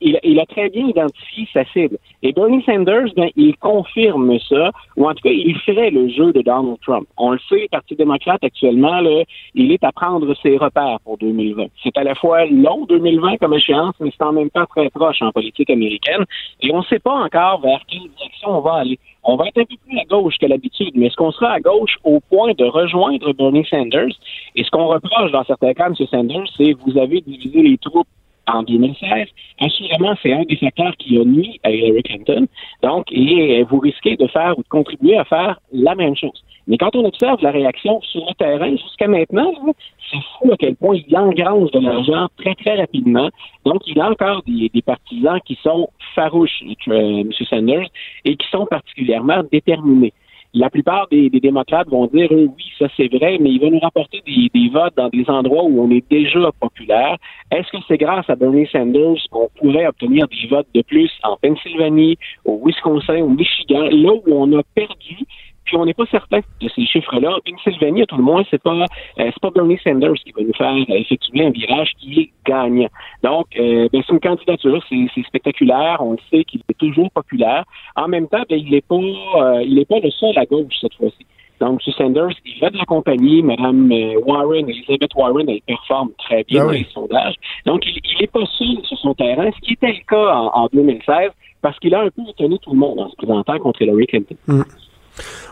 il, 0.02 0.40
a 0.40 0.46
très 0.46 0.70
bien 0.70 0.88
identifié 0.88 1.48
sa 1.54 1.66
cible. 1.66 1.98
Et 2.24 2.32
Bernie 2.32 2.64
Sanders, 2.64 3.14
ben, 3.16 3.30
il 3.36 3.56
confirme 3.58 4.38
ça, 4.40 4.72
ou 4.98 5.08
en 5.08 5.14
tout 5.14 5.24
cas, 5.24 5.32
il 5.32 5.56
ferait 5.60 5.90
le 5.90 6.10
jeu 6.10 6.32
de 6.32 6.42
Donald 6.42 6.78
Trump. 6.82 7.08
On 7.18 7.32
le 7.32 7.40
sait, 7.50 7.62
le 7.62 7.68
Parti 7.70 7.96
démocrate 7.96 8.44
actuellement, 8.44 9.00
là, 9.02 9.24
il 9.54 9.72
est 9.72 9.84
à 9.84 9.92
prendre 9.92 10.34
ses 10.42 10.58
repères 10.58 11.00
pour 11.04 11.18
2020. 11.18 11.66
C'est 11.84 11.98
à 11.98 12.04
la 12.04 12.16
fois 12.16 12.46
long 12.46 12.86
2020 12.86 13.38
comme 13.38 13.54
échéance, 13.54 13.96
mais 14.00 14.12
c'est 14.18 14.26
en 14.26 14.34
même 14.34 14.50
temps 14.50 14.66
très 14.66 14.90
proche 14.90 15.22
en 15.22 15.32
politique 15.32 15.70
américaine. 15.70 16.26
Et 16.62 16.74
on 16.74 16.80
ne 16.80 16.86
sait 16.86 17.00
pas 17.00 17.14
encore 17.14 17.62
vers 17.62 17.82
quelle 17.88 18.10
direction 18.18 18.58
on 18.58 18.62
va 18.62 18.76
aller. 18.76 19.00
On 19.24 19.36
va 19.38 19.48
être 19.48 19.58
un 19.58 19.66
peu 19.66 19.76
plus 19.88 20.00
à 20.00 20.06
gauche 20.06 20.36
que 20.40 20.46
l'habitude, 20.46 20.92
mais 20.96 21.08
est-ce 21.08 21.16
qu'on 21.16 21.32
sera 21.32 21.54
à 21.54 21.60
gauche 21.60 21.98
au 22.04 22.20
point 22.20 22.54
de 22.54 22.66
rejoindre 22.66 23.34
Bernie 23.34 23.66
Sanders? 23.66 24.14
Et 24.56 24.64
ce 24.64 24.70
qu'on 24.70 24.86
reproche 24.86 25.32
dans 25.32 25.44
certains 25.44 25.74
cas, 25.74 25.88
M. 25.88 25.96
Sanders, 25.96 26.48
c'est 26.56 26.74
vous 26.74 26.98
avez 26.98 27.22
divisé 27.22 27.62
les 27.64 27.78
troupes 27.78 28.08
en 28.48 28.64
2016, 28.64 29.28
assurément, 29.60 30.16
c'est 30.22 30.34
un 30.34 30.44
des 30.44 30.56
facteurs 30.56 30.96
qui 30.98 31.18
a 31.18 31.24
nuit 31.24 31.60
à 31.64 31.72
Hillary 31.72 32.04
Clinton. 32.04 32.48
Donc, 32.84 33.06
et 33.12 33.64
vous 33.64 33.80
risquez 33.80 34.16
de 34.16 34.28
faire 34.28 34.58
ou 34.58 34.64
de 34.64 34.68
contribuer 34.68 35.18
à 35.18 35.26
faire 35.26 35.60
la 35.72 35.96
même 35.96 36.16
chose. 36.16 36.44
Mais 36.68 36.78
quand 36.78 36.96
on 36.96 37.06
observe 37.06 37.42
la 37.44 37.52
réaction 37.52 38.02
sur 38.02 38.26
le 38.28 38.34
terrain 38.34 38.72
jusqu'à 38.72 39.08
maintenant, 39.08 39.54
c'est 40.12 40.18
fou 40.18 40.52
à 40.52 40.58
quel 40.58 40.76
point 40.76 40.96
il 40.96 41.16
engrange 41.16 41.72
de 41.72 41.80
l'argent 41.80 42.28
très, 42.38 42.56
très 42.56 42.76
rapidement. 42.76 43.30
Donc, 43.66 43.82
il 43.86 44.00
a 44.00 44.10
encore 44.10 44.42
des, 44.48 44.70
des 44.74 44.82
partisans 44.82 45.40
qui 45.46 45.58
sont 45.62 45.90
farouches, 46.16 46.64
euh, 46.88 47.22
M. 47.22 47.32
Sanders, 47.50 47.88
et 48.26 48.36
qui 48.36 48.48
sont 48.50 48.66
particulièrement 48.66 49.44
déterminés 49.52 50.14
la 50.56 50.70
plupart 50.70 51.08
des, 51.12 51.30
démocrates 51.30 51.90
vont 51.90 52.08
dire 52.08 52.32
oui, 52.32 52.66
ça 52.80 52.88
c'est 52.96 53.14
vrai, 53.14 53.38
mais 53.40 53.52
il 53.52 53.60
va 53.60 53.70
nous 53.70 53.80
rapporter 53.80 54.24
des, 54.26 54.70
votes 54.70 54.96
dans 54.96 55.10
des 55.10 55.30
endroits 55.30 55.66
où 55.66 55.82
on 55.84 55.92
est 55.92 56.10
déjà 56.10 56.50
populaire. 56.60 57.18
Est-ce 57.52 57.70
que 57.72 57.84
c'est 57.88 57.98
grâce 57.98 58.30
à 58.30 58.36
Bernie 58.36 58.68
Sanders 58.72 59.18
qu'on 59.30 59.50
pourrait 59.60 59.86
obtenir 59.86 60.28
des 60.30 60.48
votes 60.48 60.68
de 60.74 60.82
plus 60.82 61.12
en 61.24 61.36
Pennsylvanie, 61.42 62.18
au 62.46 62.62
Wisconsin, 62.66 63.22
au 63.22 63.30
Michigan, 63.30 63.90
là 63.92 64.14
où 64.14 64.34
on 64.34 64.58
a 64.58 64.64
perdu 64.74 65.26
puis 65.66 65.78
on 65.78 65.86
n'est 65.86 65.94
pas 65.94 66.06
certain 66.12 66.40
de 66.62 66.70
ces 66.70 66.86
chiffres-là. 66.86 67.38
Pennsylvanie, 67.46 68.04
à 68.04 68.06
tout 68.06 68.18
le 68.18 68.24
moins, 68.24 68.44
c'est 68.50 68.62
pas 68.62 68.74
euh, 68.74 68.86
c'est 69.18 69.40
pas 69.42 69.50
Bernie 69.50 69.80
Sanders 69.84 70.14
qui 70.14 70.32
va 70.32 70.44
nous 70.44 70.54
faire 70.54 70.74
effectuer 70.90 71.46
un 71.46 71.50
virage 71.50 71.92
qui 72.00 72.22
est 72.22 72.30
gagnant. 72.46 72.90
Donc, 73.24 73.48
euh, 73.58 73.90
ben, 73.92 74.02
c'est 74.06 74.14
une 74.14 74.20
candidature, 74.20 74.84
c'est 74.90 75.24
spectaculaire. 75.24 75.98
On 76.00 76.12
le 76.12 76.20
sait 76.30 76.44
qu'il 76.44 76.62
est 76.68 76.78
toujours 76.78 77.12
populaire. 77.12 77.66
En 77.96 78.08
même 78.08 78.28
temps, 78.28 78.44
ben, 78.50 78.60
il 78.60 78.70
n'est 78.70 78.82
pas 78.82 78.96
euh, 78.96 79.64
il 79.64 79.80
est 79.80 79.86
pas 79.86 80.00
le 80.00 80.12
seul 80.12 80.38
à 80.38 80.46
gauche 80.46 80.74
cette 80.80 80.94
fois-ci. 80.94 81.26
Donc, 81.60 81.82
M. 81.88 81.94
Sanders, 81.98 82.36
il 82.46 82.60
fait 82.60 82.70
de 82.70 82.78
la 82.78 82.86
compagnie. 82.86 83.42
Mme 83.42 83.92
Warren, 84.26 84.70
Elizabeth 84.70 85.16
Warren, 85.16 85.50
elle 85.50 85.62
performe 85.62 86.12
très 86.18 86.44
bien 86.44 86.64
ah 86.64 86.66
dans 86.66 86.72
les 86.72 86.88
sondages. 86.94 87.36
Donc, 87.66 87.84
il 87.86 88.20
n'est 88.20 88.28
pas 88.28 88.46
seul 88.58 88.84
sur 88.84 88.98
son 88.98 89.14
terrain, 89.14 89.50
ce 89.56 89.62
qui 89.62 89.74
était 89.74 89.94
le 89.94 90.06
cas 90.08 90.34
en, 90.54 90.68
2016, 90.74 91.32
parce 91.62 91.80
qu'il 91.80 91.96
a 91.96 92.02
un 92.02 92.10
peu 92.10 92.24
étonné 92.28 92.58
tout 92.60 92.72
le 92.72 92.78
monde 92.78 93.00
en 93.00 93.10
se 93.10 93.16
présentant 93.16 93.58
contre 93.60 93.82
Hillary 93.82 94.06
Clinton. 94.08 94.36
Mm. 94.48 94.64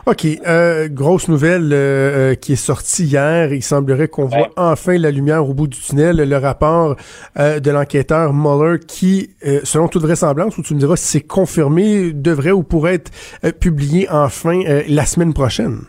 OK. 0.06 0.26
Euh, 0.45 0.89
grosse 0.89 1.30
nouvelle 1.30 1.71
euh, 1.71 2.32
euh, 2.32 2.36
qui 2.36 2.54
est 2.54 2.58
sortie 2.58 3.06
hier. 3.06 3.54
Il 3.54 3.63
semblerait 3.63 4.08
qu'on 4.10 4.26
voit 4.26 4.49
enfin 4.58 4.97
la 4.97 5.12
lumière 5.12 5.47
au 5.47 5.54
bout 5.54 5.67
du 5.67 5.80
tunnel. 5.80 6.17
Le 6.17 6.38
rapport 6.38 6.95
de 7.38 7.71
l'enquêteur 7.71 8.34
Mueller 8.34 8.80
qui, 8.80 9.30
selon 9.63 9.88
toute 9.88 10.02
vraisemblance, 10.02 10.58
ou 10.58 10.63
tu 10.63 10.73
me 10.73 10.80
diras 10.80 10.95
si 10.95 11.06
c'est 11.06 11.28
confirmé, 11.28 12.12
devrait 12.13 12.52
ou 12.52 12.63
pourrait 12.63 12.95
être 12.95 13.12
publié 13.60 14.08
enfin 14.10 14.62
la 14.88 15.06
semaine 15.06 15.34
prochaine. 15.34 15.82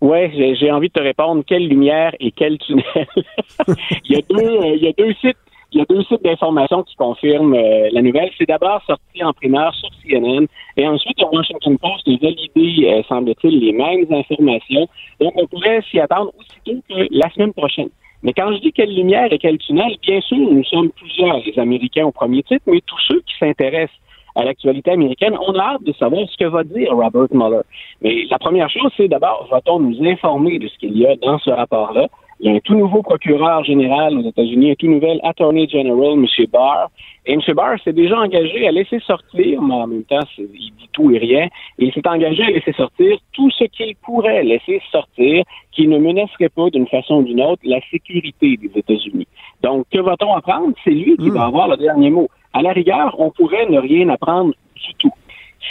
Oui, 0.00 0.56
j'ai 0.58 0.70
envie 0.72 0.88
de 0.88 0.92
te 0.92 1.00
répondre. 1.00 1.44
Quelle 1.46 1.68
lumière 1.68 2.12
et 2.18 2.32
quel 2.32 2.58
tunnel? 2.58 2.84
il, 4.04 4.16
y 4.16 4.16
a 4.16 4.22
deux, 4.28 4.76
il 4.76 4.82
y 4.82 4.88
a 4.88 4.92
deux 4.92 5.12
sites 5.20 5.36
il 5.72 5.78
y 5.78 5.80
a 5.80 5.84
deux 5.88 6.02
sites 6.04 6.22
d'information 6.22 6.82
qui 6.82 6.94
confirment 6.96 7.54
euh, 7.54 7.88
la 7.92 8.02
nouvelle. 8.02 8.30
C'est 8.36 8.48
d'abord 8.48 8.82
sorti 8.86 9.24
en 9.24 9.32
primaire 9.32 9.72
sur 9.74 9.88
CNN 10.02 10.46
et 10.76 10.86
ensuite 10.86 11.18
le 11.18 11.26
Washington 11.32 11.78
Post 11.78 12.06
a 12.06 12.16
validé, 12.20 12.88
euh, 12.88 13.02
semble-t-il, 13.08 13.58
les 13.58 13.72
mêmes 13.72 14.06
informations. 14.10 14.86
Donc, 15.20 15.32
on 15.36 15.46
pourrait 15.46 15.82
s'y 15.90 15.98
attendre 15.98 16.32
aussitôt 16.38 16.82
que 16.88 17.06
la 17.10 17.30
semaine 17.30 17.52
prochaine. 17.52 17.88
Mais 18.22 18.32
quand 18.32 18.52
je 18.52 18.60
dis 18.60 18.72
quelle 18.72 18.94
lumière 18.94 19.32
et 19.32 19.38
quel 19.38 19.58
tunnel, 19.58 19.96
bien 20.02 20.20
sûr, 20.20 20.38
nous 20.38 20.64
sommes 20.64 20.90
plusieurs, 20.90 21.38
les 21.44 21.58
Américains 21.58 22.06
au 22.06 22.12
premier 22.12 22.42
titre, 22.42 22.62
mais 22.66 22.80
tous 22.86 23.00
ceux 23.08 23.20
qui 23.20 23.34
s'intéressent 23.38 23.98
à 24.36 24.44
l'actualité 24.44 24.92
américaine, 24.92 25.36
on 25.46 25.54
a 25.54 25.74
hâte 25.74 25.82
de 25.82 25.92
savoir 25.94 26.26
ce 26.28 26.36
que 26.36 26.48
va 26.48 26.64
dire 26.64 26.92
Robert 26.92 27.28
Mueller. 27.32 27.62
Mais 28.00 28.26
la 28.30 28.38
première 28.38 28.70
chose, 28.70 28.90
c'est 28.96 29.08
d'abord, 29.08 29.48
va-t-on 29.50 29.80
nous 29.80 30.04
informer 30.06 30.58
de 30.58 30.68
ce 30.68 30.78
qu'il 30.78 30.96
y 30.96 31.06
a 31.06 31.16
dans 31.16 31.38
ce 31.38 31.50
rapport-là? 31.50 32.08
Il 32.42 32.50
y 32.50 32.54
a 32.54 32.56
un 32.56 32.60
tout 32.60 32.74
nouveau 32.74 33.02
procureur 33.02 33.62
général 33.62 34.18
aux 34.18 34.28
États-Unis, 34.28 34.72
un 34.72 34.74
tout 34.74 34.88
nouvel 34.88 35.20
Attorney 35.22 35.68
General, 35.68 36.14
M. 36.14 36.26
Barr. 36.50 36.90
Et 37.24 37.34
M. 37.34 37.40
Barr 37.54 37.78
s'est 37.84 37.92
déjà 37.92 38.18
engagé 38.18 38.66
à 38.66 38.72
laisser 38.72 38.98
sortir, 38.98 39.62
mais 39.62 39.74
en 39.74 39.86
même 39.86 40.02
temps, 40.02 40.26
il 40.36 40.48
dit 40.48 40.88
tout 40.92 41.12
et 41.12 41.18
rien, 41.18 41.44
et 41.78 41.84
il 41.84 41.92
s'est 41.92 42.04
engagé 42.04 42.42
à 42.42 42.50
laisser 42.50 42.72
sortir 42.72 43.16
tout 43.32 43.48
ce 43.52 43.62
qu'il 43.66 43.94
pourrait 44.02 44.42
laisser 44.42 44.82
sortir 44.90 45.44
qui 45.70 45.86
ne 45.86 45.98
menacerait 45.98 46.48
pas 46.48 46.68
d'une 46.70 46.88
façon 46.88 47.18
ou 47.18 47.22
d'une 47.22 47.42
autre 47.42 47.62
la 47.62 47.80
sécurité 47.92 48.56
des 48.56 48.72
États-Unis. 48.74 49.28
Donc, 49.62 49.86
que 49.92 50.00
va-t-on 50.00 50.34
apprendre? 50.34 50.74
C'est 50.82 50.90
lui 50.90 51.16
qui 51.18 51.30
hmm. 51.30 51.34
va 51.34 51.44
avoir 51.44 51.68
le 51.68 51.76
dernier 51.76 52.10
mot. 52.10 52.28
À 52.52 52.60
la 52.60 52.72
rigueur, 52.72 53.14
on 53.20 53.30
pourrait 53.30 53.66
ne 53.66 53.78
rien 53.78 54.08
apprendre 54.08 54.52
du 54.74 54.94
tout. 54.98 55.12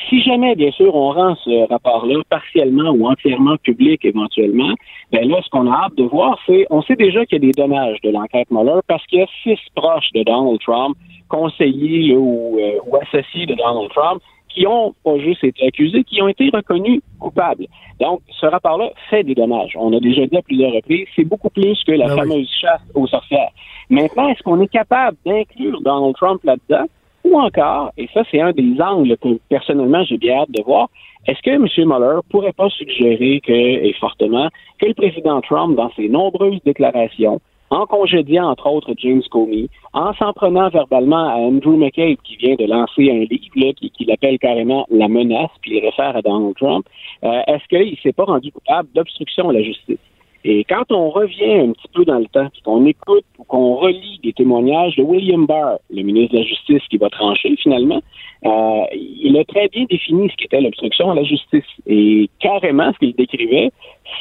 Si 0.09 0.21
jamais, 0.21 0.55
bien 0.55 0.71
sûr, 0.71 0.95
on 0.95 1.11
rend 1.11 1.35
ce 1.43 1.67
rapport-là 1.69 2.21
partiellement 2.29 2.91
ou 2.91 3.07
entièrement 3.07 3.57
public 3.57 4.03
éventuellement, 4.05 4.73
ben 5.11 5.27
là, 5.27 5.41
ce 5.43 5.49
qu'on 5.49 5.71
a 5.71 5.75
hâte 5.85 5.95
de 5.95 6.03
voir, 6.03 6.39
c'est, 6.45 6.65
on 6.69 6.81
sait 6.81 6.95
déjà 6.95 7.25
qu'il 7.25 7.43
y 7.43 7.47
a 7.47 7.51
des 7.51 7.61
dommages 7.61 7.99
de 8.01 8.09
l'enquête 8.09 8.49
Mueller 8.51 8.79
parce 8.87 9.05
qu'il 9.07 9.19
y 9.19 9.23
a 9.23 9.27
six 9.43 9.59
proches 9.75 10.11
de 10.13 10.23
Donald 10.23 10.59
Trump, 10.61 10.95
conseillers 11.27 12.15
ou, 12.15 12.57
euh, 12.59 12.79
ou 12.87 12.95
associés 12.97 13.45
de 13.45 13.55
Donald 13.55 13.89
Trump, 13.91 14.21
qui 14.53 14.67
ont 14.67 14.93
pas 15.03 15.17
juste 15.19 15.43
été 15.43 15.65
accusés, 15.65 16.03
qui 16.03 16.21
ont 16.21 16.27
été 16.27 16.49
reconnus 16.53 17.01
coupables. 17.19 17.67
Donc, 17.99 18.21
ce 18.39 18.45
rapport-là 18.45 18.91
fait 19.09 19.23
des 19.23 19.35
dommages. 19.35 19.73
On 19.77 19.93
a 19.93 19.99
déjà 19.99 20.25
dit 20.25 20.37
à 20.37 20.41
plusieurs 20.41 20.73
reprises, 20.73 21.07
c'est 21.15 21.23
beaucoup 21.23 21.49
plus 21.49 21.81
que 21.85 21.91
la 21.91 22.05
ah 22.09 22.15
fameuse 22.15 22.49
chasse 22.59 22.81
aux 22.95 23.07
sorcières. 23.07 23.51
Maintenant, 23.89 24.27
est-ce 24.29 24.41
qu'on 24.43 24.59
est 24.61 24.71
capable 24.71 25.17
d'inclure 25.25 25.81
Donald 25.81 26.15
Trump 26.15 26.41
là-dedans? 26.43 26.85
Ou 27.23 27.39
encore, 27.39 27.91
et 27.97 28.07
ça 28.13 28.23
c'est 28.31 28.41
un 28.41 28.51
des 28.51 28.81
angles 28.81 29.15
que 29.17 29.39
personnellement 29.49 30.03
j'ai 30.03 30.17
bien 30.17 30.39
hâte 30.39 30.51
de 30.51 30.63
voir, 30.63 30.89
est-ce 31.27 31.41
que 31.41 31.51
M. 31.51 31.67
Mueller 31.87 32.19
pourrait 32.29 32.53
pas 32.53 32.69
suggérer 32.69 33.41
que, 33.41 33.51
et 33.51 33.93
fortement, 33.99 34.49
que 34.79 34.87
le 34.87 34.93
président 34.95 35.39
Trump, 35.41 35.75
dans 35.75 35.91
ses 35.95 36.09
nombreuses 36.09 36.59
déclarations, 36.65 37.39
en 37.69 37.85
congédiant 37.85 38.49
entre 38.49 38.67
autres 38.67 38.93
James 38.97 39.21
Comey, 39.31 39.67
en 39.93 40.13
s'en 40.15 40.33
prenant 40.33 40.69
verbalement 40.69 41.29
à 41.29 41.35
Andrew 41.35 41.77
McCabe 41.77 42.17
qui 42.23 42.35
vient 42.37 42.55
de 42.55 42.65
lancer 42.65 43.09
un 43.09 43.25
livre 43.25 43.73
qui, 43.75 43.91
qui 43.91 44.05
l'appelle 44.05 44.39
carrément 44.39 44.85
la 44.89 45.07
menace, 45.07 45.51
puis 45.61 45.77
il 45.77 45.85
réfère 45.85 46.15
à 46.15 46.21
Donald 46.21 46.55
Trump, 46.55 46.85
euh, 47.23 47.41
est-ce 47.47 47.67
qu'il 47.69 47.97
s'est 47.99 48.13
pas 48.13 48.25
rendu 48.25 48.51
coupable 48.51 48.89
d'obstruction 48.93 49.49
à 49.49 49.53
la 49.53 49.61
justice? 49.61 49.99
Et 50.43 50.63
quand 50.63 50.91
on 50.91 51.09
revient 51.09 51.53
un 51.53 51.71
petit 51.71 51.87
peu 51.93 52.03
dans 52.03 52.17
le 52.17 52.25
temps, 52.25 52.49
puis 52.51 52.61
qu'on 52.63 52.85
écoute 52.85 53.25
ou 53.37 53.43
qu'on 53.43 53.75
relit 53.75 54.19
des 54.23 54.33
témoignages 54.33 54.95
de 54.95 55.03
William 55.03 55.45
Barr, 55.45 55.77
le 55.89 56.01
ministre 56.01 56.33
de 56.33 56.39
la 56.39 56.45
Justice 56.45 56.81
qui 56.89 56.97
va 56.97 57.09
trancher 57.09 57.55
finalement, 57.57 58.01
euh, 58.45 58.83
il 58.93 59.37
a 59.37 59.45
très 59.45 59.67
bien 59.67 59.85
défini 59.89 60.29
ce 60.29 60.35
qu'était 60.35 60.61
l'obstruction 60.61 61.11
à 61.11 61.15
la 61.15 61.23
justice. 61.23 61.65
Et 61.85 62.29
carrément, 62.39 62.91
ce 62.93 62.99
qu'il 62.99 63.15
décrivait, 63.15 63.71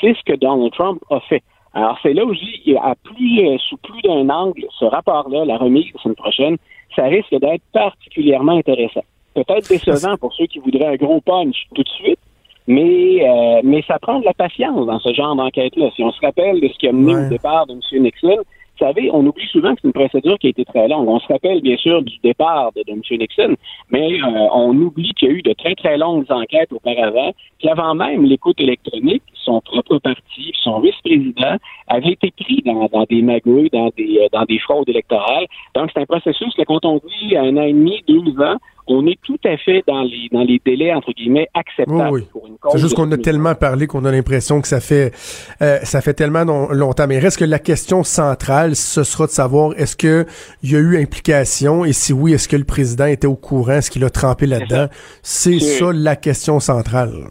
c'est 0.01 0.15
ce 0.15 0.23
que 0.25 0.37
Donald 0.37 0.73
Trump 0.73 1.03
a 1.11 1.21
fait. 1.21 1.43
Alors, 1.73 1.99
c'est 2.03 2.13
là 2.13 2.25
où 2.25 2.35
je 2.35 2.41
dis, 2.41 2.77
à 2.77 2.95
plus, 3.03 3.47
euh, 3.47 3.57
sous 3.59 3.77
plus 3.79 4.03
d'un 4.03 4.29
angle, 4.29 4.67
ce 4.79 4.85
rapport-là, 4.85 5.45
la 5.45 5.57
remise 5.57 5.87
la 5.95 6.03
semaine 6.03 6.17
prochaine, 6.17 6.57
ça 6.97 7.05
risque 7.05 7.31
d'être 7.31 7.63
particulièrement 7.73 8.59
intéressant. 8.59 9.05
Peut-être 9.35 9.69
décevant 9.69 10.17
pour 10.17 10.35
ceux 10.35 10.47
qui 10.47 10.59
voudraient 10.59 10.87
un 10.87 10.97
gros 10.97 11.21
punch 11.21 11.69
tout 11.75 11.85
de 11.85 11.89
suite, 11.89 12.19
mais, 12.67 13.29
euh, 13.29 13.61
mais 13.65 13.83
ça 13.87 13.99
prend 13.99 14.21
de 14.21 14.25
la 14.25 14.35
patience 14.35 14.87
dans 14.87 14.99
ce 14.99 15.13
genre 15.13 15.35
d'enquête-là. 15.37 15.91
Si 15.97 16.03
on 16.03 16.13
se 16.13 16.21
rappelle 16.21 16.61
de 16.61 16.69
ce 16.69 16.79
qui 16.79 16.89
a 16.89 16.93
mené 16.93 17.15
au 17.15 17.29
départ 17.29 17.67
de 17.67 17.73
M. 17.73 18.03
Nixon, 18.03 18.37
vous 18.81 18.87
savez, 18.87 19.11
on 19.13 19.27
oublie 19.27 19.47
souvent 19.49 19.75
que 19.75 19.81
c'est 19.83 19.89
une 19.89 19.93
procédure 19.93 20.39
qui 20.39 20.47
a 20.47 20.51
été 20.51 20.65
très 20.65 20.89
longue. 20.89 21.07
On 21.07 21.19
se 21.19 21.27
rappelle 21.31 21.61
bien 21.61 21.77
sûr 21.77 22.01
du 22.03 22.17
départ 22.23 22.73
de, 22.75 22.83
M. 22.89 23.03
Nixon, 23.11 23.55
mais 23.91 24.15
euh, 24.15 24.49
on 24.55 24.75
oublie 24.77 25.13
qu'il 25.15 25.29
y 25.29 25.33
a 25.33 25.35
eu 25.35 25.43
de 25.43 25.53
très 25.53 25.75
très 25.75 25.99
longues 25.99 26.25
enquêtes 26.31 26.73
auparavant, 26.73 27.33
qu'avant 27.59 27.95
même 27.95 28.25
l'écoute 28.25 28.59
électronique, 28.59 29.23
son 29.45 29.61
propre 29.61 29.99
parti, 29.99 30.53
son 30.63 30.81
vice-président 30.81 31.57
avait 31.89 32.13
été 32.13 32.33
pris 32.33 32.63
dans, 32.65 32.89
des 33.09 33.23
magouilles, 33.23 33.71
dans 33.71 33.91
des, 33.97 34.19
euh, 34.21 34.29
dans 34.33 34.45
des 34.45 34.59
fraudes 34.59 34.89
électorales. 34.89 35.47
Donc 35.75 35.91
c'est 35.93 36.01
un 36.01 36.07
processus 36.07 36.55
que 36.55 36.63
quand 36.63 36.85
on 36.85 37.01
dit 37.21 37.37
un 37.37 37.57
an 37.57 37.63
et 37.63 37.73
demi, 37.73 38.03
deux 38.07 38.41
ans, 38.43 38.57
on 38.87 39.07
est 39.07 39.19
tout 39.23 39.39
à 39.45 39.57
fait 39.57 39.85
dans 39.87 40.03
les 40.03 40.29
dans 40.33 40.43
les 40.43 40.61
délais 40.65 40.93
entre 40.93 41.13
guillemets 41.13 41.49
acceptables 41.55 42.25
pour 42.33 42.47
une 42.47 42.59
cause. 42.59 42.73
C'est 42.73 42.79
juste 42.79 42.95
qu'on 42.95 43.11
a 43.13 43.17
tellement 43.17 43.55
parlé 43.55 43.87
qu'on 43.87 44.05
a 44.05 44.11
l'impression 44.11 44.61
que 44.61 44.69
ça 44.69 44.81
fait 44.81 45.13
euh, 45.63 45.79
ça 45.83 46.01
fait 46.01 46.15
tellement 46.15 46.45
longtemps. 46.71 47.07
Mais 47.07 47.19
reste 47.19 47.39
que 47.39 47.45
la 47.45 47.59
question 47.59 48.03
centrale, 48.03 48.75
ce 48.75 49.05
sera 49.05 49.27
de 49.27 49.31
savoir 49.31 49.73
est-ce 49.77 49.97
que 49.97 50.27
il 50.63 50.73
y 50.73 50.77
a 50.77 50.81
eu 50.81 51.01
implication? 51.01 51.85
Et 51.85 51.93
si 51.93 52.13
oui, 52.13 52.33
est-ce 52.33 52.49
que 52.49 52.57
le 52.57 52.65
président 52.65 53.07
était 53.07 53.29
au 53.29 53.37
courant, 53.37 53.75
est-ce 53.75 53.91
qu'il 53.91 54.05
a 54.05 54.11
trempé 54.11 54.47
là-dedans? 54.47 54.87
C'est 55.23 55.61
ça 55.61 55.93
la 55.93 56.17
question 56.17 56.59
centrale. 56.59 57.29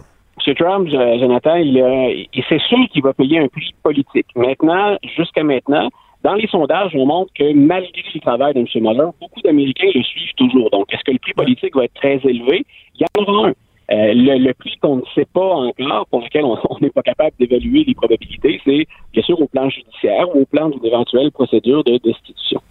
M. 0.49 0.55
Trump, 0.55 0.89
Jonathan, 0.89 1.55
il, 1.57 2.27
c'est 2.47 2.61
sûr 2.61 2.79
qu'il 2.91 3.03
va 3.03 3.13
payer 3.13 3.39
un 3.39 3.47
prix 3.47 3.73
politique. 3.83 4.25
Maintenant, 4.35 4.97
jusqu'à 5.15 5.43
maintenant, 5.43 5.89
dans 6.23 6.33
les 6.33 6.47
sondages, 6.47 6.91
on 6.95 7.05
montre 7.05 7.31
que 7.33 7.53
malgré 7.53 8.03
le 8.13 8.19
travail 8.19 8.53
de 8.53 8.59
M. 8.59 8.65
Mueller, 8.75 9.09
beaucoup 9.19 9.41
d'Américains 9.41 9.89
le 9.93 10.01
suivent 10.01 10.33
toujours. 10.35 10.69
Donc, 10.71 10.91
est-ce 10.93 11.03
que 11.03 11.11
le 11.11 11.19
prix 11.19 11.33
politique 11.33 11.75
va 11.75 11.85
être 11.85 11.93
très 11.93 12.19
élevé? 12.23 12.65
Il 12.95 13.01
y 13.01 13.05
en 13.05 13.23
aura 13.23 13.49
un. 13.49 13.53
Euh, 13.91 14.13
le, 14.13 14.53
prix 14.53 14.77
qu'on 14.81 14.97
ne 14.97 15.01
sait 15.15 15.25
pas 15.33 15.55
encore, 15.55 16.05
pour 16.07 16.21
lequel 16.21 16.45
on 16.45 16.57
n'est 16.81 16.91
pas 16.91 17.01
capable 17.01 17.35
d'évaluer 17.39 17.83
les 17.83 17.95
probabilités, 17.95 18.61
c'est 18.63 18.85
bien 19.13 19.23
sûr 19.23 19.39
au 19.41 19.47
plan 19.47 19.69
judiciaire 19.69 20.35
ou 20.35 20.41
au 20.41 20.45
plan 20.45 20.69
d'une 20.69 20.85
éventuelle 20.85 21.31
procédure 21.31 21.83
de 21.83 21.97
destitution. 21.97 22.61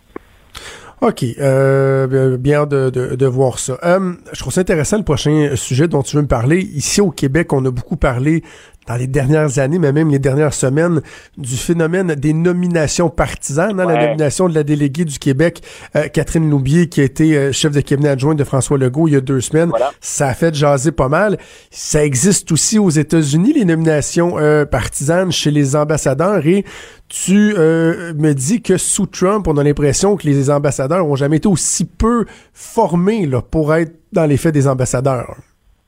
OK. 1.00 1.24
Euh, 1.38 2.36
bien 2.36 2.66
de, 2.66 2.90
de, 2.90 3.26
voir 3.26 3.58
ça. 3.58 3.78
Euh, 3.84 4.14
je 4.32 4.40
trouve 4.40 4.52
ça 4.52 4.60
intéressant 4.60 4.96
le 4.96 5.04
prochain 5.04 5.50
sujet 5.54 5.86
dont 5.86 6.02
tu 6.02 6.16
veux 6.16 6.22
me 6.22 6.28
parler. 6.28 6.58
Ici 6.60 7.00
au 7.00 7.10
Québec, 7.10 7.52
on 7.52 7.64
a 7.64 7.70
beaucoup 7.70 7.96
parlé 7.96 8.42
dans 8.88 8.96
les 8.96 9.06
dernières 9.06 9.58
années, 9.58 9.78
mais 9.78 9.92
même 9.92 10.10
les 10.10 10.18
dernières 10.18 10.54
semaines, 10.54 11.02
du 11.36 11.56
phénomène 11.56 12.14
des 12.14 12.32
nominations 12.32 13.10
partisanes. 13.10 13.78
hein, 13.78 13.86
La 13.86 14.06
nomination 14.06 14.48
de 14.48 14.54
la 14.54 14.62
déléguée 14.62 15.04
du 15.04 15.18
Québec, 15.18 15.62
euh, 15.94 16.08
Catherine 16.08 16.48
Loubier, 16.48 16.88
qui 16.88 17.02
a 17.02 17.04
été 17.04 17.36
euh, 17.36 17.52
chef 17.52 17.72
de 17.72 17.82
cabinet 17.82 18.08
adjoint 18.08 18.34
de 18.34 18.44
François 18.44 18.78
Legault 18.78 19.06
il 19.06 19.14
y 19.14 19.16
a 19.16 19.20
deux 19.20 19.42
semaines. 19.42 19.70
Ça 20.00 20.28
a 20.28 20.34
fait 20.34 20.54
jaser 20.54 20.90
pas 20.92 21.08
mal. 21.08 21.38
Ça 21.70 22.02
existe 22.02 22.50
aussi 22.50 22.78
aux 22.78 22.88
États-Unis, 22.90 23.52
les 23.52 23.66
nominations 23.66 24.38
euh, 24.38 24.64
partisanes 24.64 25.32
chez 25.32 25.50
les 25.50 25.76
ambassadeurs. 25.76 26.46
Et 26.46 26.64
tu 27.08 27.54
me 27.54 28.32
dis 28.32 28.60
que 28.62 28.76
sous 28.76 29.06
Trump, 29.06 29.46
on 29.48 29.56
a 29.56 29.64
l'impression 29.64 30.16
que 30.16 30.26
les 30.26 30.50
ambassadeurs 30.50 31.06
ont 31.06 31.16
jamais 31.16 31.38
été 31.38 31.48
aussi 31.48 31.84
peu 31.84 32.26
formés 32.52 33.26
là, 33.26 33.40
pour 33.42 33.74
être 33.74 33.94
dans 34.12 34.26
les 34.26 34.36
faits 34.36 34.54
des 34.54 34.66
ambassadeurs. 34.66 35.36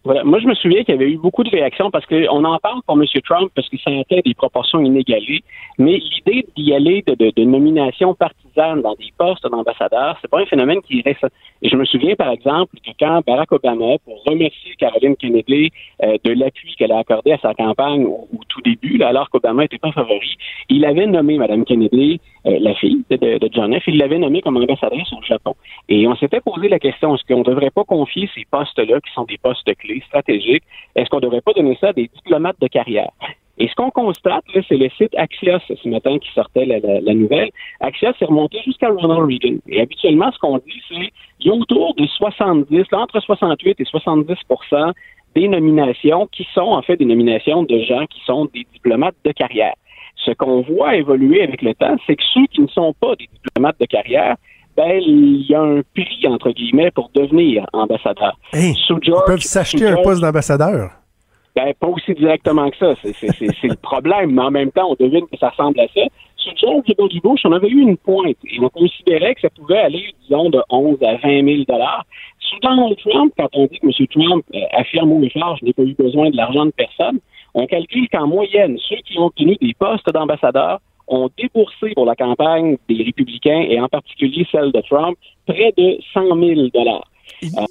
Moi, 0.05 0.39
je 0.41 0.47
me 0.47 0.55
souviens 0.55 0.83
qu'il 0.83 0.95
y 0.95 0.99
avait 0.99 1.11
eu 1.11 1.19
beaucoup 1.19 1.45
de 1.45 1.51
réactions 1.51 1.91
parce 1.91 2.07
qu'on 2.07 2.45
en 2.45 2.59
parle 2.59 2.81
pour 2.87 2.99
M. 2.99 3.05
Trump 3.23 3.51
parce 3.55 3.69
que 3.69 3.77
ça 3.79 3.91
atteint 3.91 4.21
des 4.25 4.35
proportions 4.35 4.81
inégalées. 4.81 5.43
Mais 5.79 5.99
l'idée 5.99 6.47
d'y 6.57 6.73
aller 6.73 7.03
de 7.07 7.45
nomination 7.45 8.15
partisane 8.15 8.50
dans 8.57 8.95
des 8.95 9.13
postes 9.17 9.47
d'ambassadeurs, 9.49 10.19
c'est 10.21 10.31
pas 10.31 10.41
un 10.41 10.47
phénomène 10.47 10.81
qui 10.83 10.99
est 10.99 11.05
je 11.63 11.77
me 11.77 11.85
souviens, 11.85 12.15
par 12.15 12.31
exemple, 12.31 12.77
que 12.85 12.91
quand 12.99 13.21
Barack 13.27 13.53
Obama, 13.53 13.99
pour 14.05 14.25
remercier 14.25 14.75
Caroline 14.79 15.15
Kennedy 15.17 15.71
euh, 16.03 16.17
de 16.25 16.33
l'appui 16.33 16.75
qu'elle 16.77 16.93
a 16.93 16.99
accordé 16.99 17.33
à 17.33 17.39
sa 17.39 17.53
campagne 17.53 18.07
au, 18.07 18.29
tout 18.49 18.63
début, 18.63 19.03
alors 19.03 19.29
qu'Obama 19.29 19.63
n'était 19.63 19.79
pas 19.79 19.93
favori, 19.93 20.37
il 20.69 20.85
avait 20.85 21.07
nommé 21.07 21.37
Mme 21.37 21.65
Kennedy, 21.65 22.21
euh, 22.47 22.59
la 22.61 22.75
fille 22.75 23.05
de, 23.11 23.17
de, 23.17 23.49
John 23.53 23.79
F., 23.79 23.83
il 23.87 23.99
l'avait 23.99 24.19
nommée 24.19 24.41
comme 24.41 24.57
ambassadrice 24.57 25.13
au 25.13 25.23
Japon. 25.23 25.55
Et 25.89 26.09
on 26.09 26.17
s'était 26.17 26.41
posé 26.41 26.69
la 26.69 26.79
question, 26.79 27.15
est-ce 27.15 27.25
qu'on 27.25 27.41
ne 27.41 27.45
devrait 27.45 27.71
pas 27.71 27.85
confier 27.85 28.29
ces 28.35 28.47
postes-là, 28.51 29.01
qui 29.01 29.13
sont 29.13 29.25
des 29.25 29.39
postes 29.39 29.75
clés 29.77 30.03
stratégiques, 30.07 30.65
est-ce 30.97 31.11
qu'on 31.11 31.19
ne 31.19 31.23
devrait 31.23 31.43
pas 31.43 31.53
donner 31.53 31.77
ça 31.81 31.89
à 31.89 31.93
des 31.93 32.09
diplomates 32.15 32.61
de 32.61 32.69
carrière? 32.69 33.11
Et 33.61 33.69
ce 33.69 33.75
qu'on 33.75 33.91
constate, 33.91 34.43
c'est 34.55 34.77
le 34.77 34.89
site 34.97 35.15
Axios 35.19 35.61
ce 35.69 35.89
matin 35.89 36.19
qui 36.19 36.33
sortait 36.33 36.65
la, 36.65 37.15
nouvelle. 37.15 37.51
Axios 37.81 38.15
est 38.19 38.25
remonté 38.25 38.59
jusqu'à 38.65 38.89
Ronald 38.89 39.29
Reagan. 39.29 39.59
Et 39.69 39.83
habituellement, 39.83 40.33
ce 40.33 40.39
qu'on 40.39 40.57
dit, 40.57 40.83
c'est 40.89 41.13
qu'il 41.39 41.51
y 41.53 41.55
a 41.55 41.55
autour 41.55 41.95
de 41.95 42.07
70, 42.07 42.87
entre 42.93 43.21
68 43.21 43.79
et 43.79 43.85
70% 43.85 44.93
des 45.35 45.47
nominations 45.47 46.27
qui 46.33 46.49
sont 46.55 46.63
en 46.63 46.81
fait 46.81 46.97
des 46.97 47.05
nominations 47.05 47.63
de 47.63 47.79
gens 47.81 48.07
qui 48.07 48.21
sont 48.25 48.47
des 48.47 48.67
diplomates 48.73 49.15
de 49.27 49.33
carrière. 49.33 49.75
Ce 50.25 50.31
qu'on 50.31 50.63
voit 50.63 50.97
évoluer 50.97 51.43
avec 51.43 51.61
le 51.61 51.75
temps, 51.75 51.97
c'est 52.07 52.17
que 52.17 52.23
ceux 52.33 52.47
qui 52.47 52.63
ne 52.63 52.69
sont 52.69 52.95
pas 52.99 53.15
des 53.17 53.29
diplomates 53.45 53.79
de 53.79 53.87
carrière, 53.87 54.37
ben, 54.75 55.01
il 55.07 55.43
y 55.43 55.55
a 55.55 55.61
un 55.61 55.83
prix, 55.95 56.27
entre 56.27 56.51
guillemets, 56.53 56.91
pour 56.93 57.11
devenir 57.15 57.67
ambassadeur. 57.75 58.39
ils 59.07 59.13
peuvent 59.27 59.41
s'acheter 59.41 59.87
un 59.87 59.97
poste 60.03 60.23
d'ambassadeur. 60.23 61.00
Ben, 61.57 61.73
pas 61.79 61.89
aussi 61.89 62.15
directement 62.15 62.71
que 62.71 62.77
ça. 62.77 62.95
C'est 63.03 63.69
le 63.69 63.77
problème. 63.77 64.33
Mais 64.33 64.43
en 64.43 64.51
même 64.51 64.71
temps, 64.71 64.91
on 64.91 64.97
devine 65.03 65.27
que 65.27 65.37
ça 65.39 65.51
ressemble 65.51 65.81
à 65.81 65.89
ça. 65.89 66.03
Sous 66.37 66.57
George 66.57 66.87
W. 66.87 67.21
Bush, 67.23 67.41
on 67.45 67.53
avait 67.53 67.69
eu 67.69 67.83
une 67.83 67.99
pointe 67.99 68.37
et 68.45 68.61
on 68.61 68.69
considérait 68.71 69.35
que 69.35 69.43
ça 69.43 69.51
pouvait 69.51 69.79
aller, 69.79 70.15
disons, 70.23 70.49
de 70.49 70.61
11 70.71 71.03
à 71.03 71.17
20 71.17 71.45
000 71.45 71.65
Sous 72.39 72.59
Donald 72.63 72.97
Trump, 72.99 73.33
quand 73.37 73.49
on 73.53 73.67
dit 73.67 73.79
que 73.79 73.87
M. 73.87 74.07
Trump 74.07 74.45
euh, 74.55 74.59
affirme 74.73 75.13
au 75.13 75.23
effort, 75.23 75.59
je 75.59 75.67
n'ai 75.67 75.75
pas 75.75 75.83
eu 75.83 75.95
besoin 75.95 76.31
de 76.31 76.37
l'argent 76.37 76.65
de 76.65 76.71
personne, 76.71 77.21
on 77.53 77.67
calcule 77.67 78.09
qu'en 78.09 78.27
moyenne, 78.27 78.79
ceux 78.89 78.97
qui 79.05 79.19
ont 79.19 79.27
obtenu 79.27 79.57
des 79.61 79.75
postes 79.75 80.11
d'ambassadeur 80.11 80.81
ont 81.09 81.29
déboursé 81.37 81.93
pour 81.95 82.07
la 82.07 82.15
campagne 82.15 82.79
des 82.89 83.03
républicains 83.03 83.67
et 83.69 83.81
en 83.81 83.89
particulier 83.89 84.47
celle 84.51 84.73
de 84.73 84.81
Trump 84.83 85.19
près 85.47 85.73
de 85.77 85.99
100 86.15 86.27
000 86.39 86.69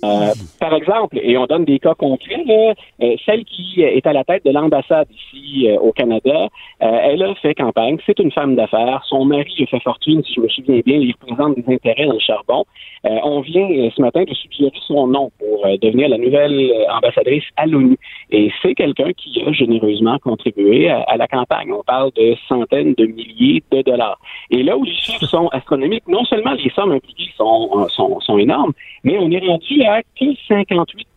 euh, 0.04 0.34
par 0.60 0.74
exemple, 0.74 1.20
et 1.22 1.38
on 1.38 1.46
donne 1.46 1.66
des 1.66 1.80
cas 1.80 1.94
concrets, 1.94 2.76
euh, 3.02 3.16
celle 3.26 3.46
qui 3.46 3.82
est 3.82 4.06
à 4.06 4.14
la 4.14 4.24
tête 4.24 4.46
de 4.46 4.52
l'ambassade 4.52 5.08
ici 5.12 5.68
euh, 5.70 5.78
au 5.80 5.92
Canada, 5.92 6.48
elle 6.80 7.24
a 7.24 7.36
fait 7.36 7.54
campagne, 7.54 7.98
c'est 8.06 8.20
une 8.20 8.32
femme 8.32 8.56
d'affaires, 8.56 9.04
son 9.08 9.26
mari 9.26 9.54
a 9.62 9.66
fait 9.66 9.82
fortune, 9.82 10.24
si 10.24 10.34
je 10.36 10.42
me 10.42 10.48
souviens 10.48 10.82
bien, 10.86 10.98
il 10.98 11.14
représente 11.14 11.56
des 11.56 11.74
intérêts 11.74 12.06
dans 12.06 12.14
le 12.14 12.20
charbon. 12.20 12.66
on 13.04 13.42
vient 13.42 13.68
ce 13.96 14.02
matin 14.02 14.24
de 14.24 14.34
suggérer 14.34 14.72
son 14.88 15.08
nom 15.08 15.32
pour 15.38 15.66
devenir 15.82 16.10
la 16.10 16.18
nouvelle 16.18 16.72
ambassadrice 16.90 17.44
à 17.58 17.66
l'ONU. 17.66 17.98
Et 18.32 18.52
c'est 18.62 18.76
quelqu'un 18.76 19.12
qui 19.14 19.42
a 19.46 19.52
généreusement 19.52 20.18
contribué 20.20 20.90
à, 20.90 21.18
la 21.18 21.28
campagne. 21.28 21.72
On 21.74 21.84
parle 21.84 22.12
de 22.16 22.36
centaines 22.48 22.94
de 22.94 23.06
milliers 23.06 23.64
de 23.72 23.82
dollars. 23.82 24.20
Et 24.50 24.64
là 24.64 24.78
où 24.78 24.84
les 24.84 24.94
chiffres 24.94 25.26
sont 25.26 25.48
astronomiques, 25.50 26.08
non 26.08 26.24
seulement 26.26 26.54
les 26.54 26.70
sommes 26.70 26.92
impliquées 26.92 27.32
sont, 27.38 27.88
sont, 27.90 28.20
sont 28.22 28.38
énormes, 28.38 28.74
mais 29.04 29.18
on 29.20 29.30
est 29.32 29.40
rendu 29.50 29.84
à 29.84 30.02
que 30.04 30.36
58 30.48 31.08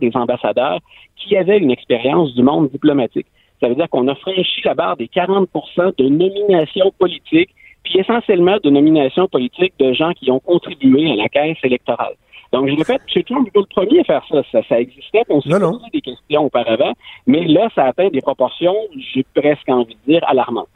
des 0.00 0.10
ambassadeurs 0.14 0.80
qui 1.16 1.36
avaient 1.36 1.58
une 1.58 1.70
expérience 1.70 2.34
du 2.34 2.42
monde 2.42 2.70
diplomatique. 2.70 3.26
Ça 3.60 3.68
veut 3.68 3.74
dire 3.74 3.88
qu'on 3.88 4.06
a 4.08 4.14
franchi 4.14 4.60
la 4.64 4.74
barre 4.74 4.96
des 4.96 5.08
40 5.08 5.48
de 5.98 6.08
nominations 6.08 6.92
politiques, 6.98 7.50
puis 7.82 7.98
essentiellement 7.98 8.58
de 8.62 8.70
nominations 8.70 9.28
politiques 9.28 9.74
de 9.78 9.92
gens 9.92 10.12
qui 10.12 10.30
ont 10.30 10.40
contribué 10.40 11.10
à 11.10 11.16
la 11.16 11.28
caisse 11.28 11.58
électorale. 11.62 12.14
Donc, 12.52 12.68
je 12.68 12.76
répète, 12.76 13.02
M. 13.14 13.22
Trump 13.24 13.44
n'est 13.44 13.60
le 13.60 13.66
premier 13.66 14.00
à 14.00 14.04
faire 14.04 14.24
ça. 14.52 14.62
Ça, 14.68 14.80
existait, 14.80 15.22
on 15.28 15.40
s'est 15.40 15.50
posé 15.50 15.86
des 15.92 16.00
questions 16.00 16.44
auparavant, 16.44 16.92
mais 17.26 17.44
là, 17.44 17.68
ça 17.74 17.84
atteint 17.84 18.08
des 18.08 18.20
proportions, 18.20 18.76
j'ai 19.12 19.24
presque 19.34 19.68
envie 19.68 19.96
de 20.06 20.12
dire, 20.12 20.20
alarmantes. 20.28 20.68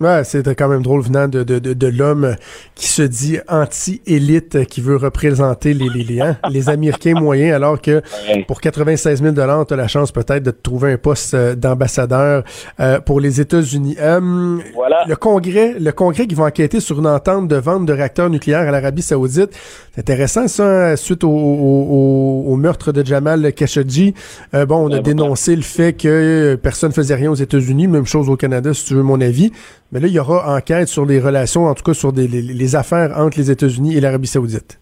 Ouais, 0.00 0.22
c'est 0.22 0.54
quand 0.54 0.68
même 0.68 0.82
drôle 0.82 1.02
venant 1.02 1.26
de, 1.26 1.42
de, 1.42 1.58
de, 1.58 1.86
l'homme 1.88 2.36
qui 2.76 2.86
se 2.86 3.02
dit 3.02 3.38
anti-élite, 3.48 4.64
qui 4.66 4.80
veut 4.80 4.94
représenter 4.94 5.74
les, 5.74 5.88
les, 5.88 6.04
les, 6.04 6.20
hein, 6.20 6.36
les 6.50 6.68
Américains 6.68 7.14
moyens, 7.18 7.52
alors 7.52 7.82
que 7.82 8.00
pour 8.46 8.60
96 8.60 9.20
000 9.20 9.34
tu 9.34 9.40
as 9.40 9.76
la 9.76 9.88
chance 9.88 10.12
peut-être 10.12 10.44
de 10.44 10.52
te 10.52 10.62
trouver 10.62 10.92
un 10.92 10.98
poste 10.98 11.34
euh, 11.34 11.56
d'ambassadeur 11.56 12.44
euh, 12.78 13.00
pour 13.00 13.18
les 13.18 13.40
États-Unis. 13.40 13.96
Euh, 14.00 14.58
voilà. 14.72 15.02
Le 15.08 15.16
Congrès, 15.16 15.74
le 15.80 15.90
Congrès 15.90 16.28
qui 16.28 16.36
va 16.36 16.44
enquêter 16.44 16.78
sur 16.78 17.00
une 17.00 17.08
entente 17.08 17.48
de 17.48 17.56
vente 17.56 17.84
de 17.84 17.92
réacteurs 17.92 18.30
nucléaires 18.30 18.68
à 18.68 18.70
l'Arabie 18.70 19.02
Saoudite. 19.02 19.50
C'est 19.96 20.02
intéressant 20.02 20.46
ça, 20.46 20.96
suite 20.96 21.24
au, 21.24 21.28
au, 21.28 22.44
au, 22.46 22.56
meurtre 22.56 22.92
de 22.92 23.04
Jamal 23.04 23.52
Khashoggi. 23.52 24.14
bon, 24.52 24.88
on 24.88 24.92
a 24.92 25.00
dénoncé 25.00 25.56
le 25.56 25.62
fait 25.62 25.92
que 25.92 26.56
personne 26.62 26.92
faisait 26.92 27.16
rien 27.16 27.32
aux 27.32 27.34
États-Unis, 27.34 27.88
même 27.88 28.06
chose 28.06 28.28
au 28.28 28.36
Canada, 28.36 28.72
si 28.72 28.84
tu 28.84 28.94
veux 28.94 29.02
mon 29.02 29.20
avis. 29.20 29.50
Mais 29.92 30.00
là, 30.00 30.06
il 30.06 30.12
y 30.12 30.18
aura 30.18 30.54
enquête 30.54 30.88
sur 30.88 31.06
les 31.06 31.18
relations, 31.18 31.64
en 31.64 31.74
tout 31.74 31.82
cas 31.82 31.94
sur 31.94 32.12
les, 32.12 32.76
affaires 32.76 33.10
entre 33.16 33.38
les 33.38 33.50
États-Unis 33.50 33.96
et 33.96 34.00
l'Arabie 34.00 34.26
saoudite. 34.26 34.78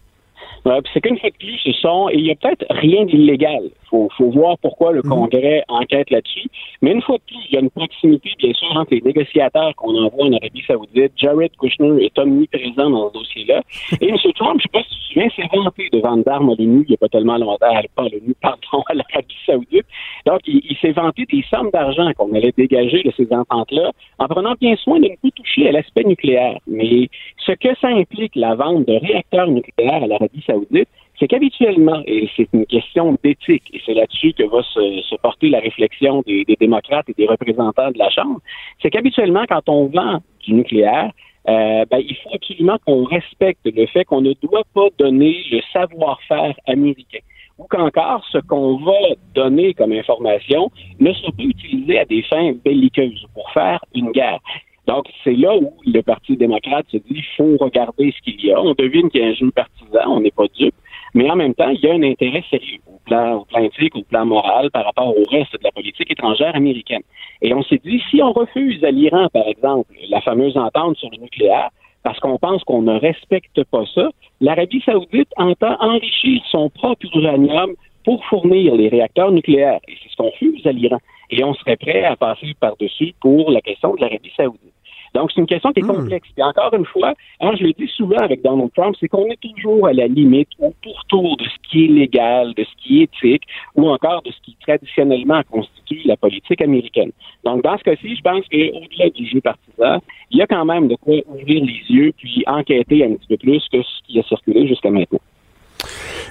Ouais, 0.65 0.81
c'est 0.93 1.01
qu'une 1.01 1.17
fois 1.19 1.31
de 1.31 1.37
plus, 1.37 1.57
ce 1.65 1.73
sont, 1.73 2.09
et 2.11 2.17
il 2.17 2.25
n'y 2.25 2.33
a 2.33 2.35
peut-être 2.35 2.67
rien 2.71 3.05
d'illégal. 3.05 3.71
Faut, 3.91 4.09
faut 4.17 4.31
voir 4.31 4.57
pourquoi 4.59 4.93
le 4.93 5.03
Mhm. 5.03 5.11
Congrès 5.11 5.63
enquête 5.69 6.11
là-dessus. 6.11 6.49
Mais 6.83 6.93
une 6.93 7.03
fois 7.03 7.17
de 7.17 7.23
plus, 7.27 7.39
il 7.49 7.55
y 7.55 7.57
a 7.57 7.61
une 7.61 7.71
proximité, 7.71 8.31
bien 8.39 8.53
sûr, 8.53 8.69
entre 8.77 8.93
les 8.95 9.01
négociateurs 9.01 9.75
qu'on 9.77 9.95
envoie 9.97 10.27
en 10.27 10.33
Arabie 10.33 10.63
Saoudite. 10.67 11.13
Jared 11.17 11.53
Kushner 11.59 12.05
est 12.05 12.19
omniprésent 12.19 12.91
dans 12.91 13.09
ce 13.09 13.15
dossier-là. 13.15 13.63
Et 14.01 14.09
M. 14.09 14.17
Trump, 14.35 14.61
je 14.61 14.69
ne 14.69 14.73
sais 14.73 14.73
pas 14.73 14.83
si 14.83 14.95
tu 14.95 15.01
te 15.01 15.07
souviens, 15.13 15.29
s'est 15.37 15.57
vanté 15.57 15.89
de 15.93 16.01
vendre 16.01 16.25
d'armes 16.25 16.51
à 16.51 16.55
l'ONU 16.59 16.85
il 16.87 16.91
n'y 16.91 16.95
a 16.95 16.99
pas 16.99 17.09
tellement 17.09 17.37
longtemps, 17.39 17.67
pas 17.95 18.03
à 18.03 18.09
l'ONU, 18.09 18.35
pardon, 18.41 18.83
à 18.89 18.95
l'Arabie 18.95 19.37
Saoudite. 19.47 19.87
Donc, 20.27 20.41
il, 20.47 20.61
il 20.69 20.77
s'est 20.79 20.93
vanté 20.93 21.25
des 21.27 21.45
sommes 21.53 21.71
d'argent 21.71 22.11
qu'on 22.17 22.33
allait 22.35 22.53
dégager 22.57 23.03
de 23.03 23.13
ces 23.17 23.33
ententes-là 23.33 23.91
en 24.19 24.27
prenant 24.29 24.55
bien 24.61 24.77
soin 24.77 24.99
de 24.99 25.05
ne 25.05 25.17
pas 25.17 25.31
toucher 25.35 25.69
à 25.69 25.73
l'aspect 25.73 26.05
nucléaire. 26.05 26.59
Mais 26.67 27.09
ce 27.45 27.53
que 27.53 27.69
ça 27.81 27.89
implique, 27.89 28.35
la 28.37 28.55
vente 28.55 28.87
de 28.87 28.95
réacteurs 28.95 29.49
nucléaires 29.49 30.03
à 30.03 30.07
l'Arabie 30.07 30.43
Saoudite, 30.47 30.89
c'est 31.19 31.29
qu'habituellement, 31.29 32.03
et 32.07 32.29
c'est 32.37 32.49
une 32.53 32.67
question 32.67 33.17
d'éthique, 33.23 33.65
et 33.73 33.81
c'est 33.85 33.95
là-dessus 33.95 34.33
que 34.35 34.45
va 34.45 34.63
se, 34.63 35.17
porter 35.17 35.49
la 35.49 35.61
réflexion 35.61 36.23
des, 36.27 36.45
des 36.45 36.57
démocrates 36.57 37.09
et 37.09 37.15
des 37.15 37.27
représentants 37.27 37.91
de 37.91 37.99
la 37.99 38.11
Chambre, 38.11 38.41
c'est 38.83 38.91
qu'habituellement, 38.91 39.45
quand 39.49 39.69
on 39.69 39.87
vend 39.87 40.21
du 40.41 40.53
nucléaire, 40.53 41.11
euh, 41.49 41.85
ben, 41.91 41.99
il 41.99 42.17
faut 42.17 42.31
absolument 42.35 42.77
qu'on 42.85 43.05
respecte 43.05 43.61
le 43.65 43.87
fait 43.87 44.05
qu'on 44.05 44.21
ne 44.21 44.33
doit 44.43 44.65
pas 44.75 44.89
donner 44.99 45.45
le 45.51 45.61
savoir-faire 45.73 46.55
américain 46.67 47.21
ou 47.59 47.65
qu'encore 47.71 48.25
ce 48.33 48.39
qu'on 48.39 48.77
va 48.79 49.15
donner 49.35 49.73
comme 49.75 49.93
information 49.93 50.71
ne 50.99 51.13
soit 51.13 51.31
pas 51.31 51.45
utilisé 51.45 51.99
à 52.01 52.05
des 52.05 52.23
fins 52.23 52.53
belliqueuses 52.65 53.27
pour 53.33 53.51
faire 53.53 53.83
une 53.95 54.11
guerre. 54.11 54.41
Donc, 54.87 55.07
c'est 55.25 55.35
là 55.35 55.57
où 55.57 55.73
le 55.85 56.01
Parti 56.03 56.37
démocrate 56.37 56.87
se 56.91 56.97
dit 56.99 57.05
il 57.11 57.25
faut 57.37 57.57
regarder 57.59 58.13
ce 58.17 58.23
qu'il 58.23 58.45
y 58.45 58.53
a. 58.53 58.61
On 58.61 58.75
devine 58.75 59.09
qu'il 59.11 59.21
y 59.21 59.25
a 59.25 59.29
un 59.29 59.35
jeu 59.35 59.51
partisan, 59.51 60.09
on 60.09 60.21
n'est 60.21 60.31
pas 60.31 60.47
dupe, 60.59 60.75
mais 61.17 61.31
en 61.31 61.37
même 61.37 61.55
temps, 61.55 61.71
il 61.71 61.81
y 61.81 61.89
a 61.89 61.95
un 61.95 62.03
intérêt 62.03 62.45
sérieux 62.51 62.79
au 62.87 63.01
plan, 63.07 63.37
au 63.39 63.45
plan 63.47 63.63
éthique, 63.63 63.97
au 63.97 64.03
plan 64.03 64.27
moral 64.27 64.71
par 64.71 64.85
rapport 64.85 65.17
au 65.17 65.25
reste 65.31 65.55
de 65.55 65.65
la 65.65 65.73
politique 65.73 66.11
étrangère 66.11 66.55
américaine. 66.55 67.01
Et 67.41 67.55
on 67.55 67.63
s'est 67.63 67.81
dit, 67.83 68.03
si 68.11 68.23
on 68.23 68.33
refuse 68.33 68.85
à 68.85 68.91
l'Iran, 68.91 69.29
par 69.33 69.49
exemple, 69.49 69.95
la 70.11 70.21
fameuse 70.21 70.59
entente 70.59 70.99
sur 70.99 71.09
le 71.11 71.17
nucléaire, 71.17 71.71
parce 72.03 72.21
qu'on 72.21 72.37
pense 72.37 72.63
qu'on 72.65 72.83
ne 72.83 73.01
respecte 73.01 73.65
pas 73.65 73.85
ça, 73.95 74.11
l'Arabie 74.43 74.83
saoudite 74.85 75.33
entend 75.39 75.77
enrichir 75.81 76.43
son 76.51 76.69
propre 76.69 77.07
uranium 77.15 77.73
pour 78.05 78.23
fournir 78.27 78.75
les 78.75 78.91
réacteurs 78.91 79.33
nucléaires. 79.33 79.81
Et 79.89 79.95
c'est 80.03 80.11
ce 80.11 80.17
qu'on 80.17 80.29
refuse 80.29 80.67
à 80.67 80.73
l'Iran. 80.73 80.99
Et 81.31 81.43
on 81.45 81.55
serait 81.55 81.77
prêt 81.77 82.05
à 82.05 82.17
passer 82.17 82.53
par-dessus 82.61 83.15
pour 83.23 83.51
la 83.51 83.63
question 83.63 83.95
de 83.95 84.03
l'Arabie 84.03 84.33
saoudite. 84.37 84.75
Donc, 85.17 85.33
c'est 85.33 85.41
une 85.41 85.47
question 85.47 85.73
qui 85.73 85.81
est 85.81 85.83
complexe. 85.83 86.29
Et 86.37 86.43
encore 86.43 86.75
une 86.75 86.85
fois, 86.85 87.15
hein, 87.41 87.53
je 87.59 87.65
le 87.65 87.73
dis 87.73 87.89
souvent 87.89 88.19
avec 88.19 88.43
Donald 88.43 88.71
Trump, 88.77 88.95
c'est 89.01 89.09
qu'on 89.09 89.27
est 89.27 89.41
toujours 89.41 89.87
à 89.87 89.95
la 89.95 90.09
limite 90.09 90.51
ou 90.59 90.75
pourtour 90.83 91.39
de 91.39 91.45
ce 91.45 91.71
qui 91.71 91.87
est 91.87 91.89
légal, 91.89 92.53
de 92.53 92.65
ce 92.65 92.83
qui 92.83 93.01
est 93.01 93.05
éthique, 93.05 93.45
ou 93.77 93.89
encore 93.89 94.21
de 94.23 94.31
ce 94.31 94.41
qui 94.43 94.55
traditionnellement 94.61 95.41
constitue 95.51 96.03
la 96.05 96.19
politique 96.19 96.61
américaine. 96.61 97.13
Donc, 97.45 97.63
dans 97.63 97.79
ce 97.79 97.85
cas-ci, 97.85 98.15
je 98.15 98.21
pense 98.21 98.45
qu'au-delà 98.49 99.09
du 99.09 99.27
jeu 99.27 99.41
partisan, 99.41 100.03
il 100.31 100.39
y 100.39 100.43
a 100.43 100.47
quand 100.47 100.67
même 100.67 100.89
de 100.89 100.97
quoi 100.97 101.15
ouvrir 101.29 101.65
les 101.65 101.81
yeux 101.89 102.13
puis 102.19 102.45
enquêter 102.47 103.03
un 103.05 103.15
petit 103.15 103.27
peu 103.29 103.39
plus 103.39 103.67
que 103.73 103.83
ce 103.83 104.03
qui 104.07 104.19
a 104.19 104.23
circulé 104.23 104.69
jusqu'à 104.69 104.91
maintenant. 104.91 105.21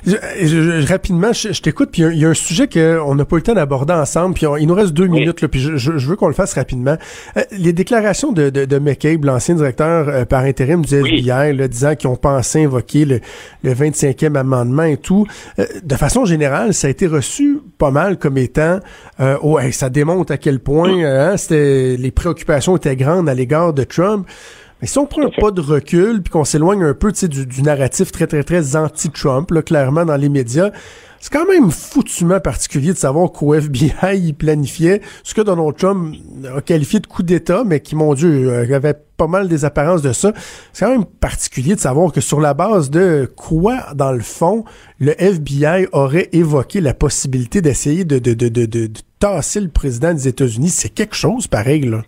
Je, 0.06 0.16
je, 0.42 0.88
rapidement, 0.88 1.34
je, 1.34 1.52
je 1.52 1.62
t'écoute, 1.62 1.90
puis 1.92 2.04
il 2.04 2.18
y, 2.18 2.26
a 2.26 2.30
un 2.30 2.34
sujet 2.34 2.68
qu'on 2.68 3.16
n'a 3.16 3.26
pas 3.26 3.36
eu 3.38 3.40
le 3.40 3.44
temps 3.44 3.54
d'aborder 3.54 3.94
ensemble, 3.94 4.36
puis 4.36 4.46
il 4.60 4.68
nous 4.68 4.76
reste 4.76 4.94
deux 4.94 5.08
oui. 5.08 5.20
minutes, 5.20 5.42
là, 5.42 5.48
puis 5.48 5.60
je, 5.60 5.78
je, 5.78 6.08
veux 6.08 6.16
qu'on 6.16 6.28
le 6.28 6.34
fasse 6.34 6.54
rapidement. 6.54 6.98
Euh, 7.38 7.42
les 7.52 7.74
déclarations 7.74 8.32
de, 8.32 8.50
de, 8.50 8.66
de 8.66 8.80
McCabe, 8.80 9.24
l'ancien 9.26 9.56
directeur 9.56 10.08
euh, 10.08 10.26
par 10.26 10.44
intérim 10.44 10.86
du 10.86 10.94
FBI, 10.94 11.32
oui. 11.52 11.58
là, 11.58 11.68
disant 11.68 11.96
qu'ils 11.96 12.10
ont 12.10 12.16
pensé 12.16 12.64
invoquer 12.64 13.06
le, 13.06 13.20
le 13.64 13.74
25e 13.74 14.36
amendement 14.36 14.84
et 14.84 14.98
tout, 14.98 15.26
euh, 15.60 15.66
de 15.84 15.96
façon 15.96 16.26
générale, 16.26 16.74
ça 16.74 16.88
a 16.88 16.90
été 16.90 17.08
reçu 17.08 17.60
pas 17.78 17.92
mal 17.92 18.18
comme 18.18 18.38
étant, 18.38 18.80
oh, 19.42 19.60
hey, 19.60 19.74
ça 19.74 19.90
démontre 19.90 20.32
à 20.32 20.38
quel 20.38 20.60
point 20.60 21.04
hein, 21.04 21.38
c'était 21.38 21.98
les 21.98 22.12
préoccupations 22.12 22.78
étaient 22.78 22.96
grandes 22.96 23.28
à 23.30 23.34
l'égard 23.34 23.74
de 23.74 23.84
Trump. 23.84 24.28
Mais 24.82 24.88
si 24.88 24.98
on 24.98 25.06
prend 25.06 25.24
un 25.24 25.30
pas 25.30 25.52
de 25.52 25.62
recul 25.62 26.22
puis 26.22 26.32
qu'on 26.32 26.44
s'éloigne 26.44 26.84
un 26.84 26.94
peu 26.94 27.12
du, 27.12 27.46
du 27.46 27.62
narratif 27.62 28.12
très, 28.12 28.28
très, 28.28 28.44
très 28.44 28.76
anti-Trump, 28.76 29.52
clairement 29.64 30.06
dans 30.06 30.18
les 30.18 30.30
médias, 30.30 30.72
c'est 31.26 31.34
quand 31.34 31.48
même 31.48 31.72
foutument 31.72 32.40
particulier 32.40 32.94
de 32.94 32.98
savoir 32.98 33.32
qu'au 33.32 33.56
FBI, 33.56 34.20
il 34.20 34.34
planifiait 34.36 35.02
ce 35.24 35.34
que 35.34 35.42
Donald 35.42 35.76
Trump 35.76 36.16
a 36.56 36.62
qualifié 36.62 37.00
de 37.00 37.08
coup 37.08 37.24
d'État, 37.24 37.64
mais 37.66 37.80
qui, 37.80 37.96
mon 37.96 38.14
Dieu, 38.14 38.54
avait 38.72 38.94
pas 39.18 39.26
mal 39.26 39.48
des 39.48 39.66
apparences 39.66 40.04
de 40.04 40.14
ça. 40.14 40.34
C'est 40.72 40.86
quand 40.86 40.92
même 40.92 41.06
particulier 41.06 41.74
de 41.74 41.80
savoir 41.80 42.12
que 42.12 42.22
sur 42.22 42.40
la 42.40 42.54
base 42.54 42.92
de 42.92 43.32
quoi, 43.36 43.88
dans 43.96 44.12
le 44.12 44.20
fond, 44.20 44.66
le 45.00 45.20
FBI 45.20 45.88
aurait 45.94 46.30
évoqué 46.32 46.80
la 46.80 46.94
possibilité 46.94 47.62
d'essayer 47.62 48.06
de, 48.06 48.20
de, 48.20 48.36
de, 48.36 48.50
de, 48.50 48.66
de 48.66 48.92
tasser 49.18 49.62
le 49.62 49.70
président 49.70 50.14
des 50.14 50.28
États-Unis. 50.28 50.70
C'est 50.70 50.90
quelque 50.90 51.16
chose 51.16 51.48
pareil, 51.48 51.88
là. 51.88 52.04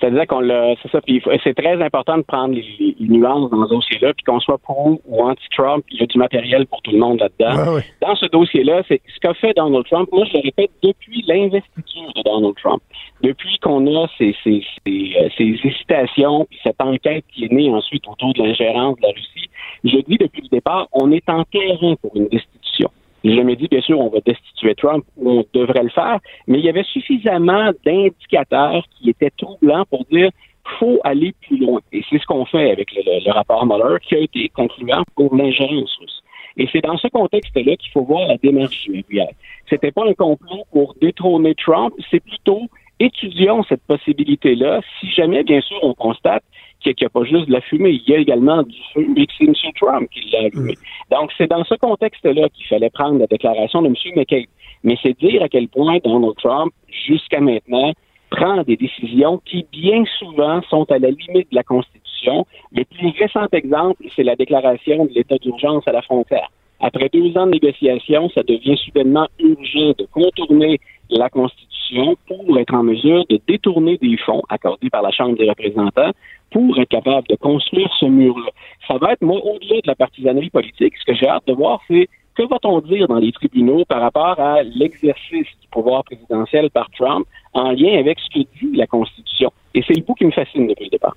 C'est-à-dire 0.00 0.26
qu'on 0.26 0.40
l'a, 0.40 0.74
c'est 0.82 0.90
ça, 0.90 1.00
puis 1.02 1.22
c'est 1.44 1.54
très 1.54 1.82
important 1.82 2.16
de 2.16 2.22
prendre 2.22 2.54
les, 2.54 2.96
nuances 3.00 3.50
dans 3.50 3.66
ce 3.66 3.70
dossier-là, 3.70 4.14
puis 4.14 4.24
qu'on 4.24 4.40
soit 4.40 4.56
pro 4.58 5.00
ou 5.06 5.22
anti-Trump, 5.22 5.84
il 5.90 6.00
y 6.00 6.02
a 6.02 6.06
du 6.06 6.18
matériel 6.18 6.66
pour 6.66 6.80
tout 6.82 6.92
le 6.92 6.98
monde 6.98 7.20
là-dedans. 7.20 7.62
Ah 7.66 7.74
oui. 7.74 7.82
Dans 8.00 8.14
ce 8.14 8.26
dossier-là, 8.26 8.82
c'est 8.88 9.02
ce 9.14 9.20
qu'a 9.20 9.34
fait 9.34 9.52
Donald 9.54 9.84
Trump. 9.86 10.08
Moi, 10.12 10.24
je 10.26 10.38
le 10.38 10.42
répète, 10.44 10.70
depuis 10.82 11.22
l'investiture 11.26 12.12
de 12.16 12.22
Donald 12.22 12.54
Trump, 12.56 12.82
depuis 13.22 13.58
qu'on 13.58 13.86
a 13.94 14.06
ces, 14.16 14.34
ces, 14.42 14.64
ces, 14.86 15.30
ces 15.36 15.60
hésitations, 15.64 16.46
puis 16.48 16.58
cette 16.62 16.80
enquête 16.80 17.24
qui 17.34 17.44
est 17.44 17.52
née 17.52 17.70
ensuite 17.70 18.06
autour 18.08 18.32
de 18.32 18.42
l'ingérence 18.42 18.96
de 18.96 19.02
la 19.02 19.08
Russie, 19.08 19.50
je 19.84 19.98
dis 19.98 20.16
depuis 20.18 20.42
le 20.42 20.48
départ, 20.48 20.88
on 20.92 21.10
est 21.12 21.28
en 21.28 21.44
terrain 21.44 21.94
pour 22.00 22.16
une 22.16 22.28
destitution. 22.28 22.90
J'ai 23.22 23.36
jamais 23.36 23.56
dit, 23.56 23.68
bien 23.68 23.80
sûr, 23.80 23.98
on 23.98 24.08
va 24.08 24.20
destituer 24.20 24.74
Trump 24.74 25.04
ou 25.16 25.30
on 25.30 25.44
devrait 25.52 25.82
le 25.82 25.90
faire, 25.90 26.18
mais 26.46 26.58
il 26.58 26.64
y 26.64 26.68
avait 26.68 26.84
suffisamment 26.84 27.70
d'indicateurs 27.84 28.84
qui 28.98 29.10
étaient 29.10 29.30
troublants 29.30 29.84
pour 29.90 30.04
dire 30.06 30.30
faut 30.78 31.00
aller 31.04 31.34
plus 31.42 31.58
loin. 31.58 31.80
Et 31.92 32.02
c'est 32.08 32.18
ce 32.18 32.26
qu'on 32.26 32.44
fait 32.44 32.70
avec 32.70 32.92
le, 32.94 33.32
rapport 33.32 33.66
Mueller 33.66 33.98
qui 34.02 34.14
a 34.14 34.18
été 34.18 34.48
concluant 34.50 35.02
pour 35.16 35.34
l'ingérence 35.34 35.96
russe. 36.00 36.22
Et 36.56 36.68
c'est 36.72 36.80
dans 36.80 36.96
ce 36.96 37.08
contexte-là 37.08 37.76
qu'il 37.76 37.90
faut 37.92 38.04
voir 38.04 38.28
la 38.28 38.36
démarche 38.36 38.88
FBI. 38.88 39.28
C'était 39.68 39.92
pas 39.92 40.06
un 40.06 40.14
complot 40.14 40.64
pour 40.72 40.94
détrôner 41.00 41.54
Trump, 41.54 41.94
c'est 42.10 42.20
plutôt 42.20 42.62
étudions 42.98 43.64
cette 43.64 43.82
possibilité-là. 43.82 44.80
Si 45.00 45.10
jamais, 45.10 45.42
bien 45.42 45.60
sûr, 45.60 45.78
on 45.82 45.94
constate 45.94 46.44
qu'il 46.80 46.94
n'y 47.00 47.06
a 47.06 47.10
pas 47.10 47.24
juste 47.24 47.46
de 47.46 47.52
la 47.52 47.60
fumée, 47.60 47.90
il 47.90 48.12
y 48.12 48.14
a 48.14 48.18
également 48.18 48.62
du 48.62 48.76
feu 48.92 49.06
que 49.14 49.22
c'est 49.38 49.44
M. 49.44 49.54
Trump 49.80 50.08
qui 50.10 50.30
l'a 50.30 50.46
allumé. 50.46 50.74
Donc, 51.10 51.30
c'est 51.36 51.48
dans 51.48 51.64
ce 51.64 51.74
contexte-là 51.74 52.48
qu'il 52.48 52.66
fallait 52.66 52.90
prendre 52.90 53.18
la 53.18 53.26
déclaration 53.26 53.82
de 53.82 53.88
M. 53.88 53.94
McCabe. 54.16 54.48
Mais 54.82 54.96
c'est 55.02 55.18
dire 55.18 55.42
à 55.42 55.48
quel 55.48 55.68
point 55.68 55.98
Donald 56.02 56.34
Trump, 56.36 56.72
jusqu'à 57.06 57.40
maintenant, 57.40 57.92
prend 58.30 58.62
des 58.62 58.76
décisions 58.76 59.40
qui, 59.44 59.66
bien 59.72 60.04
souvent, 60.18 60.62
sont 60.70 60.90
à 60.90 60.98
la 60.98 61.10
limite 61.10 61.50
de 61.50 61.56
la 61.56 61.62
Constitution. 61.62 62.46
Le 62.72 62.84
plus 62.84 63.12
récent 63.18 63.46
exemple, 63.52 64.04
c'est 64.14 64.22
la 64.22 64.36
déclaration 64.36 65.04
de 65.04 65.10
l'état 65.12 65.36
d'urgence 65.36 65.86
à 65.86 65.92
la 65.92 66.02
frontière. 66.02 66.48
Après 66.80 67.10
deux 67.12 67.36
ans 67.36 67.46
de 67.46 67.52
négociations, 67.52 68.30
ça 68.30 68.42
devient 68.42 68.76
soudainement 68.78 69.28
urgent 69.38 69.92
de 69.98 70.06
contourner 70.10 70.80
la 71.10 71.28
Constitution 71.28 72.16
pour 72.26 72.58
être 72.58 72.74
en 72.74 72.82
mesure 72.82 73.24
de 73.28 73.40
détourner 73.46 73.98
des 73.98 74.16
fonds 74.16 74.42
accordés 74.48 74.90
par 74.90 75.02
la 75.02 75.10
Chambre 75.10 75.36
des 75.36 75.48
représentants 75.48 76.12
pour 76.50 76.78
être 76.78 76.88
capable 76.88 77.26
de 77.28 77.36
construire 77.36 77.90
ce 77.98 78.06
mur-là. 78.06 78.50
Ça 78.86 78.96
va 78.98 79.12
être, 79.12 79.22
moi, 79.22 79.40
au-delà 79.44 79.76
de 79.76 79.86
la 79.86 79.94
partisanerie 79.94 80.50
politique, 80.50 80.94
ce 80.98 81.04
que 81.04 81.14
j'ai 81.14 81.28
hâte 81.28 81.46
de 81.46 81.52
voir, 81.52 81.80
c'est 81.88 82.08
que 82.34 82.42
va-t-on 82.42 82.80
dire 82.80 83.08
dans 83.08 83.18
les 83.18 83.32
tribunaux 83.32 83.84
par 83.84 84.00
rapport 84.00 84.38
à 84.38 84.62
l'exercice 84.62 85.48
du 85.60 85.68
pouvoir 85.70 86.04
présidentiel 86.04 86.70
par 86.70 86.88
Trump 86.90 87.26
en 87.52 87.72
lien 87.72 87.98
avec 87.98 88.18
ce 88.20 88.30
que 88.30 88.46
dit 88.58 88.76
la 88.76 88.86
Constitution? 88.86 89.52
Et 89.74 89.82
c'est 89.86 89.96
le 89.96 90.02
bout 90.02 90.14
qui 90.14 90.24
me 90.24 90.30
fascine 90.30 90.66
depuis 90.66 90.84
le 90.84 90.90
départ. 90.90 91.16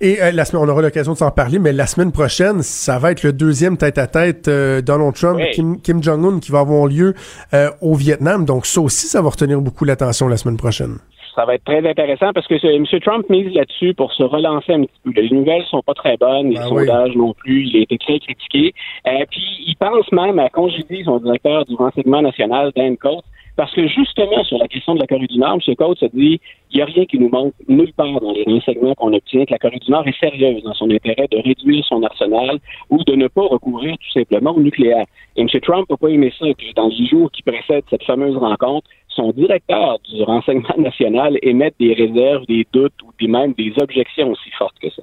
Et 0.00 0.22
euh, 0.22 0.30
la 0.32 0.44
semaine, 0.44 0.62
on 0.64 0.68
aura 0.68 0.80
l'occasion 0.82 1.12
de 1.12 1.18
s'en 1.18 1.30
parler, 1.30 1.58
mais 1.58 1.72
la 1.72 1.86
semaine 1.86 2.12
prochaine, 2.12 2.62
ça 2.62 2.98
va 2.98 3.10
être 3.10 3.22
le 3.24 3.32
deuxième 3.32 3.76
tête-à-tête 3.76 4.46
euh, 4.48 4.80
Donald 4.80 5.14
Trump, 5.14 5.38
Oui. 5.38 5.50
Kim, 5.52 5.80
Kim 5.80 6.02
Jong-un 6.02 6.38
qui 6.40 6.52
va 6.52 6.60
avoir 6.60 6.86
lieu 6.86 7.14
euh, 7.52 7.68
au 7.80 7.94
Vietnam. 7.94 8.44
Donc 8.44 8.66
ça 8.66 8.80
aussi, 8.80 9.06
ça 9.08 9.20
va 9.22 9.30
retenir 9.30 9.60
beaucoup 9.60 9.84
l'attention 9.84 10.28
la 10.28 10.36
semaine 10.36 10.56
prochaine. 10.56 10.98
Ça 11.34 11.44
va 11.44 11.54
être 11.54 11.64
très 11.64 11.88
intéressant 11.88 12.32
parce 12.32 12.48
que 12.48 12.54
M. 12.54 12.84
Trump 13.00 13.28
mise 13.30 13.54
là-dessus 13.54 13.94
pour 13.94 14.12
se 14.12 14.24
relancer 14.24 14.72
un 14.72 14.82
petit 14.82 15.00
peu. 15.04 15.10
Les 15.20 15.30
nouvelles 15.30 15.62
sont 15.70 15.82
pas 15.82 15.94
très 15.94 16.16
bonnes, 16.16 16.50
les 16.50 16.58
Ah 16.58 16.68
oui. 16.70 16.84
sondages 16.86 17.14
non 17.14 17.32
plus. 17.32 17.64
Il 17.66 17.76
a 17.78 17.82
été 17.82 17.96
très 17.98 18.18
critiqué. 18.18 18.74
Euh, 19.06 19.24
puis 19.30 19.42
il 19.66 19.76
pense 19.78 20.10
même 20.10 20.38
à 20.40 20.48
congédier 20.48 21.04
son 21.04 21.18
directeur 21.18 21.64
du 21.66 21.76
renseignement 21.76 22.22
national, 22.22 22.72
Dan 22.74 22.96
Coates, 22.96 23.22
parce 23.58 23.74
que 23.74 23.88
justement 23.88 24.44
sur 24.44 24.56
la 24.56 24.68
question 24.68 24.94
de 24.94 25.00
la 25.00 25.08
Corée 25.08 25.26
du 25.26 25.36
Nord, 25.36 25.58
M. 25.66 25.74
Coates 25.74 26.04
a 26.04 26.08
dit 26.14 26.40
il 26.70 26.76
n'y 26.76 26.80
a 26.80 26.84
rien 26.84 27.04
qui 27.06 27.18
nous 27.18 27.28
manque 27.28 27.54
nulle 27.66 27.92
part 27.92 28.20
dans 28.20 28.30
les 28.30 28.44
renseignements 28.44 28.94
qu'on 28.94 29.12
obtient 29.12 29.44
que 29.46 29.50
la 29.50 29.58
Corée 29.58 29.80
du 29.80 29.90
Nord 29.90 30.06
est 30.06 30.16
sérieuse 30.20 30.62
dans 30.62 30.74
son 30.74 30.88
intérêt 30.92 31.26
de 31.28 31.38
réduire 31.38 31.84
son 31.84 32.00
arsenal 32.04 32.60
ou 32.88 33.02
de 33.02 33.16
ne 33.16 33.26
pas 33.26 33.42
recourir 33.42 33.96
tout 33.96 34.12
simplement 34.12 34.52
au 34.52 34.60
nucléaire. 34.60 35.06
Et 35.34 35.40
M. 35.40 35.48
Trump 35.60 35.90
n'a 35.90 35.96
pas 35.96 36.06
aimé 36.06 36.32
ça 36.38 36.46
que 36.46 36.72
dans 36.76 36.86
les 36.86 37.06
jours 37.08 37.32
qui 37.32 37.42
précèdent 37.42 37.82
cette 37.90 38.04
fameuse 38.04 38.36
rencontre, 38.36 38.86
son 39.08 39.32
directeur 39.32 39.98
du 40.08 40.22
renseignement 40.22 40.76
national 40.78 41.36
émette 41.42 41.74
des 41.80 41.94
réserves, 41.94 42.46
des 42.46 42.64
doutes 42.72 42.94
ou 43.02 43.26
même 43.26 43.54
des 43.54 43.72
objections 43.82 44.30
aussi 44.30 44.50
fortes 44.56 44.78
que 44.80 44.90
ça. 44.90 45.02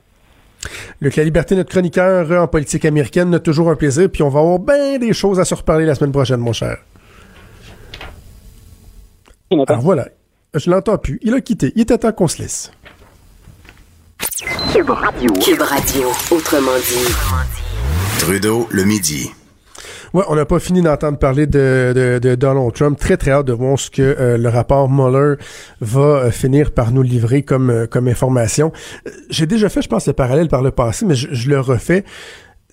Luc 1.02 1.18
La 1.18 1.26
Liberté, 1.26 1.58
notre 1.58 1.72
chroniqueur 1.72 2.32
en 2.42 2.48
politique 2.48 2.86
américaine, 2.86 3.34
a 3.34 3.40
toujours 3.40 3.70
un 3.70 3.76
plaisir, 3.76 4.10
puis 4.10 4.24
on 4.24 4.30
va 4.30 4.40
avoir 4.40 4.60
bien 4.60 4.98
des 4.98 5.12
choses 5.12 5.42
à 5.42 5.44
se 5.46 5.54
reparler 5.56 5.86
la 5.86 5.94
semaine 5.94 6.14
prochaine, 6.14 6.40
mon 6.40 6.54
cher. 6.54 6.78
Alors 9.52 9.82
voilà, 9.82 10.08
je 10.54 10.70
l'entends 10.70 10.98
plus. 10.98 11.20
Il 11.22 11.34
a 11.34 11.42
quitté. 11.42 11.72
Il 11.76 11.82
était 11.82 11.98
temps 11.98 12.12
qu'on 12.12 12.28
se 12.28 12.42
laisse. 12.42 12.72
Cube 14.74 14.90
Radio. 14.90 15.32
Cube 15.34 15.62
Radio, 15.62 16.08
autrement 16.32 16.76
dit. 16.78 18.20
Trudeau, 18.20 18.68
le 18.72 18.84
midi. 18.84 19.32
Ouais, 20.14 20.24
on 20.30 20.36
n'a 20.36 20.46
pas 20.46 20.60
fini 20.60 20.82
d'entendre 20.82 21.18
parler 21.18 21.46
de, 21.46 22.20
de, 22.22 22.36
Donald 22.36 22.74
Trump. 22.74 22.98
Très, 22.98 23.18
très 23.18 23.32
hâte 23.32 23.46
de 23.48 23.54
voir 23.54 23.78
ce 23.78 23.92
que 23.92 24.02
euh, 24.02 24.38
le 24.38 24.50
rapport 24.50 24.90
Mueller 24.90 25.36
va 25.82 26.00
euh, 26.00 26.32
finir 26.32 26.72
par 26.72 26.92
nous 26.92 27.02
livrer 27.02 27.44
comme, 27.44 27.70
euh, 27.70 27.86
comme 27.86 28.08
information. 28.08 28.72
J'ai 29.30 29.46
déjà 29.46 29.70
fait, 29.70 29.82
je 29.82 29.90
pense, 29.90 30.08
le 30.08 30.14
parallèle 30.14 30.48
par 30.48 30.62
le 30.62 30.72
passé, 30.72 31.06
mais 31.06 31.16
je, 31.16 31.50
le 31.50 31.60
refais. 31.60 32.06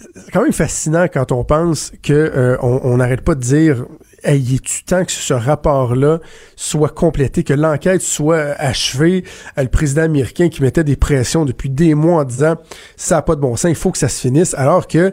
C'est 0.00 0.30
quand 0.32 0.42
même 0.42 0.52
fascinant 0.52 1.06
quand 1.12 1.32
on 1.32 1.44
pense 1.44 1.92
que 2.02 2.56
on 2.60 2.96
n'arrête 2.96 3.20
pas 3.20 3.34
de 3.34 3.40
dire 3.40 3.86
il 4.26 4.54
est 4.54 4.84
temps 4.86 5.04
que 5.04 5.12
ce 5.12 5.34
rapport-là 5.34 6.20
soit 6.56 6.88
complété, 6.88 7.44
que 7.44 7.54
l'enquête 7.54 8.02
soit 8.02 8.54
achevée? 8.58 9.24
Le 9.56 9.68
président 9.68 10.02
américain 10.02 10.48
qui 10.48 10.62
mettait 10.62 10.84
des 10.84 10.96
pressions 10.96 11.44
depuis 11.44 11.70
des 11.70 11.94
mois 11.94 12.22
en 12.22 12.24
disant 12.24 12.56
ça 12.96 13.16
n'a 13.16 13.22
pas 13.22 13.34
de 13.34 13.40
bon 13.40 13.56
sens, 13.56 13.70
il 13.70 13.76
faut 13.76 13.90
que 13.90 13.98
ça 13.98 14.08
se 14.08 14.20
finisse, 14.20 14.54
alors 14.54 14.86
que 14.86 15.12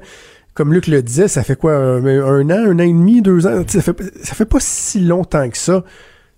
comme 0.53 0.73
Luc 0.73 0.87
le 0.87 1.01
disait, 1.01 1.29
ça 1.29 1.43
fait 1.43 1.55
quoi, 1.55 1.73
un, 1.73 2.01
an, 2.01 2.49
un 2.49 2.75
an 2.75 2.79
et 2.79 2.87
demi, 2.87 3.21
deux 3.21 3.47
ans? 3.47 3.63
Ça 3.65 3.81
fait, 3.81 3.95
ça 4.21 4.35
fait 4.35 4.45
pas 4.45 4.59
si 4.59 4.99
longtemps 4.99 5.49
que 5.49 5.57
ça. 5.57 5.85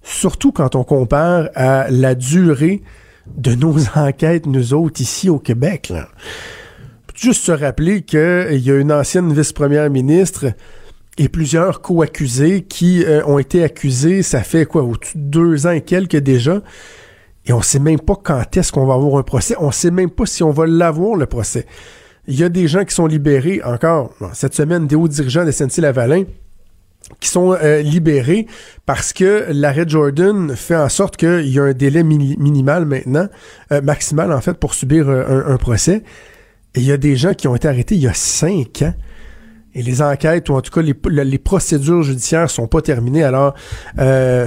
Surtout 0.03 0.51
quand 0.51 0.75
on 0.75 0.83
compare 0.83 1.49
à 1.55 1.89
la 1.89 2.13
durée 2.13 2.83
de 3.35 3.55
nos 3.55 3.75
enquêtes, 3.95 4.45
nous 4.45 4.75
autres, 4.75 5.01
ici 5.01 5.29
au 5.29 5.39
Québec. 5.39 5.89
Là. 5.89 6.07
Juste 7.15 7.43
se 7.43 7.51
rappeler 7.51 8.03
qu'il 8.03 8.59
y 8.59 8.71
a 8.71 8.75
une 8.75 8.91
ancienne 8.91 9.33
vice-première 9.33 9.89
ministre 9.89 10.53
et 11.17 11.29
plusieurs 11.29 11.81
co-accusés 11.81 12.63
qui 12.63 13.03
euh, 13.03 13.23
ont 13.25 13.39
été 13.39 13.63
accusés, 13.63 14.23
ça 14.23 14.43
fait 14.43 14.65
quoi, 14.65 14.83
au-dessus 14.83 15.17
de 15.17 15.23
deux 15.23 15.67
ans 15.67 15.71
et 15.71 15.81
quelques 15.81 16.17
déjà. 16.17 16.61
Et 17.45 17.53
on 17.53 17.61
sait 17.61 17.79
même 17.79 17.99
pas 17.99 18.15
quand 18.21 18.55
est-ce 18.55 18.71
qu'on 18.71 18.85
va 18.85 18.93
avoir 18.93 19.17
un 19.17 19.23
procès. 19.23 19.55
On 19.59 19.71
sait 19.71 19.91
même 19.91 20.11
pas 20.11 20.25
si 20.25 20.43
on 20.43 20.51
va 20.51 20.65
l'avoir, 20.67 21.15
le 21.15 21.25
procès. 21.25 21.65
Il 22.27 22.39
y 22.39 22.43
a 22.43 22.49
des 22.49 22.67
gens 22.67 22.85
qui 22.85 22.93
sont 22.93 23.07
libérés 23.07 23.61
encore 23.63 24.13
cette 24.33 24.53
semaine, 24.53 24.87
des 24.87 24.95
hauts 24.95 25.07
dirigeants 25.07 25.43
de 25.43 25.51
SNC-Lavalin 25.51 26.25
qui 27.19 27.29
sont 27.29 27.53
euh, 27.53 27.81
libérés 27.81 28.47
parce 28.85 29.13
que 29.13 29.47
l'arrêt 29.49 29.85
Jordan 29.87 30.55
fait 30.55 30.75
en 30.75 30.89
sorte 30.89 31.17
qu'il 31.17 31.47
y 31.47 31.59
a 31.59 31.63
un 31.63 31.73
délai 31.73 32.03
minimal 32.03 32.85
maintenant, 32.85 33.27
euh, 33.71 33.81
maximal 33.81 34.31
en 34.31 34.41
fait, 34.41 34.53
pour 34.53 34.73
subir 34.73 35.09
euh, 35.09 35.43
un, 35.47 35.57
procès. 35.57 36.03
Et 36.75 36.79
il 36.79 36.85
y 36.85 36.91
a 36.91 36.97
des 36.97 37.15
gens 37.15 37.33
qui 37.33 37.47
ont 37.47 37.55
été 37.55 37.67
arrêtés 37.67 37.95
il 37.95 38.01
y 38.01 38.07
a 38.07 38.13
cinq 38.13 38.83
ans. 38.83 38.93
Et 39.73 39.83
les 39.83 40.01
enquêtes, 40.01 40.49
ou 40.49 40.53
en 40.53 40.61
tout 40.61 40.71
cas 40.71 40.81
les, 40.81 41.37
procédures 41.37 42.03
judiciaires 42.03 42.49
sont 42.49 42.67
pas 42.67 42.81
terminées. 42.81 43.23
Alors, 43.23 43.55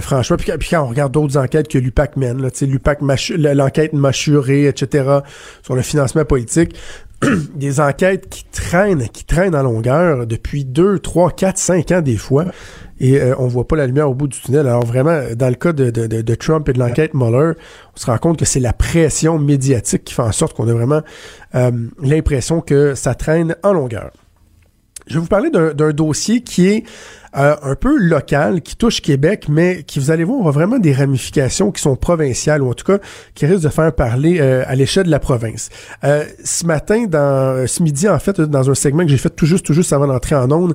franchement, 0.01 0.37
puis, 0.37 0.69
quand 0.69 0.83
on 0.83 0.89
regarde 0.89 1.13
d'autres 1.13 1.39
enquêtes 1.39 1.69
que 1.69 1.79
l'UPAC 1.79 2.17
mène, 2.17 2.43
là, 2.43 2.51
l'UPAC, 2.61 2.99
l'enquête 3.01 3.95
mâchurée, 3.95 4.67
etc., 4.67 5.21
sur 5.63 5.75
le 5.75 5.83
financement 5.83 6.25
politique, 6.25 6.77
des 7.55 7.81
enquêtes 7.81 8.29
qui 8.29 8.45
traînent, 8.45 9.09
qui 9.09 9.25
traînent 9.25 9.55
en 9.55 9.63
longueur 9.63 10.27
depuis 10.27 10.65
2, 10.65 10.99
3, 10.99 11.31
4, 11.31 11.59
5 11.59 11.93
ans 11.93 12.01
des 12.01 12.17
fois. 12.17 12.47
Et 13.01 13.21
euh, 13.21 13.35
on 13.39 13.49
voit 13.49 13.67
pas 13.67 13.77
la 13.77 13.87
lumière 13.87 14.09
au 14.09 14.15
bout 14.15 14.29
du 14.29 14.41
tunnel. 14.41 14.67
Alors 14.67 14.85
vraiment, 14.85 15.21
dans 15.35 15.49
le 15.49 15.55
cas 15.55 15.73
de, 15.73 15.91
de, 15.91 16.07
de 16.07 16.35
Trump 16.35 16.69
et 16.69 16.73
de 16.73 16.79
l'enquête 16.79 17.15
Mueller, 17.15 17.53
on 17.95 18.01
se 18.01 18.07
rend 18.07 18.19
compte 18.19 18.39
que 18.39 18.45
c'est 18.45 18.61
la 18.61 18.73
pression 18.73 19.39
médiatique 19.39 20.05
qui 20.05 20.15
fait 20.15 20.23
en 20.23 20.33
sorte 20.33 20.55
qu'on 20.57 20.69
a 20.69 20.73
vraiment 20.73 21.03
euh, 21.55 21.71
l'impression 22.01 22.61
que 22.61 22.95
ça 22.95 23.15
traîne 23.15 23.57
en 23.63 23.73
longueur. 23.73 24.11
Je 25.07 25.15
vais 25.15 25.21
vous 25.21 25.27
parler 25.27 25.51
d'un 25.51 25.93
dossier 25.93 26.41
qui 26.41 26.67
est 26.69 26.85
euh, 27.37 27.57
un 27.63 27.75
peu 27.75 27.99
local, 27.99 28.63
qui 28.63 28.77
touche 28.77 29.03
Québec, 29.03 29.47
mais 29.49 29.83
qui, 29.83 29.99
vous 29.99 30.11
allez 30.11 30.25
voir, 30.25 30.41
aura 30.41 30.51
vraiment 30.53 30.79
des 30.79 30.93
ramifications 30.93 31.73
qui 31.73 31.83
sont 31.83 31.97
provinciales, 31.97 32.63
ou 32.63 32.71
en 32.71 32.75
tout 32.75 32.85
cas 32.85 32.99
qui 33.35 33.45
risquent 33.45 33.65
de 33.65 33.69
faire 33.69 33.93
parler 33.93 34.39
euh, 34.41 34.63
à 34.67 34.75
l'échelle 34.77 35.05
de 35.05 35.11
la 35.11 35.19
province. 35.19 35.69
Euh, 36.05 36.25
ce 36.43 36.65
matin, 36.65 37.07
dans 37.07 37.67
ce 37.67 37.83
midi, 37.83 38.09
en 38.09 38.19
fait, 38.19 38.41
dans 38.41 38.71
un 38.71 38.75
segment 38.75 39.03
que 39.03 39.11
j'ai 39.11 39.19
fait 39.19 39.31
tout 39.31 39.47
juste, 39.47 39.67
tout 39.67 39.75
juste 39.75 39.93
avant 39.93 40.07
d'entrer 40.07 40.37
en 40.37 40.51
onde 40.53 40.75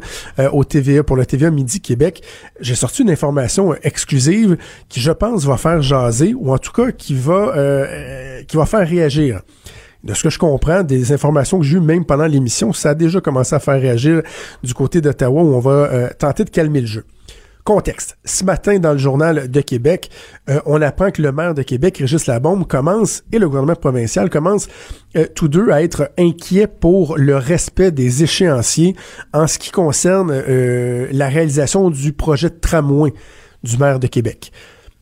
au 0.52 0.64
TVA, 0.64 1.04
pour 1.04 1.16
le 1.16 1.26
TVA 1.26 1.50
Midi 1.50 1.80
Québec, 1.80 2.22
j'ai 2.60 2.76
sorti 2.76 3.02
une 3.04 3.10
information 3.10 3.74
exclusive 3.82 4.58
qui, 4.90 5.00
je 5.00 5.12
pense, 5.12 5.46
va 5.46 5.58
faire 5.58 5.82
jaser, 5.82 6.34
ou 6.36 6.52
en 6.52 6.58
tout 6.58 6.72
cas 6.72 6.92
qui 6.92 7.16
va, 7.16 7.54
qui 8.48 8.58
va 8.58 8.66
faire 8.66 8.88
réagir 8.88 9.42
de 10.04 10.14
ce 10.14 10.24
que 10.24 10.30
je 10.30 10.40
comprends, 10.40 10.84
des 10.84 11.12
informations 11.12 11.60
que 11.60 11.66
j'ai 11.66 11.78
eues 11.78 11.82
même 11.82 12.06
pendant 12.06 12.26
l'émission, 12.26 12.74
ça 12.74 12.92
a 12.92 12.96
déjà 12.96 13.20
commencé 13.22 13.56
à 13.56 13.60
faire 13.60 13.80
réagir 13.80 14.22
du 14.64 14.74
côté 14.74 15.02
d'Ottawa 15.02 15.42
où 15.42 15.54
on 15.54 15.60
va 15.60 15.72
euh, 15.72 16.10
tenter 16.18 16.46
de 16.46 16.50
calmer 16.50 16.82
le 16.82 16.88
jeu. 16.88 17.06
Contexte. 17.66 18.18
Ce 18.24 18.44
matin, 18.46 18.80
dans 18.80 18.94
le 18.94 18.98
journal 18.98 19.52
de 19.52 19.62
Québec, 19.62 20.10
euh, 20.50 20.60
on 20.66 20.82
apprend 20.82 21.12
que 21.12 21.22
le 21.22 21.32
maire 21.32 21.54
de 21.54 21.62
Québec, 21.62 21.98
Régis 21.98 22.26
Labombe, 22.26 22.66
commence, 22.66 23.24
et 23.32 23.38
le 23.38 23.48
gouvernement 23.48 23.76
provincial 23.76 24.30
commence 24.30 24.68
euh, 25.18 25.28
tous 25.36 25.50
deux 25.50 25.70
à 25.70 25.84
être 25.84 26.10
inquiets 26.18 26.68
pour 26.68 27.18
le 27.18 27.36
respect 27.36 27.92
des 27.92 28.24
échéanciers 28.24 28.96
en 29.34 29.46
ce 29.46 29.60
qui 29.60 29.72
concerne 29.72 30.32
la 31.12 31.28
réalisation 31.28 31.90
du 31.90 32.14
projet 32.14 32.50
de 32.50 32.56
tramway 32.56 33.14
du 33.64 33.78
maire 33.78 34.00
de 34.00 34.08
Québec. 34.08 34.52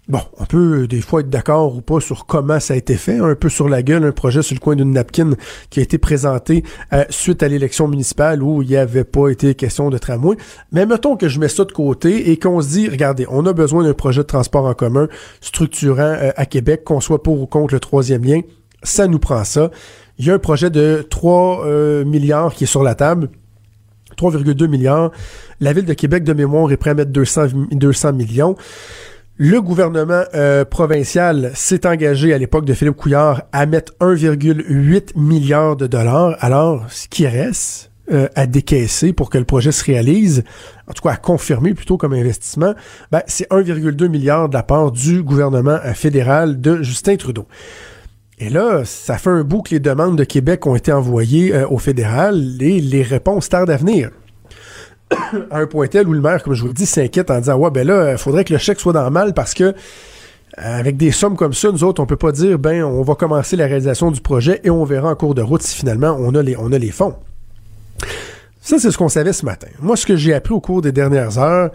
Bon, 0.07 0.21
on 0.37 0.45
peut 0.45 0.83
euh, 0.83 0.87
des 0.87 1.01
fois 1.01 1.19
être 1.19 1.29
d'accord 1.29 1.75
ou 1.75 1.81
pas 1.81 1.99
sur 1.99 2.25
comment 2.25 2.61
ça 2.61 2.75
a 2.75 2.77
été 2.77 2.95
fait, 2.95 3.19
un 3.19 3.35
peu 3.35 3.49
sur 3.49 3.67
la 3.67 3.83
gueule, 3.83 4.05
un 4.05 4.13
projet 4.13 4.41
sur 4.41 4.55
le 4.55 4.61
coin 4.61 4.77
d'une 4.77 4.91
napkin 4.91 5.31
qui 5.69 5.81
a 5.81 5.83
été 5.83 5.97
présenté 5.97 6.63
euh, 6.93 7.03
suite 7.09 7.43
à 7.43 7.49
l'élection 7.49 7.89
municipale 7.89 8.41
où 8.41 8.61
il 8.61 8.69
n'y 8.69 8.77
avait 8.77 9.03
pas 9.03 9.27
été 9.27 9.53
question 9.53 9.89
de 9.89 9.97
tramway. 9.97 10.37
Mais 10.71 10.85
mettons 10.85 11.17
que 11.17 11.27
je 11.27 11.41
mets 11.41 11.49
ça 11.49 11.65
de 11.65 11.73
côté 11.73 12.31
et 12.31 12.39
qu'on 12.39 12.61
se 12.61 12.69
dit, 12.69 12.87
regardez, 12.87 13.25
on 13.29 13.45
a 13.45 13.51
besoin 13.51 13.83
d'un 13.83 13.93
projet 13.93 14.21
de 14.21 14.27
transport 14.27 14.63
en 14.63 14.73
commun 14.73 15.09
structurant 15.41 15.99
euh, 15.99 16.31
à 16.37 16.45
Québec, 16.45 16.85
qu'on 16.85 17.01
soit 17.01 17.21
pour 17.21 17.41
ou 17.41 17.45
contre 17.45 17.73
le 17.73 17.81
troisième 17.81 18.23
lien, 18.23 18.39
ça 18.83 19.07
nous 19.07 19.19
prend 19.19 19.43
ça. 19.43 19.71
Il 20.19 20.25
y 20.25 20.31
a 20.31 20.35
un 20.35 20.39
projet 20.39 20.69
de 20.69 21.05
3 21.07 21.67
milliards 22.05 22.55
qui 22.55 22.63
est 22.63 22.67
sur 22.67 22.81
la 22.81 22.95
table. 22.95 23.29
3,2 24.17 24.67
milliards. 24.67 25.11
La 25.59 25.73
ville 25.73 25.85
de 25.85 25.93
Québec, 25.93 26.23
de 26.23 26.33
mémoire, 26.33 26.71
est 26.71 26.77
prêt 26.77 26.91
à 26.91 26.93
mettre 26.95 27.11
200, 27.11 27.47
200 27.71 28.13
millions. 28.13 28.55
Le 29.39 29.61
gouvernement 29.61 30.23
euh, 30.33 30.65
provincial 30.65 31.51
s'est 31.53 31.85
engagé 31.85 32.33
à 32.33 32.39
l'époque 32.39 32.65
de 32.65 32.73
Philippe 32.73 32.95
Couillard 32.95 33.43
à 33.51 33.67
mettre 33.67 33.93
1,8 34.01 35.11
milliard 35.15 35.75
de 35.75 35.85
dollars. 35.85 36.35
Alors, 36.39 36.85
ce 36.89 37.07
qui 37.07 37.27
reste 37.27 37.91
euh, 38.11 38.29
à 38.33 38.47
décaisser 38.47 39.13
pour 39.13 39.29
que 39.29 39.37
le 39.37 39.45
projet 39.45 39.71
se 39.71 39.85
réalise, 39.85 40.43
en 40.87 40.93
tout 40.93 41.03
cas 41.03 41.11
à 41.11 41.17
confirmer 41.17 41.75
plutôt 41.75 41.97
comme 41.97 42.13
investissement, 42.13 42.73
ben, 43.11 43.21
c'est 43.27 43.47
1,2 43.51 44.07
milliard 44.07 44.49
de 44.49 44.55
la 44.55 44.63
part 44.63 44.91
du 44.91 45.21
gouvernement 45.21 45.77
euh, 45.85 45.93
fédéral 45.93 46.59
de 46.59 46.81
Justin 46.81 47.17
Trudeau. 47.17 47.45
Et 48.39 48.49
là, 48.49 48.85
ça 48.85 49.19
fait 49.19 49.29
un 49.29 49.43
bout 49.43 49.61
que 49.61 49.69
les 49.69 49.79
demandes 49.79 50.17
de 50.17 50.23
Québec 50.23 50.65
ont 50.65 50.75
été 50.75 50.91
envoyées 50.91 51.63
au 51.65 51.77
fédéral 51.77 52.57
et 52.59 52.81
les 52.81 53.03
réponses 53.03 53.49
tardent 53.49 53.69
à 53.69 53.77
venir. 53.77 54.09
À 55.51 55.59
un 55.59 55.67
point 55.67 55.87
tel 55.87 56.07
où 56.07 56.13
le 56.13 56.21
maire, 56.21 56.43
comme 56.43 56.53
je 56.53 56.61
vous 56.61 56.67
le 56.67 56.73
dis, 56.73 56.85
s'inquiète 56.85 57.31
en 57.31 57.39
disant 57.39 57.57
Ouais, 57.57 57.71
ben 57.71 57.87
là, 57.87 58.13
il 58.13 58.17
faudrait 58.17 58.43
que 58.43 58.53
le 58.53 58.59
chèque 58.59 58.79
soit 58.79 58.93
dans 58.93 59.09
mal 59.11 59.33
parce 59.33 59.53
que 59.53 59.63
euh, 59.63 59.73
avec 60.57 60.97
des 60.97 61.11
sommes 61.11 61.35
comme 61.35 61.53
ça, 61.53 61.71
nous 61.71 61.83
autres, 61.83 62.01
on 62.01 62.05
peut 62.05 62.17
pas 62.17 62.31
dire 62.31 62.57
ben 62.57 62.83
on 62.83 63.03
va 63.03 63.15
commencer 63.15 63.55
la 63.55 63.65
réalisation 63.65 64.11
du 64.11 64.21
projet 64.21 64.59
et 64.63 64.69
on 64.69 64.83
verra 64.85 65.11
en 65.11 65.15
cours 65.15 65.35
de 65.35 65.41
route 65.41 65.61
si 65.61 65.75
finalement 65.75 66.17
on 66.19 66.33
a 66.35 66.41
les, 66.41 66.57
on 66.57 66.71
a 66.71 66.77
les 66.77 66.91
fonds. 66.91 67.15
Ça, 68.61 68.79
c'est 68.79 68.91
ce 68.91 68.97
qu'on 68.97 69.07
savait 69.07 69.33
ce 69.33 69.45
matin. 69.45 69.67
Moi, 69.79 69.95
ce 69.95 70.05
que 70.05 70.17
j'ai 70.17 70.33
appris 70.33 70.53
au 70.53 70.59
cours 70.59 70.81
des 70.81 70.91
dernières 70.91 71.37
heures, 71.37 71.71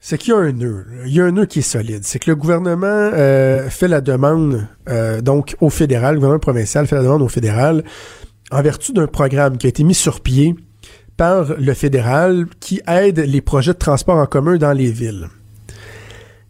c'est 0.00 0.18
qu'il 0.18 0.32
y 0.32 0.36
a 0.36 0.40
un 0.40 0.52
nœud. 0.52 0.84
Il 1.04 1.12
y 1.12 1.20
a 1.20 1.24
un 1.24 1.30
nœud 1.30 1.46
qui 1.46 1.60
est 1.60 1.62
solide. 1.62 2.04
C'est 2.04 2.18
que 2.18 2.30
le 2.30 2.36
gouvernement 2.36 2.86
euh, 2.86 3.68
fait 3.70 3.88
la 3.88 4.00
demande 4.00 4.66
euh, 4.88 5.20
donc 5.20 5.56
au 5.60 5.70
fédéral, 5.70 6.14
le 6.14 6.20
gouvernement 6.20 6.40
provincial 6.40 6.86
fait 6.86 6.96
la 6.96 7.02
demande 7.02 7.22
au 7.22 7.28
fédéral 7.28 7.84
en 8.50 8.62
vertu 8.62 8.92
d'un 8.92 9.06
programme 9.06 9.58
qui 9.58 9.66
a 9.66 9.68
été 9.68 9.84
mis 9.84 9.94
sur 9.94 10.20
pied 10.20 10.56
par 11.16 11.54
le 11.58 11.74
fédéral 11.74 12.46
qui 12.60 12.80
aide 12.86 13.18
les 13.20 13.40
projets 13.40 13.72
de 13.72 13.78
transport 13.78 14.16
en 14.16 14.26
commun 14.26 14.56
dans 14.56 14.72
les 14.72 14.90
villes. 14.90 15.28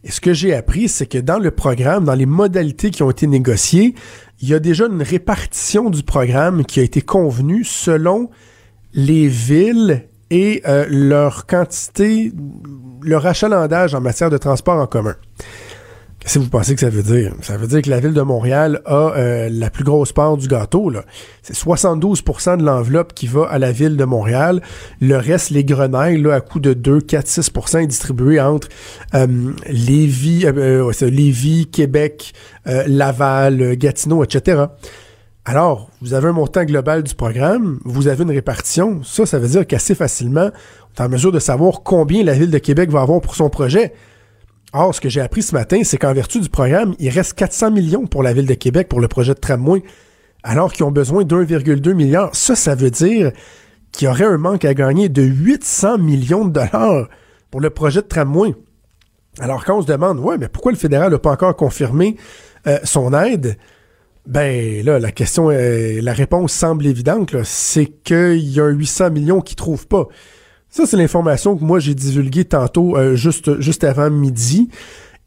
Et 0.05 0.11
ce 0.11 0.21
que 0.21 0.33
j'ai 0.33 0.55
appris, 0.55 0.89
c'est 0.89 1.07
que 1.07 1.19
dans 1.19 1.39
le 1.39 1.51
programme, 1.51 2.05
dans 2.05 2.15
les 2.15 2.27
modalités 2.27 2.91
qui 2.91 3.03
ont 3.03 3.11
été 3.11 3.27
négociées, 3.27 3.95
il 4.41 4.49
y 4.49 4.55
a 4.55 4.61
déjà 4.61 4.87
une 4.87 5.03
répartition 5.03 5.91
du 5.91 6.03
programme 6.03 6.65
qui 6.65 6.81
a 6.81 6.85
été 6.85 7.01
convenue 7.03 7.65
selon 7.65 8.31
les 8.93 9.27
villes 9.27 10.05
et 10.31 10.63
euh, 10.67 10.87
leur 10.89 11.47
quantité, 11.47 12.33
leur 13.03 13.27
achalandage 13.27 13.95
en 13.95 14.01
matière 14.01 14.31
de 14.31 14.39
transport 14.39 14.81
en 14.81 14.87
commun. 14.87 15.17
Qu'est-ce 16.27 16.41
que 16.41 16.43
vous 16.43 16.51
pensez 16.51 16.75
que 16.75 16.81
ça 16.81 16.91
veut 16.91 17.05
dire? 17.05 17.35
Ça 17.41 17.57
veut 17.57 17.69
dire 17.69 17.83
que 17.83 17.89
la 17.89 18.01
ville 18.01 18.13
de 18.13 18.21
Montréal 18.21 18.83
a 18.85 19.13
euh, 19.17 19.49
la 19.49 19.71
plus 19.71 19.85
grosse 19.85 20.11
part 20.11 20.37
du 20.37 20.49
gâteau. 20.49 20.91
C'est 21.43 21.55
72% 21.55 22.57
de 22.57 22.65
l'enveloppe 22.65 23.15
qui 23.15 23.29
va 23.29 23.45
à 23.45 23.61
la 23.61 23.71
ville 23.71 23.97
de 23.97 24.05
Montréal. 24.05 24.61
Le 25.01 25.19
reste, 25.19 25.51
les 25.51 25.63
grenailles, 25.63 26.21
là, 26.21 26.35
à 26.35 26.41
coût 26.41 26.59
de 26.59 26.75
2, 26.75 27.01
4, 27.01 27.29
6 27.29 27.51
est 27.77 27.87
distribué 27.87 28.41
entre 28.41 28.69
euh, 29.15 29.53
Lévis, 29.69 30.47
euh, 30.47 30.91
Lévis, 31.03 31.69
Québec, 31.71 32.33
Laval, 32.65 33.77
Gatineau, 33.77 34.25
etc. 34.25 34.65
Alors, 35.45 35.91
vous 36.03 36.13
avez 36.13 36.27
un 36.27 36.33
montant 36.33 36.65
global 36.65 37.05
du 37.05 37.15
programme, 37.15 37.79
vous 37.85 38.09
avez 38.09 38.25
une 38.25 38.33
répartition. 38.33 39.01
Ça, 39.05 39.27
ça 39.27 39.39
veut 39.39 39.47
dire 39.47 39.65
qu'assez 39.65 39.95
facilement, 39.95 40.51
on 40.51 41.01
est 41.01 41.07
en 41.07 41.09
mesure 41.09 41.31
de 41.31 41.39
savoir 41.39 41.85
combien 41.85 42.25
la 42.25 42.33
ville 42.33 42.51
de 42.51 42.59
Québec 42.59 42.91
va 42.91 43.03
avoir 43.03 43.21
pour 43.21 43.37
son 43.37 43.49
projet. 43.49 43.93
Or, 44.79 44.95
ce 44.95 45.01
que 45.01 45.09
j'ai 45.09 45.23
appris 45.23 45.43
ce 45.43 45.55
matin, 45.55 45.81
c'est 45.85 45.97
qu'en 45.97 46.13
vertu 46.13 46.39
du 46.39 46.51
programme, 46.51 46.95
il 46.99 47.09
reste 47.09 47.33
400 47.33 47.71
millions 47.71 48.07
pour 48.07 48.23
la 48.23 48.35
Ville 48.35 48.45
de 48.45 48.53
Québec 48.53 48.91
pour 48.91 49.01
le 49.01 49.09
projet 49.09 49.33
de 49.33 49.39
tramway, 49.39 49.83
alors 50.43 50.71
qu'ils 50.71 50.85
ont 50.85 50.91
besoin 50.91 51.25
d'1,2 51.25 51.95
milliard. 51.95 52.29
Ça, 52.35 52.55
ça 52.55 52.75
veut 52.75 52.91
dire 52.91 53.33
qu'il 53.91 54.07
y 54.07 54.11
aurait 54.11 54.27
un 54.27 54.37
manque 54.37 54.67
à 54.67 54.75
gagner 54.75 55.09
de 55.09 55.23
800 55.23 55.97
millions 55.97 56.45
de 56.45 56.53
dollars 56.53 57.09
pour 57.51 57.63
le 57.63 57.71
projet 57.71 58.03
de 58.03 58.07
tramway. 58.07 58.55
Alors 59.41 59.65
quand 59.65 59.79
on 59.79 59.81
se 59.81 59.87
demande, 59.87 60.19
ouais, 60.19 60.37
mais 60.37 60.49
pourquoi 60.49 60.73
le 60.73 60.79
fédéral 60.79 61.11
n'a 61.11 61.19
pas 61.19 61.33
encore 61.33 61.57
confirmé 61.57 62.17
euh, 62.67 62.79
son 62.85 63.15
aide? 63.15 63.57
Ben 64.27 64.85
là, 64.85 64.99
la 64.99 65.11
question, 65.11 65.49
la 65.49 66.13
réponse 66.13 66.53
semble 66.53 66.85
évidente, 66.85 67.35
c'est 67.45 67.87
qu'il 67.87 68.47
y 68.47 68.61
a 68.61 68.65
un 68.65 68.71
800 68.71 69.11
millions 69.11 69.41
qui 69.41 69.55
ne 69.55 69.59
trouvent 69.59 69.87
pas. 69.87 70.07
Ça, 70.77 70.85
c'est 70.85 70.99
l'information 70.99 71.57
que 71.57 71.65
moi 71.65 71.79
j'ai 71.79 71.95
divulguée 71.95 72.45
tantôt, 72.45 72.99
euh, 72.99 73.17
juste, 73.17 73.83
avant 73.83 74.11
midi. 74.11 74.69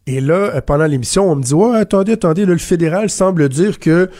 Et 0.06 0.22
là, 0.22 0.36
euh, 0.36 0.62
pendant 0.62 0.86
l'émission, 0.86 1.32
on 1.32 1.36
me 1.36 1.42
dit, 1.42 1.56
ouais, 1.56 1.76
attendez, 1.76 2.12
attendez, 2.12 2.46
le 2.46 2.56
fédéral 2.60 3.10
semble 3.10 3.50
dire 3.50 3.80
que 3.80 4.12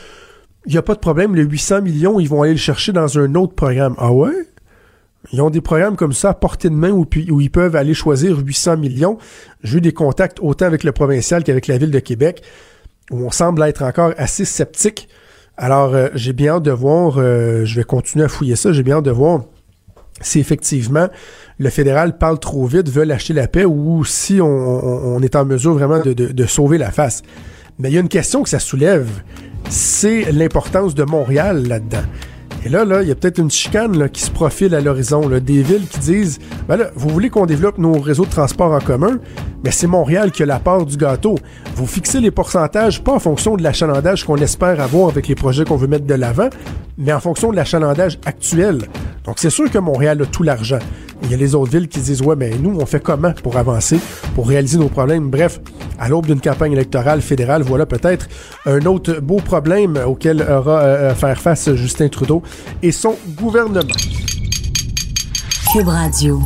il 0.66 0.72
n'y 0.72 0.78
a 0.78 0.82
pas 0.82 0.94
de 0.94 0.98
problème, 0.98 1.36
les 1.36 1.44
800 1.44 1.82
millions, 1.82 2.18
ils 2.18 2.28
vont 2.28 2.42
aller 2.42 2.54
le 2.54 2.58
chercher 2.58 2.90
dans 2.90 3.16
un 3.16 3.36
autre 3.36 3.54
programme. 3.54 3.94
Ah 3.98 4.10
ouais? 4.10 4.32
Ils 5.32 5.40
ont 5.40 5.50
des 5.50 5.60
programmes 5.60 5.94
comme 5.94 6.12
ça 6.12 6.30
à 6.30 6.34
portée 6.34 6.68
de 6.68 6.74
main 6.74 6.90
où, 6.90 7.06
ils 7.14 7.50
peuvent 7.50 7.76
aller 7.76 7.94
choisir 7.94 8.36
800 8.36 8.78
millions. 8.78 9.16
J'ai 9.62 9.78
eu 9.78 9.80
des 9.80 9.92
contacts 9.92 10.40
autant 10.42 10.66
avec 10.66 10.82
le 10.82 10.90
provincial 10.90 11.44
qu'avec 11.44 11.68
la 11.68 11.78
ville 11.78 11.92
de 11.92 12.00
Québec 12.00 12.42
où 13.12 13.24
on 13.24 13.30
semble 13.30 13.62
être 13.62 13.84
encore 13.84 14.14
assez 14.16 14.44
sceptique. 14.44 15.08
Alors, 15.56 15.94
euh, 15.94 16.08
j'ai 16.14 16.32
bien 16.32 16.56
hâte 16.56 16.64
de 16.64 16.72
voir, 16.72 17.18
je 17.18 17.72
vais 17.76 17.84
continuer 17.84 18.24
à 18.24 18.28
fouiller 18.28 18.56
ça, 18.56 18.72
j'ai 18.72 18.82
bien 18.82 18.96
hâte 18.96 19.04
de 19.04 19.12
voir 19.12 19.44
si 20.20 20.40
effectivement 20.40 21.08
le 21.58 21.70
fédéral 21.70 22.18
parle 22.18 22.38
trop 22.38 22.66
vite, 22.66 22.88
veut 22.88 23.10
acheter 23.10 23.32
la 23.32 23.48
paix 23.48 23.64
ou 23.64 24.04
si 24.04 24.40
on, 24.40 25.20
est 25.22 25.36
en 25.36 25.44
mesure 25.44 25.74
vraiment 25.74 26.00
de, 26.00 26.12
de 26.12 26.46
sauver 26.46 26.78
la 26.78 26.90
face. 26.90 27.22
Mais 27.78 27.90
il 27.90 27.94
y 27.94 27.96
a 27.96 28.00
une 28.00 28.08
question 28.08 28.42
que 28.42 28.48
ça 28.48 28.58
soulève, 28.58 29.08
c'est 29.68 30.32
l'importance 30.32 30.94
de 30.94 31.04
Montréal 31.04 31.66
là-dedans. 31.66 32.02
Et 32.64 32.68
là, 32.68 32.84
là, 32.84 33.00
il 33.00 33.08
y 33.08 33.10
a 33.10 33.14
peut-être 33.14 33.38
une 33.38 33.50
chicane 33.50 34.10
qui 34.10 34.20
se 34.20 34.30
profile 34.30 34.74
à 34.74 34.82
l'horizon. 34.82 35.26
Des 35.28 35.62
villes 35.62 35.86
qui 35.88 35.98
disent 35.98 36.38
ben 36.68 36.76
là, 36.76 36.90
vous 36.94 37.08
voulez 37.08 37.30
qu'on 37.30 37.46
développe 37.46 37.78
nos 37.78 37.98
réseaux 37.98 38.26
de 38.26 38.30
transport 38.30 38.72
en 38.72 38.80
commun, 38.80 39.18
mais 39.64 39.70
c'est 39.70 39.86
Montréal 39.86 40.30
qui 40.30 40.42
a 40.42 40.46
la 40.46 40.58
part 40.58 40.84
du 40.84 40.98
gâteau. 40.98 41.36
Vous 41.74 41.86
fixez 41.86 42.20
les 42.20 42.30
pourcentages 42.30 43.02
pas 43.02 43.12
en 43.12 43.18
fonction 43.18 43.56
de 43.56 43.62
l'achalandage 43.62 44.24
qu'on 44.24 44.36
espère 44.36 44.78
avoir 44.80 45.08
avec 45.08 45.26
les 45.26 45.34
projets 45.34 45.64
qu'on 45.64 45.76
veut 45.76 45.86
mettre 45.86 46.04
de 46.04 46.14
l'avant, 46.14 46.50
mais 47.00 47.12
en 47.12 47.20
fonction 47.20 47.50
de 47.50 47.56
l'achalandage 47.56 48.18
actuel. 48.24 48.82
Donc 49.24 49.36
c'est 49.38 49.50
sûr 49.50 49.70
que 49.70 49.78
Montréal 49.78 50.22
a 50.22 50.26
tout 50.26 50.42
l'argent. 50.42 50.78
Il 51.22 51.30
y 51.30 51.34
a 51.34 51.36
les 51.36 51.54
autres 51.54 51.72
villes 51.72 51.88
qui 51.88 52.00
disent 52.00 52.22
ouais, 52.22 52.36
mais 52.36 52.50
nous, 52.58 52.78
on 52.80 52.86
fait 52.86 53.00
comment 53.00 53.32
pour 53.32 53.56
avancer, 53.56 53.98
pour 54.34 54.48
réaliser 54.48 54.78
nos 54.78 54.88
problèmes? 54.88 55.30
Bref, 55.30 55.60
à 55.98 56.08
l'aube 56.08 56.26
d'une 56.26 56.40
campagne 56.40 56.72
électorale 56.72 57.20
fédérale, 57.20 57.62
voilà 57.62 57.86
peut-être 57.86 58.28
un 58.66 58.84
autre 58.86 59.20
beau 59.20 59.36
problème 59.36 59.98
auquel 60.06 60.42
aura 60.42 60.80
euh, 60.80 61.10
à 61.10 61.14
faire 61.14 61.40
face 61.40 61.74
Justin 61.74 62.08
Trudeau 62.08 62.42
et 62.82 62.92
son 62.92 63.16
gouvernement. 63.36 63.88
Cube 65.72 65.88
Radio. 65.88 66.40